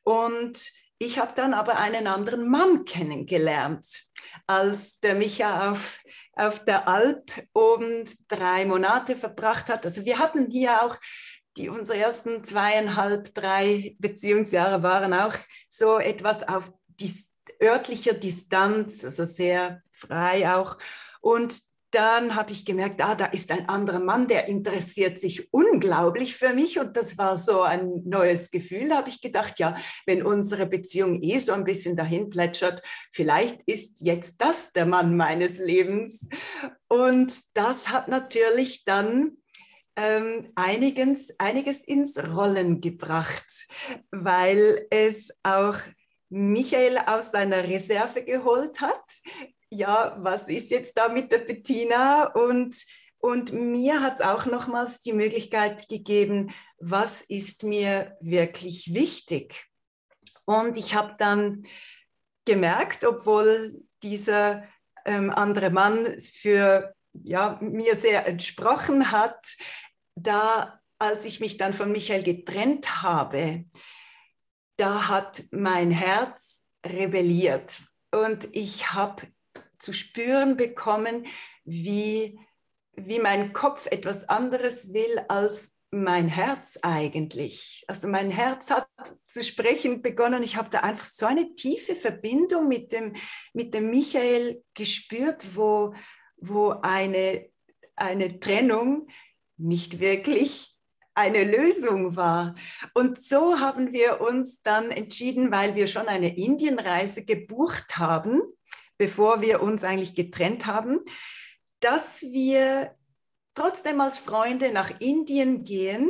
Und 0.04 0.70
ich 1.02 1.18
habe 1.18 1.32
dann 1.34 1.52
aber 1.52 1.78
einen 1.78 2.06
anderen 2.06 2.48
Mann 2.48 2.84
kennengelernt, 2.84 3.86
als 4.46 5.00
der 5.00 5.14
Micha 5.14 5.72
auf, 5.72 5.98
auf 6.34 6.64
der 6.64 6.86
Alp 6.86 7.32
oben 7.52 8.08
drei 8.28 8.64
Monate 8.66 9.16
verbracht 9.16 9.68
hat. 9.68 9.84
Also 9.84 10.04
wir 10.04 10.18
hatten 10.18 10.48
hier 10.50 10.82
auch 10.82 10.96
die 11.56 11.68
unsere 11.68 11.98
ersten 11.98 12.44
zweieinhalb, 12.44 13.34
drei 13.34 13.96
Beziehungsjahre 13.98 14.82
waren 14.82 15.12
auch 15.12 15.34
so 15.68 15.98
etwas 15.98 16.46
auf 16.46 16.72
dis 16.86 17.34
örtlicher 17.60 18.14
Distanz, 18.14 19.04
also 19.04 19.24
sehr 19.24 19.82
frei 19.90 20.54
auch. 20.54 20.78
Und 21.20 21.60
dann 21.92 22.34
habe 22.34 22.52
ich 22.52 22.64
gemerkt, 22.64 23.02
ah, 23.04 23.14
da 23.14 23.26
ist 23.26 23.52
ein 23.52 23.68
anderer 23.68 24.00
Mann, 24.00 24.26
der 24.26 24.48
interessiert 24.48 25.18
sich 25.18 25.52
unglaublich 25.52 26.34
für 26.36 26.54
mich. 26.54 26.78
Und 26.78 26.96
das 26.96 27.18
war 27.18 27.36
so 27.36 27.62
ein 27.62 28.02
neues 28.04 28.50
Gefühl. 28.50 28.88
Da 28.88 28.96
habe 28.96 29.10
ich 29.10 29.20
gedacht, 29.20 29.58
ja, 29.58 29.76
wenn 30.06 30.22
unsere 30.22 30.66
Beziehung 30.66 31.22
eh 31.22 31.38
so 31.38 31.52
ein 31.52 31.64
bisschen 31.64 31.94
dahin 31.94 32.30
plätschert, 32.30 32.82
vielleicht 33.12 33.62
ist 33.68 34.00
jetzt 34.00 34.40
das 34.40 34.72
der 34.72 34.86
Mann 34.86 35.16
meines 35.16 35.58
Lebens. 35.58 36.28
Und 36.88 37.34
das 37.54 37.90
hat 37.90 38.08
natürlich 38.08 38.84
dann 38.84 39.36
ähm, 39.94 40.50
einiges, 40.54 41.38
einiges 41.38 41.82
ins 41.82 42.18
Rollen 42.18 42.80
gebracht, 42.80 43.66
weil 44.10 44.86
es 44.88 45.30
auch 45.42 45.76
Michael 46.30 46.96
aus 47.06 47.32
seiner 47.32 47.64
Reserve 47.64 48.24
geholt 48.24 48.80
hat 48.80 49.04
ja, 49.72 50.16
was 50.18 50.48
ist 50.48 50.70
jetzt 50.70 50.98
da 50.98 51.08
mit 51.08 51.32
der 51.32 51.38
Bettina? 51.38 52.24
Und, 52.32 52.76
und 53.18 53.52
mir 53.52 54.00
hat 54.00 54.14
es 54.14 54.20
auch 54.20 54.46
nochmals 54.46 55.00
die 55.00 55.12
Möglichkeit 55.12 55.88
gegeben, 55.88 56.52
was 56.78 57.22
ist 57.22 57.62
mir 57.62 58.16
wirklich 58.20 58.92
wichtig? 58.92 59.66
Und 60.44 60.76
ich 60.76 60.94
habe 60.94 61.14
dann 61.18 61.62
gemerkt, 62.44 63.04
obwohl 63.04 63.82
dieser 64.02 64.64
ähm, 65.04 65.30
andere 65.30 65.70
Mann 65.70 66.18
für 66.18 66.94
ja, 67.14 67.58
mir 67.60 67.96
sehr 67.96 68.26
entsprochen 68.26 69.10
hat, 69.12 69.56
da 70.14 70.80
als 70.98 71.24
ich 71.24 71.40
mich 71.40 71.56
dann 71.56 71.74
von 71.74 71.90
Michael 71.90 72.22
getrennt 72.22 73.02
habe, 73.02 73.64
da 74.76 75.08
hat 75.08 75.42
mein 75.50 75.90
Herz 75.90 76.64
rebelliert 76.86 77.82
und 78.12 78.48
ich 78.52 78.92
habe 78.92 79.26
zu 79.82 79.92
spüren 79.92 80.56
bekommen, 80.56 81.26
wie, 81.64 82.38
wie 82.94 83.18
mein 83.18 83.52
Kopf 83.52 83.86
etwas 83.86 84.28
anderes 84.28 84.94
will 84.94 85.20
als 85.28 85.80
mein 85.90 86.28
Herz 86.28 86.78
eigentlich. 86.80 87.84
Also 87.86 88.08
mein 88.08 88.30
Herz 88.30 88.70
hat 88.70 88.88
zu 89.26 89.44
sprechen 89.44 90.00
begonnen. 90.00 90.42
Ich 90.42 90.56
habe 90.56 90.70
da 90.70 90.80
einfach 90.80 91.04
so 91.04 91.26
eine 91.26 91.54
tiefe 91.54 91.94
Verbindung 91.94 92.68
mit 92.68 92.92
dem, 92.92 93.14
mit 93.52 93.74
dem 93.74 93.90
Michael 93.90 94.64
gespürt, 94.72 95.54
wo, 95.54 95.94
wo 96.36 96.70
eine, 96.82 97.50
eine 97.94 98.40
Trennung 98.40 99.08
nicht 99.58 100.00
wirklich 100.00 100.74
eine 101.14 101.44
Lösung 101.44 102.16
war. 102.16 102.54
Und 102.94 103.22
so 103.22 103.60
haben 103.60 103.92
wir 103.92 104.22
uns 104.22 104.62
dann 104.62 104.90
entschieden, 104.90 105.52
weil 105.52 105.74
wir 105.74 105.86
schon 105.86 106.08
eine 106.08 106.36
Indienreise 106.36 107.24
gebucht 107.24 107.98
haben, 107.98 108.40
bevor 109.02 109.40
wir 109.40 109.60
uns 109.60 109.82
eigentlich 109.82 110.14
getrennt 110.14 110.66
haben, 110.66 111.00
dass 111.80 112.22
wir 112.22 112.94
trotzdem 113.52 114.00
als 114.00 114.16
Freunde 114.16 114.72
nach 114.72 115.00
Indien 115.00 115.64
gehen 115.64 116.08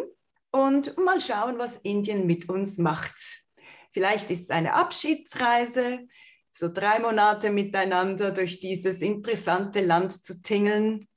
und 0.50 0.98
mal 0.98 1.18
schauen, 1.18 1.56
was 1.56 1.76
Indien 1.76 2.26
mit 2.26 2.50
uns 2.50 2.76
macht. 2.76 3.46
Vielleicht 3.92 4.30
ist 4.30 4.42
es 4.42 4.50
eine 4.50 4.74
Abschiedsreise, 4.74 6.00
so 6.50 6.70
drei 6.70 6.98
Monate 6.98 7.48
miteinander 7.48 8.30
durch 8.30 8.60
dieses 8.60 9.00
interessante 9.00 9.80
Land 9.80 10.22
zu 10.22 10.42
tingeln. 10.42 11.08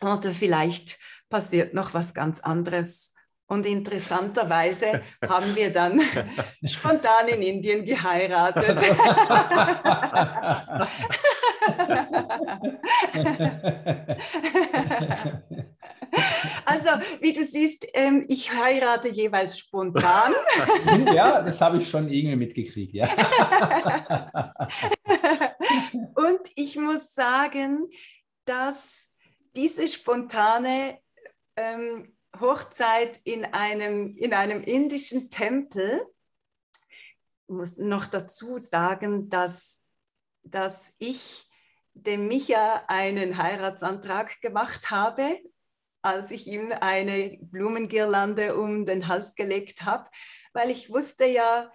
Oder 0.00 0.34
vielleicht 0.34 0.98
passiert 1.28 1.74
noch 1.74 1.94
was 1.94 2.12
ganz 2.12 2.40
anderes. 2.40 3.09
Und 3.50 3.66
interessanterweise 3.66 5.02
haben 5.28 5.56
wir 5.56 5.72
dann 5.72 6.00
spontan 6.64 7.26
in 7.26 7.42
Indien 7.42 7.84
geheiratet. 7.84 8.78
also, 16.64 16.90
wie 17.20 17.32
du 17.32 17.44
siehst, 17.44 17.88
ähm, 17.94 18.24
ich 18.28 18.52
heirate 18.52 19.08
jeweils 19.08 19.58
spontan. 19.58 20.32
ja, 21.12 21.42
das 21.42 21.60
habe 21.60 21.78
ich 21.78 21.90
schon 21.90 22.08
irgendwie 22.08 22.36
mitgekriegt, 22.36 22.94
ja. 22.94 23.08
Und 26.14 26.40
ich 26.54 26.76
muss 26.76 27.12
sagen, 27.14 27.90
dass 28.44 29.08
diese 29.56 29.88
spontane 29.88 31.00
ähm, 31.56 32.12
Hochzeit 32.38 33.18
in 33.24 33.44
einem, 33.44 34.16
in 34.16 34.34
einem 34.34 34.62
indischen 34.62 35.30
Tempel, 35.30 36.06
ich 37.48 37.54
muss 37.54 37.78
noch 37.78 38.06
dazu 38.06 38.58
sagen, 38.58 39.28
dass, 39.28 39.80
dass 40.42 40.92
ich 40.98 41.48
dem 41.94 42.28
Micha 42.28 42.84
einen 42.86 43.36
Heiratsantrag 43.36 44.40
gemacht 44.40 44.90
habe, 44.90 45.40
als 46.02 46.30
ich 46.30 46.46
ihm 46.46 46.72
eine 46.72 47.38
Blumengirlande 47.40 48.56
um 48.56 48.86
den 48.86 49.08
Hals 49.08 49.34
gelegt 49.34 49.82
habe, 49.82 50.08
weil 50.52 50.70
ich 50.70 50.90
wusste 50.90 51.26
ja, 51.26 51.70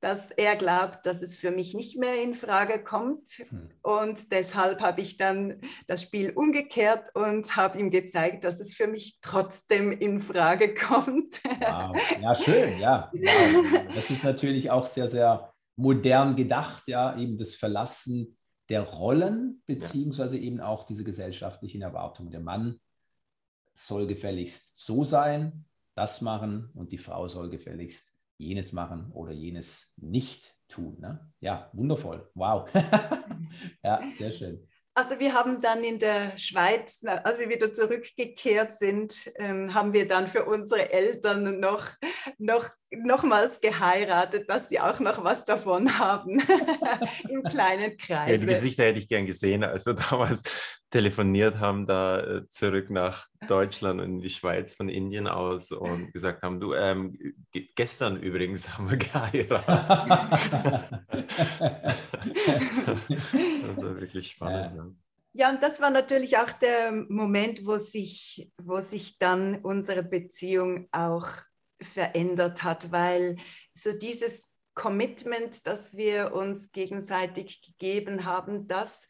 dass 0.00 0.30
er 0.30 0.56
glaubt, 0.56 1.06
dass 1.06 1.22
es 1.22 1.36
für 1.36 1.50
mich 1.50 1.74
nicht 1.74 1.98
mehr 1.98 2.22
in 2.22 2.34
Frage 2.34 2.82
kommt. 2.82 3.28
Hm. 3.48 3.70
Und 3.82 4.30
deshalb 4.30 4.80
habe 4.80 5.00
ich 5.00 5.16
dann 5.16 5.60
das 5.86 6.02
Spiel 6.02 6.30
umgekehrt 6.30 7.08
und 7.14 7.56
habe 7.56 7.78
ihm 7.78 7.90
gezeigt, 7.90 8.44
dass 8.44 8.60
es 8.60 8.74
für 8.74 8.86
mich 8.86 9.18
trotzdem 9.22 9.92
in 9.92 10.20
Frage 10.20 10.74
kommt. 10.74 11.40
Wow. 11.44 11.96
Ja, 12.20 12.34
schön, 12.34 12.78
ja. 12.78 13.10
Wow. 13.12 13.94
Das 13.94 14.10
ist 14.10 14.24
natürlich 14.24 14.70
auch 14.70 14.86
sehr, 14.86 15.08
sehr 15.08 15.52
modern 15.76 16.36
gedacht, 16.36 16.88
ja, 16.88 17.16
eben 17.18 17.38
das 17.38 17.54
Verlassen 17.54 18.36
der 18.68 18.82
Rollen, 18.82 19.62
beziehungsweise 19.66 20.38
eben 20.38 20.60
auch 20.60 20.84
diese 20.84 21.04
gesellschaftlichen 21.04 21.82
Erwartungen. 21.82 22.30
Der 22.30 22.40
Mann 22.40 22.80
soll 23.72 24.06
gefälligst 24.06 24.84
so 24.84 25.04
sein, 25.04 25.66
das 25.94 26.20
machen 26.20 26.70
und 26.74 26.92
die 26.92 26.98
Frau 26.98 27.28
soll 27.28 27.50
gefälligst 27.50 28.15
jenes 28.38 28.72
machen 28.72 29.10
oder 29.12 29.32
jenes 29.32 29.94
nicht 29.96 30.56
tun. 30.68 30.96
Ne? 31.00 31.32
Ja, 31.40 31.70
wundervoll. 31.72 32.30
Wow. 32.34 32.68
ja, 33.82 34.02
sehr 34.16 34.30
schön. 34.30 34.66
Also 34.98 35.18
wir 35.18 35.34
haben 35.34 35.60
dann 35.60 35.84
in 35.84 35.98
der 35.98 36.38
Schweiz, 36.38 37.04
als 37.04 37.38
wir 37.38 37.50
wieder 37.50 37.70
zurückgekehrt 37.70 38.72
sind, 38.72 39.30
ähm, 39.36 39.74
haben 39.74 39.92
wir 39.92 40.08
dann 40.08 40.26
für 40.26 40.46
unsere 40.46 40.90
Eltern 40.90 41.60
noch, 41.60 41.86
noch, 42.38 42.70
nochmals 42.90 43.60
geheiratet, 43.60 44.48
dass 44.48 44.68
sie 44.68 44.78
auch 44.80 45.00
noch 45.00 45.24
was 45.24 45.44
davon 45.44 45.98
haben 45.98 46.40
im 47.28 47.42
kleinen 47.42 47.96
Kreis. 47.96 48.32
Ja, 48.32 48.38
die 48.38 48.46
Gesichter 48.46 48.84
hätte 48.84 48.98
ich 48.98 49.08
gern 49.08 49.26
gesehen, 49.26 49.64
als 49.64 49.86
wir 49.86 49.94
damals 50.10 50.42
telefoniert 50.90 51.58
haben, 51.58 51.86
da 51.86 52.20
äh, 52.20 52.48
zurück 52.48 52.90
nach 52.90 53.26
Deutschland 53.48 54.00
und 54.00 54.06
in 54.06 54.20
die 54.20 54.30
Schweiz 54.30 54.74
von 54.74 54.88
Indien 54.88 55.26
aus 55.26 55.72
und 55.72 56.12
gesagt 56.12 56.42
haben, 56.42 56.60
du, 56.60 56.74
ähm, 56.74 57.18
gestern 57.74 58.16
übrigens 58.16 58.76
haben 58.76 58.90
wir 58.90 58.96
geheiratet. 58.96 59.68
das 63.66 63.76
war 63.76 64.00
wirklich 64.00 64.30
spannend. 64.30 64.76
Ja. 64.76 64.86
Ja, 65.38 65.50
und 65.50 65.62
das 65.62 65.82
war 65.82 65.90
natürlich 65.90 66.38
auch 66.38 66.50
der 66.50 66.92
Moment, 66.92 67.66
wo 67.66 67.76
sich, 67.76 68.50
wo 68.62 68.80
sich 68.80 69.18
dann 69.18 69.56
unsere 69.56 70.02
Beziehung 70.02 70.88
auch 70.92 71.28
verändert 71.80 72.62
hat, 72.62 72.90
weil 72.92 73.36
so 73.74 73.92
dieses 73.92 74.58
Commitment, 74.74 75.66
das 75.66 75.96
wir 75.96 76.32
uns 76.32 76.72
gegenseitig 76.72 77.62
gegeben 77.62 78.24
haben, 78.24 78.68
das 78.68 79.06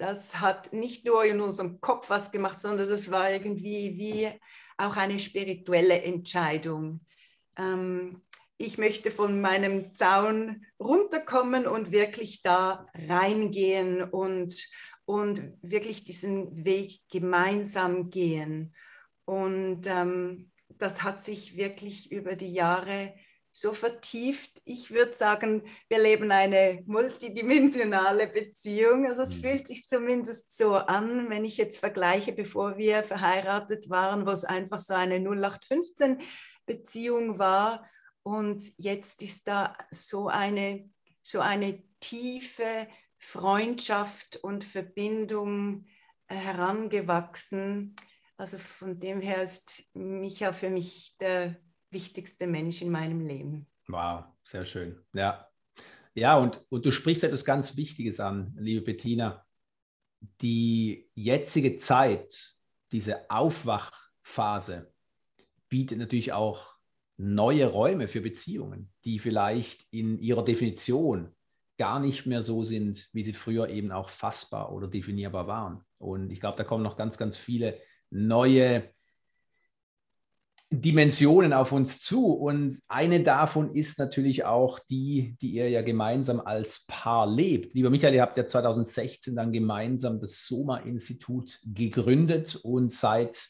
das 0.00 0.40
hat 0.40 0.72
nicht 0.72 1.04
nur 1.04 1.24
in 1.24 1.42
unserem 1.42 1.80
Kopf 1.80 2.08
was 2.08 2.30
gemacht, 2.30 2.58
sondern 2.58 2.88
das 2.88 3.10
war 3.10 3.30
irgendwie 3.30 3.98
wie 3.98 4.28
auch 4.78 4.96
eine 4.96 5.20
spirituelle 5.20 6.02
Entscheidung. 6.02 7.00
Ähm, 7.56 8.22
ich 8.56 8.78
möchte 8.78 9.10
von 9.10 9.40
meinem 9.40 9.94
Zaun 9.94 10.64
runterkommen 10.78 11.66
und 11.66 11.92
wirklich 11.92 12.40
da 12.40 12.86
reingehen 13.08 14.02
und, 14.02 14.66
und 15.04 15.52
wirklich 15.60 16.04
diesen 16.04 16.64
Weg 16.64 17.00
gemeinsam 17.10 18.08
gehen. 18.08 18.74
Und 19.26 19.86
ähm, 19.86 20.50
das 20.78 21.02
hat 21.02 21.22
sich 21.22 21.56
wirklich 21.56 22.10
über 22.12 22.36
die 22.36 22.52
Jahre 22.52 23.14
so 23.52 23.72
vertieft. 23.72 24.62
Ich 24.64 24.90
würde 24.92 25.14
sagen, 25.14 25.64
wir 25.88 26.00
leben 26.00 26.30
eine 26.30 26.82
multidimensionale 26.86 28.28
Beziehung. 28.28 29.06
Also 29.06 29.22
es 29.22 29.36
mhm. 29.36 29.40
fühlt 29.40 29.66
sich 29.66 29.86
zumindest 29.86 30.56
so 30.56 30.74
an, 30.74 31.28
wenn 31.30 31.44
ich 31.44 31.56
jetzt 31.56 31.78
vergleiche, 31.78 32.32
bevor 32.32 32.76
wir 32.78 33.02
verheiratet 33.02 33.90
waren, 33.90 34.26
wo 34.26 34.30
es 34.30 34.44
einfach 34.44 34.78
so 34.78 34.94
eine 34.94 35.16
0815 35.16 36.20
Beziehung 36.66 37.38
war. 37.38 37.84
Und 38.22 38.62
jetzt 38.78 39.22
ist 39.22 39.48
da 39.48 39.76
so 39.90 40.28
eine, 40.28 40.88
so 41.22 41.40
eine 41.40 41.82
tiefe 41.98 42.86
Freundschaft 43.18 44.36
und 44.36 44.64
Verbindung 44.64 45.86
äh, 46.28 46.36
herangewachsen. 46.36 47.96
Also 48.40 48.56
von 48.56 48.98
dem 48.98 49.20
her 49.20 49.42
ist 49.42 49.82
Micha 49.92 50.54
für 50.54 50.70
mich 50.70 51.14
der 51.20 51.56
wichtigste 51.90 52.46
Mensch 52.46 52.80
in 52.80 52.88
meinem 52.88 53.20
Leben. 53.20 53.66
Wow, 53.86 54.24
sehr 54.44 54.64
schön. 54.64 54.98
Ja, 55.12 55.46
ja 56.14 56.38
und, 56.38 56.64
und 56.70 56.86
du 56.86 56.90
sprichst 56.90 57.22
etwas 57.22 57.44
ganz 57.44 57.76
Wichtiges 57.76 58.18
an, 58.18 58.56
liebe 58.58 58.80
Bettina. 58.80 59.44
Die 60.40 61.10
jetzige 61.14 61.76
Zeit, 61.76 62.54
diese 62.92 63.30
Aufwachphase, 63.30 64.90
bietet 65.68 65.98
natürlich 65.98 66.32
auch 66.32 66.76
neue 67.18 67.66
Räume 67.66 68.08
für 68.08 68.22
Beziehungen, 68.22 68.90
die 69.04 69.18
vielleicht 69.18 69.86
in 69.90 70.18
ihrer 70.18 70.46
Definition 70.46 71.36
gar 71.76 72.00
nicht 72.00 72.24
mehr 72.24 72.40
so 72.40 72.64
sind, 72.64 73.10
wie 73.12 73.22
sie 73.22 73.34
früher 73.34 73.68
eben 73.68 73.92
auch 73.92 74.08
fassbar 74.08 74.72
oder 74.72 74.88
definierbar 74.88 75.46
waren. 75.46 75.84
Und 75.98 76.30
ich 76.30 76.40
glaube, 76.40 76.56
da 76.56 76.64
kommen 76.64 76.82
noch 76.82 76.96
ganz, 76.96 77.18
ganz 77.18 77.36
viele 77.36 77.78
neue 78.10 78.84
Dimensionen 80.72 81.52
auf 81.52 81.72
uns 81.72 82.00
zu. 82.00 82.32
Und 82.32 82.78
eine 82.88 83.22
davon 83.22 83.74
ist 83.74 83.98
natürlich 83.98 84.44
auch 84.44 84.78
die, 84.78 85.36
die 85.40 85.50
ihr 85.50 85.68
ja 85.68 85.82
gemeinsam 85.82 86.40
als 86.40 86.86
Paar 86.86 87.26
lebt. 87.26 87.74
Lieber 87.74 87.90
Michael, 87.90 88.14
ihr 88.14 88.22
habt 88.22 88.36
ja 88.36 88.46
2016 88.46 89.34
dann 89.34 89.52
gemeinsam 89.52 90.20
das 90.20 90.46
Soma-Institut 90.46 91.58
gegründet 91.64 92.56
und 92.56 92.92
seid 92.92 93.48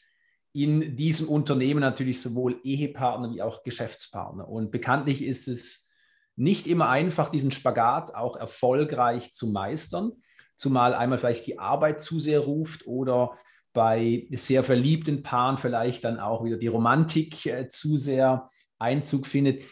in 0.53 0.97
diesem 0.97 1.29
Unternehmen 1.29 1.81
natürlich 1.81 2.21
sowohl 2.21 2.59
Ehepartner 2.65 3.33
wie 3.33 3.43
auch 3.43 3.63
Geschäftspartner. 3.63 4.49
Und 4.49 4.71
bekanntlich 4.71 5.23
ist 5.23 5.47
es 5.47 5.89
nicht 6.37 6.67
immer 6.67 6.89
einfach, 6.89 7.29
diesen 7.29 7.51
Spagat 7.51 8.15
auch 8.15 8.37
erfolgreich 8.37 9.33
zu 9.33 9.49
meistern, 9.49 10.13
zumal 10.57 10.95
einmal 10.95 11.19
vielleicht 11.19 11.47
die 11.47 11.59
Arbeit 11.59 12.01
zu 12.01 12.19
sehr 12.19 12.41
ruft 12.41 12.87
oder 12.87 13.39
bei 13.73 14.27
sehr 14.33 14.65
verliebten 14.65 15.23
Paaren 15.23 15.59
vielleicht 15.59 16.05
dann 16.05 16.19
auch 16.19 16.45
wieder 16.45 16.57
die 16.57 16.67
Romantik 16.67 17.47
äh, 17.47 17.69
zu 17.69 17.97
sehr 17.97 18.49
Einzug 18.79 19.27
findet. 19.27 19.65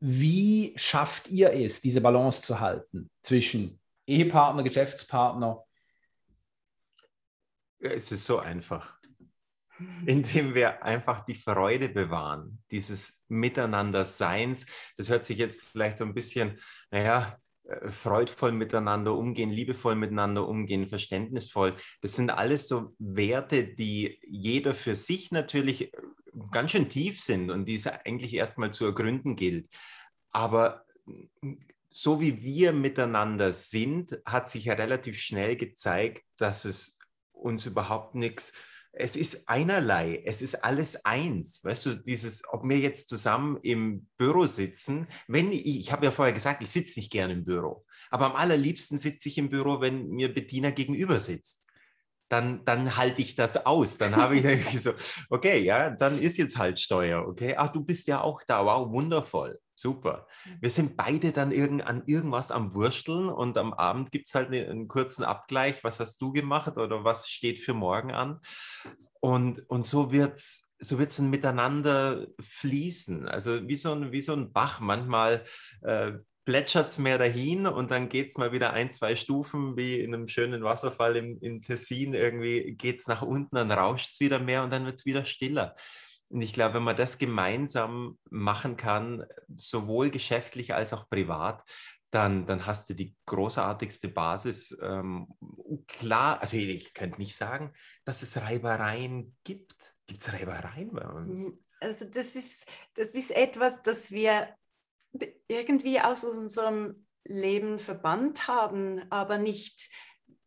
Wie 0.00 0.74
schafft 0.76 1.28
ihr 1.28 1.52
es, 1.52 1.80
diese 1.80 2.00
Balance 2.00 2.42
zu 2.42 2.60
halten 2.60 3.10
zwischen 3.22 3.80
Ehepartner, 4.06 4.62
Geschäftspartner? 4.62 5.64
Es 7.78 8.12
ist 8.12 8.24
so 8.24 8.38
einfach, 8.38 8.98
indem 10.06 10.54
wir 10.54 10.82
einfach 10.82 11.24
die 11.24 11.34
Freude 11.34 11.88
bewahren, 11.88 12.62
dieses 12.70 13.24
Miteinanderseins. 13.28 14.66
Das 14.96 15.08
hört 15.08 15.26
sich 15.26 15.38
jetzt 15.38 15.62
vielleicht 15.62 15.98
so 15.98 16.04
ein 16.04 16.14
bisschen, 16.14 16.60
naja, 16.90 17.38
freudvoll 17.86 18.52
miteinander 18.52 19.16
umgehen, 19.16 19.50
liebevoll 19.50 19.94
miteinander 19.94 20.46
umgehen, 20.46 20.86
verständnisvoll. 20.86 21.74
Das 22.02 22.14
sind 22.14 22.30
alles 22.30 22.68
so 22.68 22.94
Werte, 22.98 23.64
die 23.64 24.18
jeder 24.26 24.74
für 24.74 24.94
sich 24.94 25.32
natürlich 25.32 25.94
äh, 25.94 25.98
ganz 26.50 26.72
schön 26.72 26.88
tief 26.88 27.20
sind 27.20 27.50
und 27.50 27.66
die 27.66 27.76
es 27.76 27.86
eigentlich 27.86 28.34
erstmal 28.34 28.72
zu 28.72 28.84
ergründen 28.84 29.36
gilt. 29.36 29.68
Aber 30.30 30.84
so 31.88 32.20
wie 32.20 32.42
wir 32.42 32.72
miteinander 32.72 33.54
sind, 33.54 34.18
hat 34.26 34.50
sich 34.50 34.66
ja 34.66 34.74
relativ 34.74 35.18
schnell 35.18 35.56
gezeigt, 35.56 36.24
dass 36.36 36.64
es 36.64 36.98
uns 37.32 37.66
überhaupt 37.66 38.14
nichts, 38.14 38.52
es 38.96 39.16
ist 39.16 39.48
einerlei, 39.48 40.22
es 40.24 40.42
ist 40.42 40.64
alles 40.64 41.04
eins. 41.04 41.64
Weißt 41.64 41.86
du, 41.86 41.94
dieses, 41.94 42.42
ob 42.48 42.62
wir 42.64 42.78
jetzt 42.78 43.08
zusammen 43.08 43.58
im 43.62 44.08
Büro 44.16 44.46
sitzen, 44.46 45.06
wenn 45.28 45.52
ich, 45.52 45.66
ich 45.66 45.92
habe 45.92 46.06
ja 46.06 46.10
vorher 46.10 46.34
gesagt, 46.34 46.62
ich 46.62 46.70
sitze 46.70 46.98
nicht 46.98 47.10
gerne 47.10 47.32
im 47.32 47.44
Büro, 47.44 47.84
aber 48.10 48.26
am 48.26 48.36
allerliebsten 48.36 48.98
sitze 48.98 49.28
ich 49.28 49.38
im 49.38 49.50
Büro, 49.50 49.80
wenn 49.80 50.08
mir 50.08 50.32
Bettina 50.32 50.70
gegenüber 50.70 51.20
sitzt 51.20 51.64
dann, 52.28 52.64
dann 52.64 52.96
halte 52.96 53.22
ich 53.22 53.34
das 53.34 53.64
aus. 53.64 53.96
Dann 53.96 54.16
habe 54.16 54.36
ich 54.36 54.80
so, 54.82 54.92
okay, 55.30 55.60
ja, 55.62 55.90
dann 55.90 56.18
ist 56.18 56.36
jetzt 56.36 56.58
halt 56.58 56.80
Steuer, 56.80 57.26
okay. 57.26 57.54
Ach, 57.56 57.68
du 57.68 57.84
bist 57.84 58.06
ja 58.08 58.20
auch 58.20 58.42
da, 58.46 58.64
wow, 58.64 58.90
wundervoll, 58.90 59.58
super. 59.74 60.26
Wir 60.60 60.70
sind 60.70 60.96
beide 60.96 61.32
dann 61.32 61.52
irgend, 61.52 61.86
an 61.86 62.02
irgendwas 62.06 62.50
am 62.50 62.74
Wursteln 62.74 63.28
und 63.28 63.58
am 63.58 63.72
Abend 63.72 64.10
gibt 64.10 64.28
es 64.28 64.34
halt 64.34 64.48
eine, 64.48 64.68
einen 64.68 64.88
kurzen 64.88 65.24
Abgleich, 65.24 65.82
was 65.84 66.00
hast 66.00 66.20
du 66.20 66.32
gemacht 66.32 66.76
oder 66.76 67.04
was 67.04 67.28
steht 67.28 67.58
für 67.58 67.74
morgen 67.74 68.12
an. 68.12 68.40
Und, 69.20 69.68
und 69.70 69.86
so 69.86 70.12
wird 70.12 70.36
es 70.36 70.64
so 70.84 70.98
wird's 70.98 71.18
ein 71.18 71.30
Miteinander 71.30 72.26
fließen. 72.40 73.28
Also 73.28 73.66
wie 73.66 73.76
so 73.76 73.92
ein, 73.92 74.12
wie 74.12 74.22
so 74.22 74.32
ein 74.34 74.52
Bach. 74.52 74.80
Manchmal 74.80 75.44
äh, 75.82 76.12
plätschert 76.44 76.90
es 76.90 76.98
mehr 76.98 77.18
dahin 77.18 77.66
und 77.66 77.90
dann 77.90 78.08
geht 78.08 78.28
es 78.28 78.36
mal 78.36 78.52
wieder 78.52 78.72
ein, 78.72 78.90
zwei 78.90 79.16
Stufen 79.16 79.76
wie 79.76 80.00
in 80.00 80.14
einem 80.14 80.28
schönen 80.28 80.62
Wasserfall 80.62 81.16
im, 81.16 81.38
im 81.40 81.62
Tessin. 81.62 82.14
Irgendwie 82.14 82.74
geht 82.74 83.00
es 83.00 83.06
nach 83.06 83.22
unten, 83.22 83.56
dann 83.56 83.70
rauscht 83.70 84.10
es 84.12 84.20
wieder 84.20 84.38
mehr 84.38 84.62
und 84.62 84.72
dann 84.72 84.84
wird 84.84 84.98
es 84.98 85.06
wieder 85.06 85.24
stiller. 85.24 85.74
Und 86.30 86.42
ich 86.42 86.52
glaube, 86.52 86.74
wenn 86.74 86.82
man 86.82 86.96
das 86.96 87.18
gemeinsam 87.18 88.18
machen 88.30 88.76
kann, 88.76 89.24
sowohl 89.54 90.10
geschäftlich 90.10 90.74
als 90.74 90.92
auch 90.92 91.08
privat, 91.08 91.62
dann, 92.10 92.46
dann 92.46 92.64
hast 92.64 92.88
du 92.88 92.94
die 92.94 93.16
großartigste 93.26 94.08
Basis. 94.08 94.76
Ähm, 94.80 95.26
klar, 95.88 96.40
also 96.40 96.56
ich 96.56 96.94
könnte 96.94 97.18
nicht 97.18 97.36
sagen, 97.36 97.72
dass 98.04 98.22
es 98.22 98.36
Reibereien 98.36 99.36
gibt. 99.42 99.74
Gibt 100.06 100.20
es 100.20 100.32
Reibereien 100.32 100.92
bei 100.92 101.06
uns? 101.06 101.52
Also 101.80 102.04
das 102.04 102.36
ist, 102.36 102.66
das 102.94 103.14
ist 103.14 103.30
etwas, 103.32 103.82
das 103.82 104.10
wir 104.12 104.48
irgendwie 105.48 106.00
aus 106.00 106.24
unserem 106.24 107.06
Leben 107.24 107.80
verbannt 107.80 108.48
haben, 108.48 109.02
aber 109.10 109.38
nicht, 109.38 109.90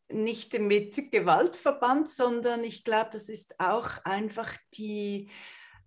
nicht 0.09 0.57
mit 0.59 1.11
Gewalt 1.11 1.55
verbannt, 1.55 2.09
sondern 2.09 2.63
ich 2.63 2.83
glaube, 2.83 3.09
das 3.11 3.29
ist 3.29 3.59
auch 3.59 3.89
einfach 4.05 4.55
die, 4.75 5.29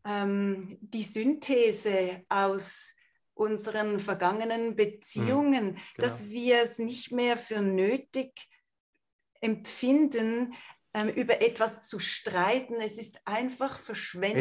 ähm, 0.04 0.78
die 0.80 1.04
Synthese 1.04 2.24
aus 2.28 2.94
unseren 3.34 4.00
vergangenen 4.00 4.76
Beziehungen, 4.76 5.64
mhm, 5.64 5.74
genau. 5.74 5.82
dass 5.96 6.28
wir 6.28 6.62
es 6.62 6.78
nicht 6.78 7.10
mehr 7.10 7.38
für 7.38 7.62
nötig 7.62 8.48
empfinden, 9.40 10.54
ähm, 10.92 11.08
über 11.08 11.40
etwas 11.40 11.82
zu 11.82 11.98
streiten. 11.98 12.74
Es 12.80 12.98
ist 12.98 13.20
einfach 13.26 13.78
verschwendete, 13.78 14.40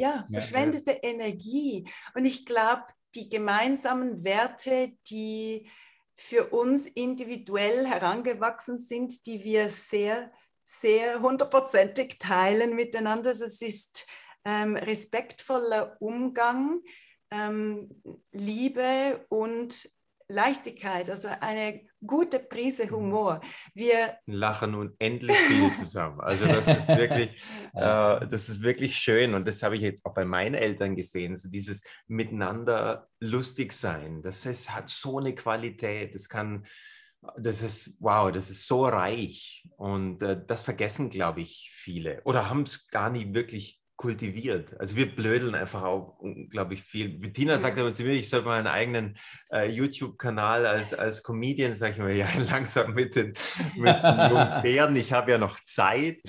Ja, 0.00 0.26
verschwendete 0.30 0.92
yeah, 0.92 1.02
Energie. 1.02 1.88
Und 2.14 2.24
ich 2.24 2.44
glaube, 2.44 2.84
die 3.14 3.28
gemeinsamen 3.28 4.24
Werte, 4.24 4.92
die 5.08 5.70
für 6.16 6.48
uns 6.48 6.86
individuell 6.86 7.86
herangewachsen 7.86 8.78
sind, 8.78 9.24
die 9.26 9.44
wir 9.44 9.70
sehr, 9.70 10.32
sehr 10.64 11.20
hundertprozentig 11.20 12.18
teilen 12.18 12.74
miteinander. 12.74 13.30
Es 13.30 13.62
ist 13.62 14.08
ähm, 14.48 14.76
respektvoller 14.76 15.96
Umgang, 16.00 16.80
ähm, 17.30 17.90
Liebe 18.32 19.26
und 19.28 19.86
Leichtigkeit, 20.30 21.10
also 21.10 21.28
eine 21.40 21.82
gute 22.06 22.38
Prise 22.38 22.86
mhm. 22.86 22.90
Humor. 22.92 23.40
Wir 23.74 24.16
lachen 24.26 24.74
unendlich 24.74 25.36
viel 25.36 25.70
zusammen. 25.74 26.20
Also 26.20 26.46
das 26.46 26.66
ist 26.66 26.88
wirklich, 26.88 27.30
äh, 27.74 28.26
das 28.26 28.48
ist 28.48 28.62
wirklich 28.62 28.96
schön 28.96 29.34
und 29.34 29.46
das 29.46 29.62
habe 29.62 29.76
ich 29.76 29.82
jetzt 29.82 30.04
auch 30.06 30.14
bei 30.14 30.24
meinen 30.24 30.54
Eltern 30.54 30.96
gesehen. 30.96 31.36
So 31.36 31.50
dieses 31.50 31.82
Miteinander 32.06 33.06
lustig 33.20 33.74
sein, 33.74 34.22
das 34.22 34.46
ist, 34.46 34.74
hat 34.74 34.88
so 34.88 35.18
eine 35.18 35.34
Qualität. 35.34 36.14
Das 36.14 36.28
kann, 36.28 36.64
das 37.36 37.60
ist 37.60 37.96
wow, 38.00 38.32
das 38.32 38.48
ist 38.48 38.66
so 38.66 38.86
reich 38.86 39.66
und 39.76 40.22
äh, 40.22 40.40
das 40.46 40.62
vergessen, 40.62 41.10
glaube 41.10 41.42
ich, 41.42 41.70
viele 41.74 42.22
oder 42.24 42.48
haben 42.48 42.62
es 42.62 42.88
gar 42.88 43.10
nicht 43.10 43.34
wirklich 43.34 43.82
kultiviert. 43.98 44.78
Also 44.78 44.94
wir 44.94 45.14
blödeln 45.14 45.56
einfach 45.56 45.82
auch 45.82 46.20
unglaublich 46.20 46.82
viel. 46.82 47.18
Bettina 47.18 47.58
sagt 47.58 47.78
aber 47.78 47.92
zu 47.92 48.04
mir, 48.04 48.12
ich 48.12 48.30
soll 48.30 48.42
mal 48.42 48.58
einen 48.58 48.68
eigenen 48.68 49.18
äh, 49.52 49.68
YouTube-Kanal 49.68 50.66
als, 50.66 50.94
als 50.94 51.24
Comedian, 51.24 51.74
sage 51.74 51.92
ich 51.92 51.98
mal, 51.98 52.12
ja, 52.16 52.28
langsam 52.48 52.94
mit 52.94 53.16
den, 53.16 53.34
mit 53.76 53.96
den 53.96 54.30
jungen 54.30 54.52
Pferden, 54.62 54.96
ich 54.96 55.12
habe 55.12 55.32
ja 55.32 55.38
noch 55.38 55.58
Zeit. 55.64 56.20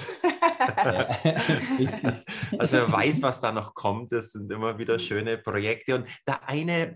also 2.57 2.77
er 2.77 2.91
weiß, 2.91 3.21
was 3.21 3.41
da 3.41 3.51
noch 3.51 3.73
kommt. 3.73 4.11
Das 4.11 4.31
sind 4.31 4.51
immer 4.51 4.77
wieder 4.77 4.99
schöne 4.99 5.37
Projekte. 5.37 5.95
Und 5.95 6.09
der 6.27 6.47
eine 6.47 6.95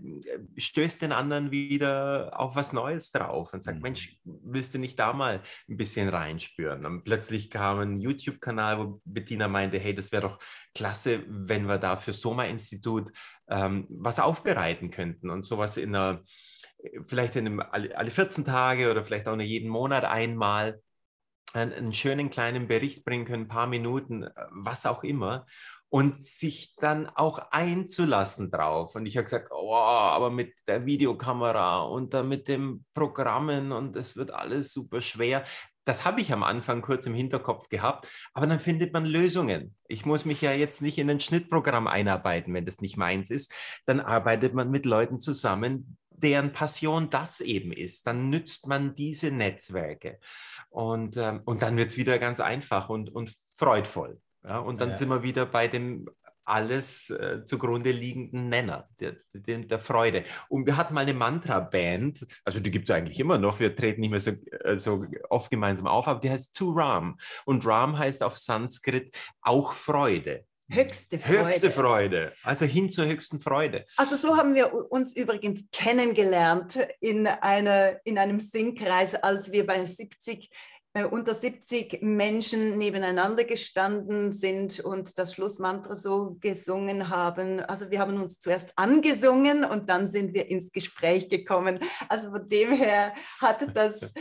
stößt 0.56 1.02
den 1.02 1.12
anderen 1.12 1.50
wieder 1.50 2.32
auf 2.38 2.56
was 2.56 2.72
Neues 2.72 3.10
drauf 3.12 3.52
und 3.52 3.62
sagt, 3.62 3.78
mhm. 3.78 3.82
Mensch, 3.82 4.16
willst 4.24 4.74
du 4.74 4.78
nicht 4.78 4.98
da 4.98 5.12
mal 5.12 5.40
ein 5.68 5.76
bisschen 5.76 6.08
reinspüren? 6.08 6.86
Und 6.86 7.04
plötzlich 7.04 7.50
kam 7.50 7.80
ein 7.80 8.00
YouTube-Kanal, 8.00 8.78
wo 8.78 9.00
Bettina 9.04 9.48
meinte, 9.48 9.78
hey, 9.78 9.94
das 9.94 10.12
wäre 10.12 10.22
doch 10.22 10.38
klasse, 10.74 11.24
wenn 11.28 11.66
wir 11.66 11.78
da 11.78 11.96
für 11.96 12.12
Soma-Institut 12.12 13.10
ähm, 13.48 13.86
was 13.88 14.18
aufbereiten 14.18 14.90
könnten 14.90 15.30
und 15.30 15.44
sowas 15.44 15.76
in 15.76 15.94
einer, 15.94 16.22
vielleicht 17.04 17.36
in 17.36 17.46
einem, 17.46 17.60
alle 17.60 18.10
14 18.10 18.44
Tage 18.44 18.90
oder 18.90 19.04
vielleicht 19.04 19.28
auch 19.28 19.36
nur 19.36 19.44
jeden 19.44 19.68
Monat 19.68 20.04
einmal 20.04 20.80
einen 21.54 21.92
schönen 21.92 22.30
kleinen 22.30 22.68
Bericht 22.68 23.04
bringen 23.04 23.24
können, 23.24 23.44
ein 23.44 23.48
paar 23.48 23.66
Minuten, 23.66 24.28
was 24.50 24.86
auch 24.86 25.04
immer. 25.04 25.46
Und 25.88 26.20
sich 26.20 26.74
dann 26.76 27.06
auch 27.06 27.38
einzulassen 27.52 28.50
drauf. 28.50 28.96
Und 28.96 29.06
ich 29.06 29.16
habe 29.16 29.24
gesagt, 29.24 29.50
oh, 29.52 29.76
aber 29.76 30.28
mit 30.28 30.52
der 30.66 30.86
Videokamera 30.86 31.82
und 31.82 32.14
dann 32.14 32.28
mit 32.28 32.48
den 32.48 32.84
Programmen 32.94 33.70
und 33.70 33.94
es 33.94 34.16
wird 34.16 34.32
alles 34.32 34.72
super 34.72 35.00
schwer 35.00 35.44
das 35.84 36.04
habe 36.04 36.20
ich 36.20 36.32
am 36.32 36.42
Anfang 36.42 36.82
kurz 36.82 37.06
im 37.06 37.14
Hinterkopf 37.14 37.68
gehabt, 37.68 38.08
aber 38.32 38.46
dann 38.46 38.60
findet 38.60 38.92
man 38.92 39.04
Lösungen. 39.04 39.74
Ich 39.86 40.06
muss 40.06 40.24
mich 40.24 40.40
ja 40.40 40.52
jetzt 40.52 40.80
nicht 40.80 40.98
in 40.98 41.10
ein 41.10 41.20
Schnittprogramm 41.20 41.86
einarbeiten, 41.86 42.54
wenn 42.54 42.64
das 42.64 42.80
nicht 42.80 42.96
meins 42.96 43.30
ist. 43.30 43.52
Dann 43.84 44.00
arbeitet 44.00 44.54
man 44.54 44.70
mit 44.70 44.86
Leuten 44.86 45.20
zusammen, 45.20 45.98
deren 46.14 46.52
Passion 46.52 47.10
das 47.10 47.40
eben 47.40 47.72
ist. 47.72 48.06
Dann 48.06 48.30
nützt 48.30 48.66
man 48.66 48.94
diese 48.94 49.30
Netzwerke. 49.30 50.18
Und, 50.70 51.16
ähm, 51.16 51.42
und 51.44 51.62
dann 51.62 51.76
wird 51.76 51.90
es 51.90 51.96
wieder 51.96 52.18
ganz 52.18 52.40
einfach 52.40 52.88
und, 52.88 53.14
und 53.14 53.34
freudvoll. 53.56 54.20
Ja, 54.42 54.58
und 54.58 54.80
dann 54.80 54.90
ja. 54.90 54.96
sind 54.96 55.08
wir 55.08 55.22
wieder 55.22 55.46
bei 55.46 55.68
dem 55.68 56.08
alles 56.44 57.10
äh, 57.10 57.44
zugrunde 57.44 57.90
liegenden 57.90 58.48
Nenner, 58.48 58.88
der, 59.00 59.16
der, 59.32 59.58
der, 59.60 59.78
Freude. 59.78 60.24
Und 60.48 60.66
wir 60.66 60.76
hatten 60.76 60.94
mal 60.94 61.00
eine 61.00 61.14
Mantra-Band, 61.14 62.26
also 62.44 62.60
die 62.60 62.70
gibt 62.70 62.88
es 62.88 62.94
eigentlich 62.94 63.18
immer 63.18 63.38
noch, 63.38 63.60
wir 63.60 63.74
treten 63.74 64.02
nicht 64.02 64.10
mehr 64.10 64.20
so, 64.20 64.32
äh, 64.62 64.76
so 64.76 65.06
oft 65.30 65.50
gemeinsam 65.50 65.86
auf, 65.86 66.06
aber 66.06 66.20
die 66.20 66.30
heißt 66.30 66.54
To 66.56 66.72
Ram. 66.72 67.18
Und 67.46 67.64
Ram 67.66 67.98
heißt 67.98 68.22
auf 68.22 68.36
Sanskrit 68.36 69.10
auch 69.40 69.72
Freude. 69.72 70.44
Höchste 70.74 71.18
Freude. 71.18 71.46
Höchste 71.46 71.70
Freude. 71.70 72.32
Also 72.42 72.64
hin 72.64 72.88
zur 72.88 73.06
höchsten 73.06 73.40
Freude. 73.40 73.84
Also 73.96 74.16
so 74.16 74.36
haben 74.36 74.54
wir 74.54 74.74
uns 74.90 75.16
übrigens 75.16 75.64
kennengelernt 75.72 76.78
in, 77.00 77.26
einer, 77.26 78.00
in 78.04 78.18
einem 78.18 78.40
Singkreis, 78.40 79.14
als 79.14 79.52
wir 79.52 79.66
bei 79.66 79.84
70 79.84 80.50
äh, 80.50 80.52
unter 81.02 81.34
70 81.34 82.02
Menschen 82.02 82.78
nebeneinander 82.78 83.42
gestanden 83.42 84.30
sind 84.30 84.78
und 84.78 85.18
das 85.18 85.34
Schlussmantra 85.34 85.96
so 85.96 86.36
gesungen 86.40 87.08
haben. 87.08 87.58
Also 87.60 87.90
wir 87.90 87.98
haben 87.98 88.20
uns 88.20 88.38
zuerst 88.38 88.72
angesungen 88.76 89.64
und 89.64 89.90
dann 89.90 90.08
sind 90.08 90.34
wir 90.34 90.48
ins 90.48 90.70
Gespräch 90.70 91.28
gekommen. 91.28 91.80
Also 92.08 92.30
von 92.30 92.48
dem 92.48 92.72
her 92.72 93.12
hat 93.40 93.66
das, 93.76 94.14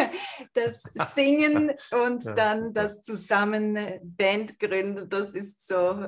das 0.54 0.84
Singen 1.14 1.72
und 1.90 2.24
dann 2.24 2.72
das 2.74 3.02
Zusammen 3.02 3.76
Band 4.04 4.60
gründen, 4.60 5.08
das 5.08 5.34
ist 5.34 5.66
so 5.66 6.06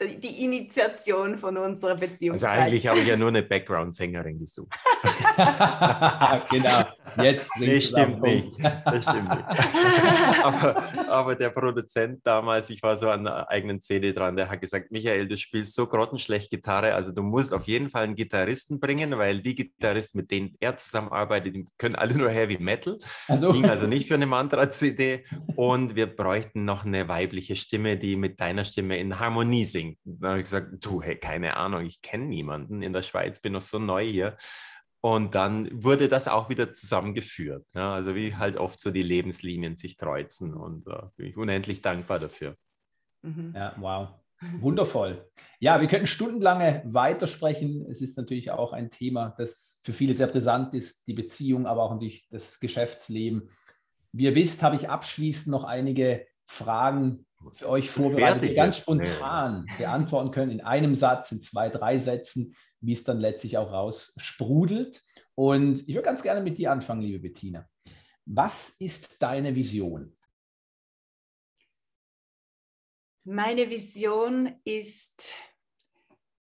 die 0.00 0.44
Initiation 0.44 1.38
von 1.38 1.56
unserer 1.56 1.94
Beziehung. 1.94 2.34
Also 2.34 2.46
eigentlich 2.46 2.86
habe 2.86 2.98
ich 2.98 3.06
ja 3.06 3.16
nur 3.16 3.28
eine 3.28 3.42
Background-Sängerin 3.42 4.40
gesucht. 4.40 4.74
genau, 6.50 6.84
jetzt 7.22 7.48
das 7.60 7.84
stimmt 7.84 8.22
nicht. 8.22 8.58
Das 8.60 9.02
stimmt 9.02 9.28
nicht. 9.28 9.44
aber, 10.44 10.82
aber, 11.08 11.34
der 11.36 11.50
Produzent 11.50 12.20
damals, 12.24 12.70
ich 12.70 12.82
war 12.82 12.96
so 12.96 13.08
an 13.08 13.26
einer 13.26 13.48
eigenen 13.48 13.80
CD 13.80 14.12
dran, 14.12 14.36
der 14.36 14.48
hat 14.48 14.60
gesagt, 14.60 14.90
Michael, 14.90 15.28
du 15.28 15.36
spielst 15.36 15.74
so 15.74 15.86
grottenschlecht 15.86 16.50
Gitarre, 16.50 16.94
also 16.94 17.12
du 17.12 17.22
musst 17.22 17.52
auf 17.52 17.66
jeden 17.68 17.88
Fall 17.88 18.04
einen 18.04 18.16
Gitarristen 18.16 18.80
bringen, 18.80 19.16
weil 19.16 19.42
die 19.42 19.54
Gitarristen, 19.54 20.18
mit 20.18 20.30
denen 20.30 20.56
er 20.58 20.76
zusammenarbeitet, 20.76 21.54
die 21.54 21.66
können 21.78 21.94
alle 21.94 22.16
nur 22.16 22.30
Heavy 22.30 22.58
Metal. 22.58 22.98
Also. 23.28 23.52
Ging 23.52 23.66
also 23.66 23.86
nicht 23.86 24.08
für 24.08 24.14
eine 24.14 24.26
Mantra-CD. 24.26 25.24
Und 25.56 25.94
wir 25.94 26.06
bräuchten 26.06 26.64
noch 26.64 26.84
eine 26.84 27.08
weibliche 27.08 27.56
Stimme, 27.56 27.96
die 27.96 28.16
mit 28.16 28.40
deiner 28.40 28.64
Stimme 28.64 28.98
in 28.98 29.18
Harmonie 29.18 29.64
singt. 29.64 29.93
Und 30.04 30.20
dann 30.20 30.30
habe 30.30 30.38
ich 30.40 30.44
gesagt, 30.44 30.84
du, 30.84 31.02
hey, 31.02 31.16
keine 31.16 31.56
Ahnung, 31.56 31.84
ich 31.84 32.02
kenne 32.02 32.26
niemanden 32.26 32.82
in 32.82 32.92
der 32.92 33.02
Schweiz, 33.02 33.40
bin 33.40 33.52
noch 33.52 33.62
so 33.62 33.78
neu 33.78 34.04
hier. 34.04 34.36
Und 35.00 35.34
dann 35.34 35.68
wurde 35.70 36.08
das 36.08 36.28
auch 36.28 36.48
wieder 36.48 36.72
zusammengeführt. 36.72 37.66
Ja, 37.74 37.94
also 37.94 38.14
wie 38.14 38.36
halt 38.36 38.56
oft 38.56 38.80
so 38.80 38.90
die 38.90 39.02
Lebenslinien 39.02 39.76
sich 39.76 39.98
kreuzen 39.98 40.54
und 40.54 40.86
äh, 40.86 41.02
bin 41.16 41.26
ich 41.26 41.36
unendlich 41.36 41.82
dankbar 41.82 42.18
dafür. 42.18 42.56
Mhm. 43.22 43.52
Ja, 43.54 43.74
wow. 43.78 44.08
Wundervoll. 44.60 45.30
Ja, 45.58 45.80
wir 45.80 45.88
könnten 45.88 46.06
stundenlange 46.06 46.82
weitersprechen. 46.86 47.86
Es 47.90 48.00
ist 48.00 48.16
natürlich 48.16 48.50
auch 48.50 48.72
ein 48.72 48.90
Thema, 48.90 49.34
das 49.38 49.80
für 49.84 49.92
viele 49.92 50.14
sehr 50.14 50.26
brisant 50.26 50.74
ist, 50.74 51.06
die 51.06 51.14
Beziehung, 51.14 51.66
aber 51.66 51.82
auch 51.82 51.92
natürlich 51.92 52.28
das 52.30 52.60
Geschäftsleben. 52.60 53.48
Wie 54.12 54.24
ihr 54.24 54.34
wisst, 54.34 54.62
habe 54.62 54.76
ich 54.76 54.88
abschließend 54.88 55.48
noch 55.48 55.64
einige 55.64 56.26
Fragen 56.46 57.26
für 57.52 57.68
euch 57.68 57.90
vorbereitet, 57.90 58.42
die 58.42 58.54
ganz 58.54 58.78
spontan 58.78 59.66
beantworten 59.78 60.30
können 60.30 60.50
in 60.50 60.60
einem 60.60 60.94
Satz, 60.94 61.32
in 61.32 61.40
zwei, 61.40 61.68
drei 61.68 61.98
Sätzen, 61.98 62.54
wie 62.80 62.92
es 62.92 63.04
dann 63.04 63.20
letztlich 63.20 63.58
auch 63.58 63.72
raus 63.72 64.14
sprudelt. 64.16 65.02
Und 65.34 65.88
ich 65.88 65.94
würde 65.94 66.06
ganz 66.06 66.22
gerne 66.22 66.40
mit 66.40 66.58
dir 66.58 66.72
anfangen, 66.72 67.02
liebe 67.02 67.18
Bettina. 67.18 67.68
Was 68.26 68.76
ist 68.78 69.22
deine 69.22 69.54
Vision? 69.54 70.16
Meine 73.24 73.70
Vision 73.70 74.60
ist 74.64 75.32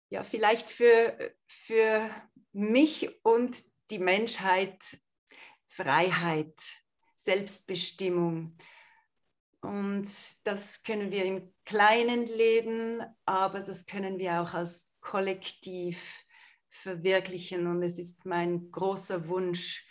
ja 0.10 0.24
vielleicht 0.24 0.70
für, 0.70 1.18
für 1.48 2.10
mich 2.52 3.10
und 3.24 3.64
die 3.90 4.00
Menschheit 4.00 4.80
Freiheit, 5.68 6.54
Selbstbestimmung. 7.16 8.56
Und 9.64 10.08
das 10.44 10.84
können 10.84 11.12
wir 11.12 11.24
im 11.24 11.54
Kleinen 11.64 12.28
leben, 12.28 13.02
aber 13.26 13.62
das 13.62 13.86
können 13.86 14.20
wir 14.20 14.42
auch 14.42 14.54
als 14.54 14.94
Kollektiv 15.00 16.26
verwirklichen. 16.68 17.68
Und 17.68 17.82
es 17.82 17.98
ist 17.98 18.26
mein 18.26 18.72
großer 18.72 19.28
Wunsch, 19.28 19.88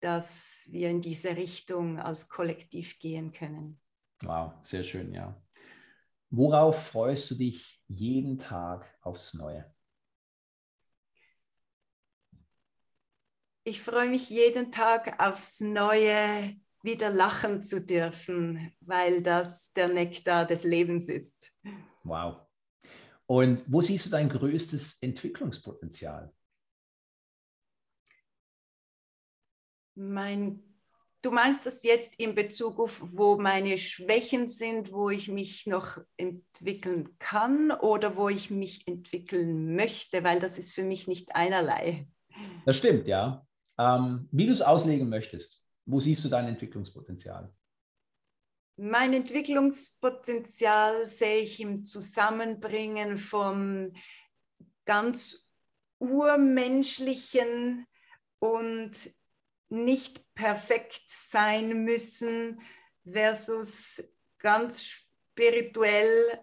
dass 0.00 0.68
wir 0.72 0.90
in 0.90 1.00
diese 1.00 1.36
Richtung 1.36 2.00
als 2.00 2.28
Kollektiv 2.28 2.98
gehen 2.98 3.32
können. 3.32 3.80
Wow, 4.22 4.54
sehr 4.62 4.82
schön, 4.82 5.14
ja. 5.14 5.40
Worauf 6.30 6.88
freust 6.88 7.30
du 7.30 7.34
dich 7.36 7.80
jeden 7.88 8.38
Tag 8.38 8.92
aufs 9.02 9.34
Neue? 9.34 9.72
Ich 13.64 13.82
freue 13.82 14.08
mich 14.08 14.28
jeden 14.30 14.72
Tag 14.72 15.22
aufs 15.22 15.60
Neue, 15.60 16.56
wieder 16.82 17.10
lachen 17.10 17.62
zu 17.62 17.80
dürfen, 17.80 18.72
weil 18.80 19.22
das 19.22 19.72
der 19.72 19.88
Nektar 19.88 20.46
des 20.46 20.64
Lebens 20.64 21.08
ist. 21.08 21.52
Wow. 22.04 22.36
Und 23.26 23.64
wo 23.66 23.80
siehst 23.80 24.06
du 24.06 24.10
dein 24.10 24.28
größtes 24.28 24.98
Entwicklungspotenzial? 25.00 26.32
Mein, 29.94 30.62
du 31.22 31.30
meinst 31.30 31.64
das 31.66 31.82
jetzt 31.82 32.18
in 32.18 32.34
Bezug 32.34 32.80
auf, 32.80 33.02
wo 33.12 33.36
meine 33.36 33.78
Schwächen 33.78 34.48
sind, 34.48 34.92
wo 34.92 35.10
ich 35.10 35.28
mich 35.28 35.66
noch 35.66 35.98
entwickeln 36.16 37.16
kann 37.18 37.70
oder 37.70 38.16
wo 38.16 38.28
ich 38.28 38.50
mich 38.50 38.86
entwickeln 38.88 39.76
möchte, 39.76 40.24
weil 40.24 40.40
das 40.40 40.58
ist 40.58 40.72
für 40.72 40.82
mich 40.82 41.06
nicht 41.06 41.34
einerlei. 41.34 42.08
Das 42.66 42.76
stimmt, 42.76 43.06
ja. 43.06 43.46
Ähm, 43.78 44.28
wie 44.32 44.46
du 44.46 44.52
es 44.52 44.62
auslegen 44.62 45.08
möchtest. 45.08 45.61
Wo 45.84 46.00
siehst 46.00 46.24
du 46.24 46.28
dein 46.28 46.46
Entwicklungspotenzial? 46.48 47.52
Mein 48.76 49.12
Entwicklungspotenzial 49.12 51.06
sehe 51.06 51.42
ich 51.42 51.60
im 51.60 51.84
Zusammenbringen 51.84 53.18
von 53.18 53.96
ganz 54.84 55.50
urmenschlichen 55.98 57.86
und 58.38 59.10
nicht 59.68 60.34
perfekt 60.34 61.02
sein 61.06 61.84
müssen 61.84 62.60
versus 63.10 64.02
ganz 64.38 64.84
spirituell 64.84 66.40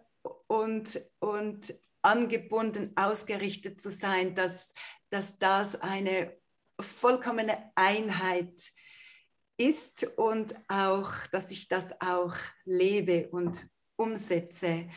und, 0.47 1.01
und 1.19 1.73
angebunden 2.01 2.95
ausgerichtet 2.95 3.81
zu 3.81 3.91
sein, 3.91 4.33
dass, 4.35 4.73
dass 5.09 5.39
das 5.39 5.81
eine 5.81 6.37
vollkommene 6.79 7.71
Einheit 7.75 8.71
ist 9.59 10.17
und 10.17 10.55
auch, 10.69 11.11
dass 11.31 11.51
ich 11.51 11.67
das 11.67 11.99
auch 12.01 12.33
lebe 12.63 13.27
und 13.29 13.67
umsetze, 13.97 14.89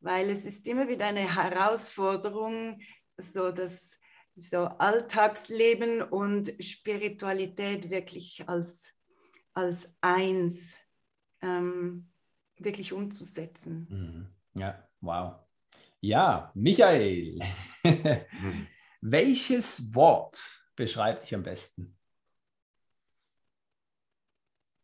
weil 0.00 0.30
es 0.30 0.44
ist 0.44 0.66
immer 0.66 0.88
wieder 0.88 1.06
eine 1.06 1.36
Herausforderung, 1.36 2.80
so 3.16 3.52
das 3.52 3.98
so 4.36 4.64
Alltagsleben 4.64 6.02
und 6.02 6.52
Spiritualität 6.58 7.90
wirklich 7.90 8.42
als, 8.48 8.92
als 9.54 9.94
eins 10.00 10.78
ähm, 11.42 12.10
wirklich 12.56 12.92
umzusetzen. 12.92 13.86
Mhm. 14.54 14.60
Ja, 14.60 14.88
wow. 15.00 15.34
Ja, 16.00 16.50
Michael, 16.54 17.38
mhm. 17.84 18.66
welches 19.02 19.94
Wort 19.94 20.64
beschreibt 20.74 21.24
dich 21.24 21.34
am 21.34 21.42
besten? 21.42 21.99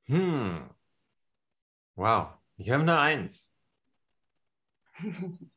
Hm. 0.08 0.70
Wow, 1.96 2.38
ich 2.56 2.70
habe 2.70 2.84
nur 2.84 2.98
eins. 2.98 3.52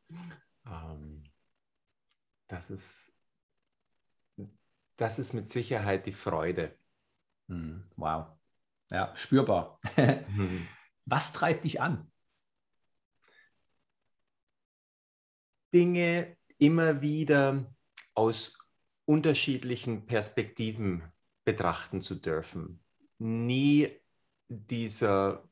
ähm, 0.66 1.24
das, 2.48 2.70
ist, 2.70 3.14
das 4.98 5.20
ist 5.20 5.34
mit 5.34 5.50
Sicherheit 5.50 6.06
die 6.06 6.14
Freude. 6.14 6.76
Hm. 7.48 7.84
Wow. 7.96 8.28
Ja, 8.90 9.16
spürbar. 9.16 9.80
hm. 9.96 10.68
Was 11.06 11.34
treibt 11.34 11.64
dich 11.64 11.82
an? 11.82 12.12
Dinge 15.74 16.38
immer 16.58 17.02
wieder 17.02 17.66
aus 18.14 18.58
unterschiedlichen 19.06 20.06
Perspektiven 20.06 21.04
betrachten 21.46 22.02
zu 22.02 22.16
dürfen. 22.16 22.84
Nie 23.18 24.00
dieser, 24.50 25.48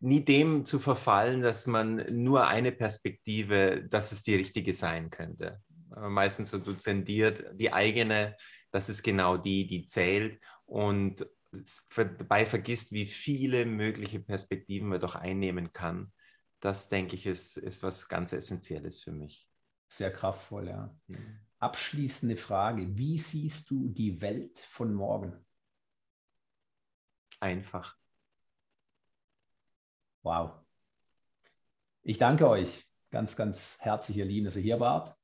nie 0.00 0.24
dem 0.24 0.64
zu 0.64 0.78
verfallen, 0.78 1.42
dass 1.42 1.66
man 1.66 2.04
nur 2.10 2.46
eine 2.46 2.72
Perspektive, 2.72 3.86
dass 3.88 4.12
es 4.12 4.22
die 4.22 4.36
richtige 4.36 4.72
sein 4.74 5.10
könnte. 5.10 5.62
Meistens 5.96 6.50
so 6.50 6.58
tendiert 6.58 7.44
die 7.54 7.72
eigene, 7.72 8.36
das 8.70 8.88
ist 8.88 9.02
genau 9.02 9.36
die, 9.36 9.66
die 9.66 9.86
zählt 9.86 10.40
und 10.66 11.26
dabei 11.96 12.46
vergisst, 12.46 12.92
wie 12.92 13.06
viele 13.06 13.64
mögliche 13.64 14.20
Perspektiven 14.20 14.88
man 14.88 15.00
doch 15.00 15.14
einnehmen 15.14 15.72
kann. 15.72 16.12
Das, 16.60 16.88
denke 16.88 17.14
ich, 17.14 17.26
ist, 17.26 17.56
ist 17.56 17.82
was 17.82 18.08
ganz 18.08 18.32
Essentielles 18.32 19.02
für 19.02 19.12
mich. 19.12 19.48
Sehr 19.88 20.12
kraftvoll, 20.12 20.68
ja. 20.68 20.94
Mhm 21.06 21.40
abschließende 21.64 22.36
Frage. 22.36 22.86
Wie 22.96 23.18
siehst 23.18 23.70
du 23.70 23.88
die 23.88 24.20
Welt 24.20 24.58
von 24.60 24.92
morgen? 24.92 25.32
Einfach. 27.44 27.94
Wow. 30.22 30.52
Ich 32.02 32.16
danke 32.16 32.48
euch 32.48 32.88
ganz, 33.10 33.36
ganz 33.36 33.76
herzlich, 33.82 34.16
ihr 34.16 34.24
Lieben, 34.24 34.46
dass 34.46 34.56
ihr 34.56 34.62
hier 34.62 34.80
wart. 34.80 35.14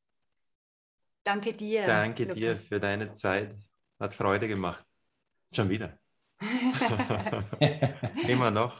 Danke 1.24 1.54
dir. 1.54 1.86
Danke 1.86 2.24
Lukas. 2.24 2.36
dir 2.36 2.56
für 2.58 2.78
deine 2.78 3.14
Zeit. 3.14 3.56
Hat 3.98 4.12
Freude 4.12 4.48
gemacht. 4.48 4.84
Schon 5.50 5.70
wieder. 5.70 5.98
Immer 8.28 8.50
noch. 8.50 8.76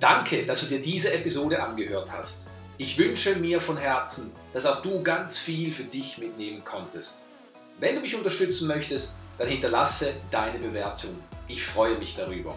Danke, 0.00 0.46
dass 0.46 0.62
du 0.62 0.66
dir 0.68 0.80
diese 0.80 1.12
Episode 1.12 1.62
angehört 1.62 2.10
hast. 2.10 2.53
Ich 2.76 2.98
wünsche 2.98 3.36
mir 3.36 3.60
von 3.60 3.76
Herzen, 3.76 4.32
dass 4.52 4.66
auch 4.66 4.82
du 4.82 5.00
ganz 5.00 5.38
viel 5.38 5.72
für 5.72 5.84
dich 5.84 6.18
mitnehmen 6.18 6.64
konntest. 6.64 7.22
Wenn 7.78 7.94
du 7.94 8.00
mich 8.00 8.16
unterstützen 8.16 8.66
möchtest, 8.66 9.16
dann 9.38 9.46
hinterlasse 9.46 10.14
deine 10.32 10.58
Bewertung. 10.58 11.16
Ich 11.46 11.64
freue 11.64 11.96
mich 11.98 12.16
darüber. 12.16 12.56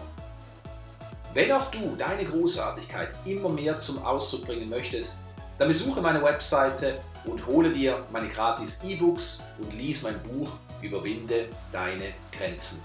Wenn 1.34 1.52
auch 1.52 1.70
du 1.70 1.94
deine 1.94 2.24
Großartigkeit 2.24 3.10
immer 3.26 3.48
mehr 3.48 3.78
zum 3.78 4.04
Ausdruck 4.04 4.46
bringen 4.46 4.68
möchtest, 4.68 5.20
dann 5.56 5.68
besuche 5.68 6.00
meine 6.00 6.22
Webseite 6.22 7.00
und 7.24 7.46
hole 7.46 7.70
dir 7.70 8.04
meine 8.10 8.28
gratis 8.28 8.82
E-Books 8.82 9.44
und 9.58 9.72
lies 9.74 10.02
mein 10.02 10.20
Buch 10.22 10.50
Überwinde 10.82 11.48
deine 11.70 12.12
Grenzen. 12.32 12.82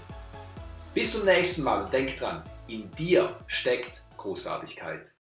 Bis 0.92 1.10
zum 1.10 1.24
nächsten 1.24 1.62
Mal 1.64 1.82
und 1.82 1.92
denk 1.92 2.14
dran, 2.16 2.44
in 2.68 2.88
dir 2.92 3.34
steckt 3.48 4.02
Großartigkeit. 4.18 5.10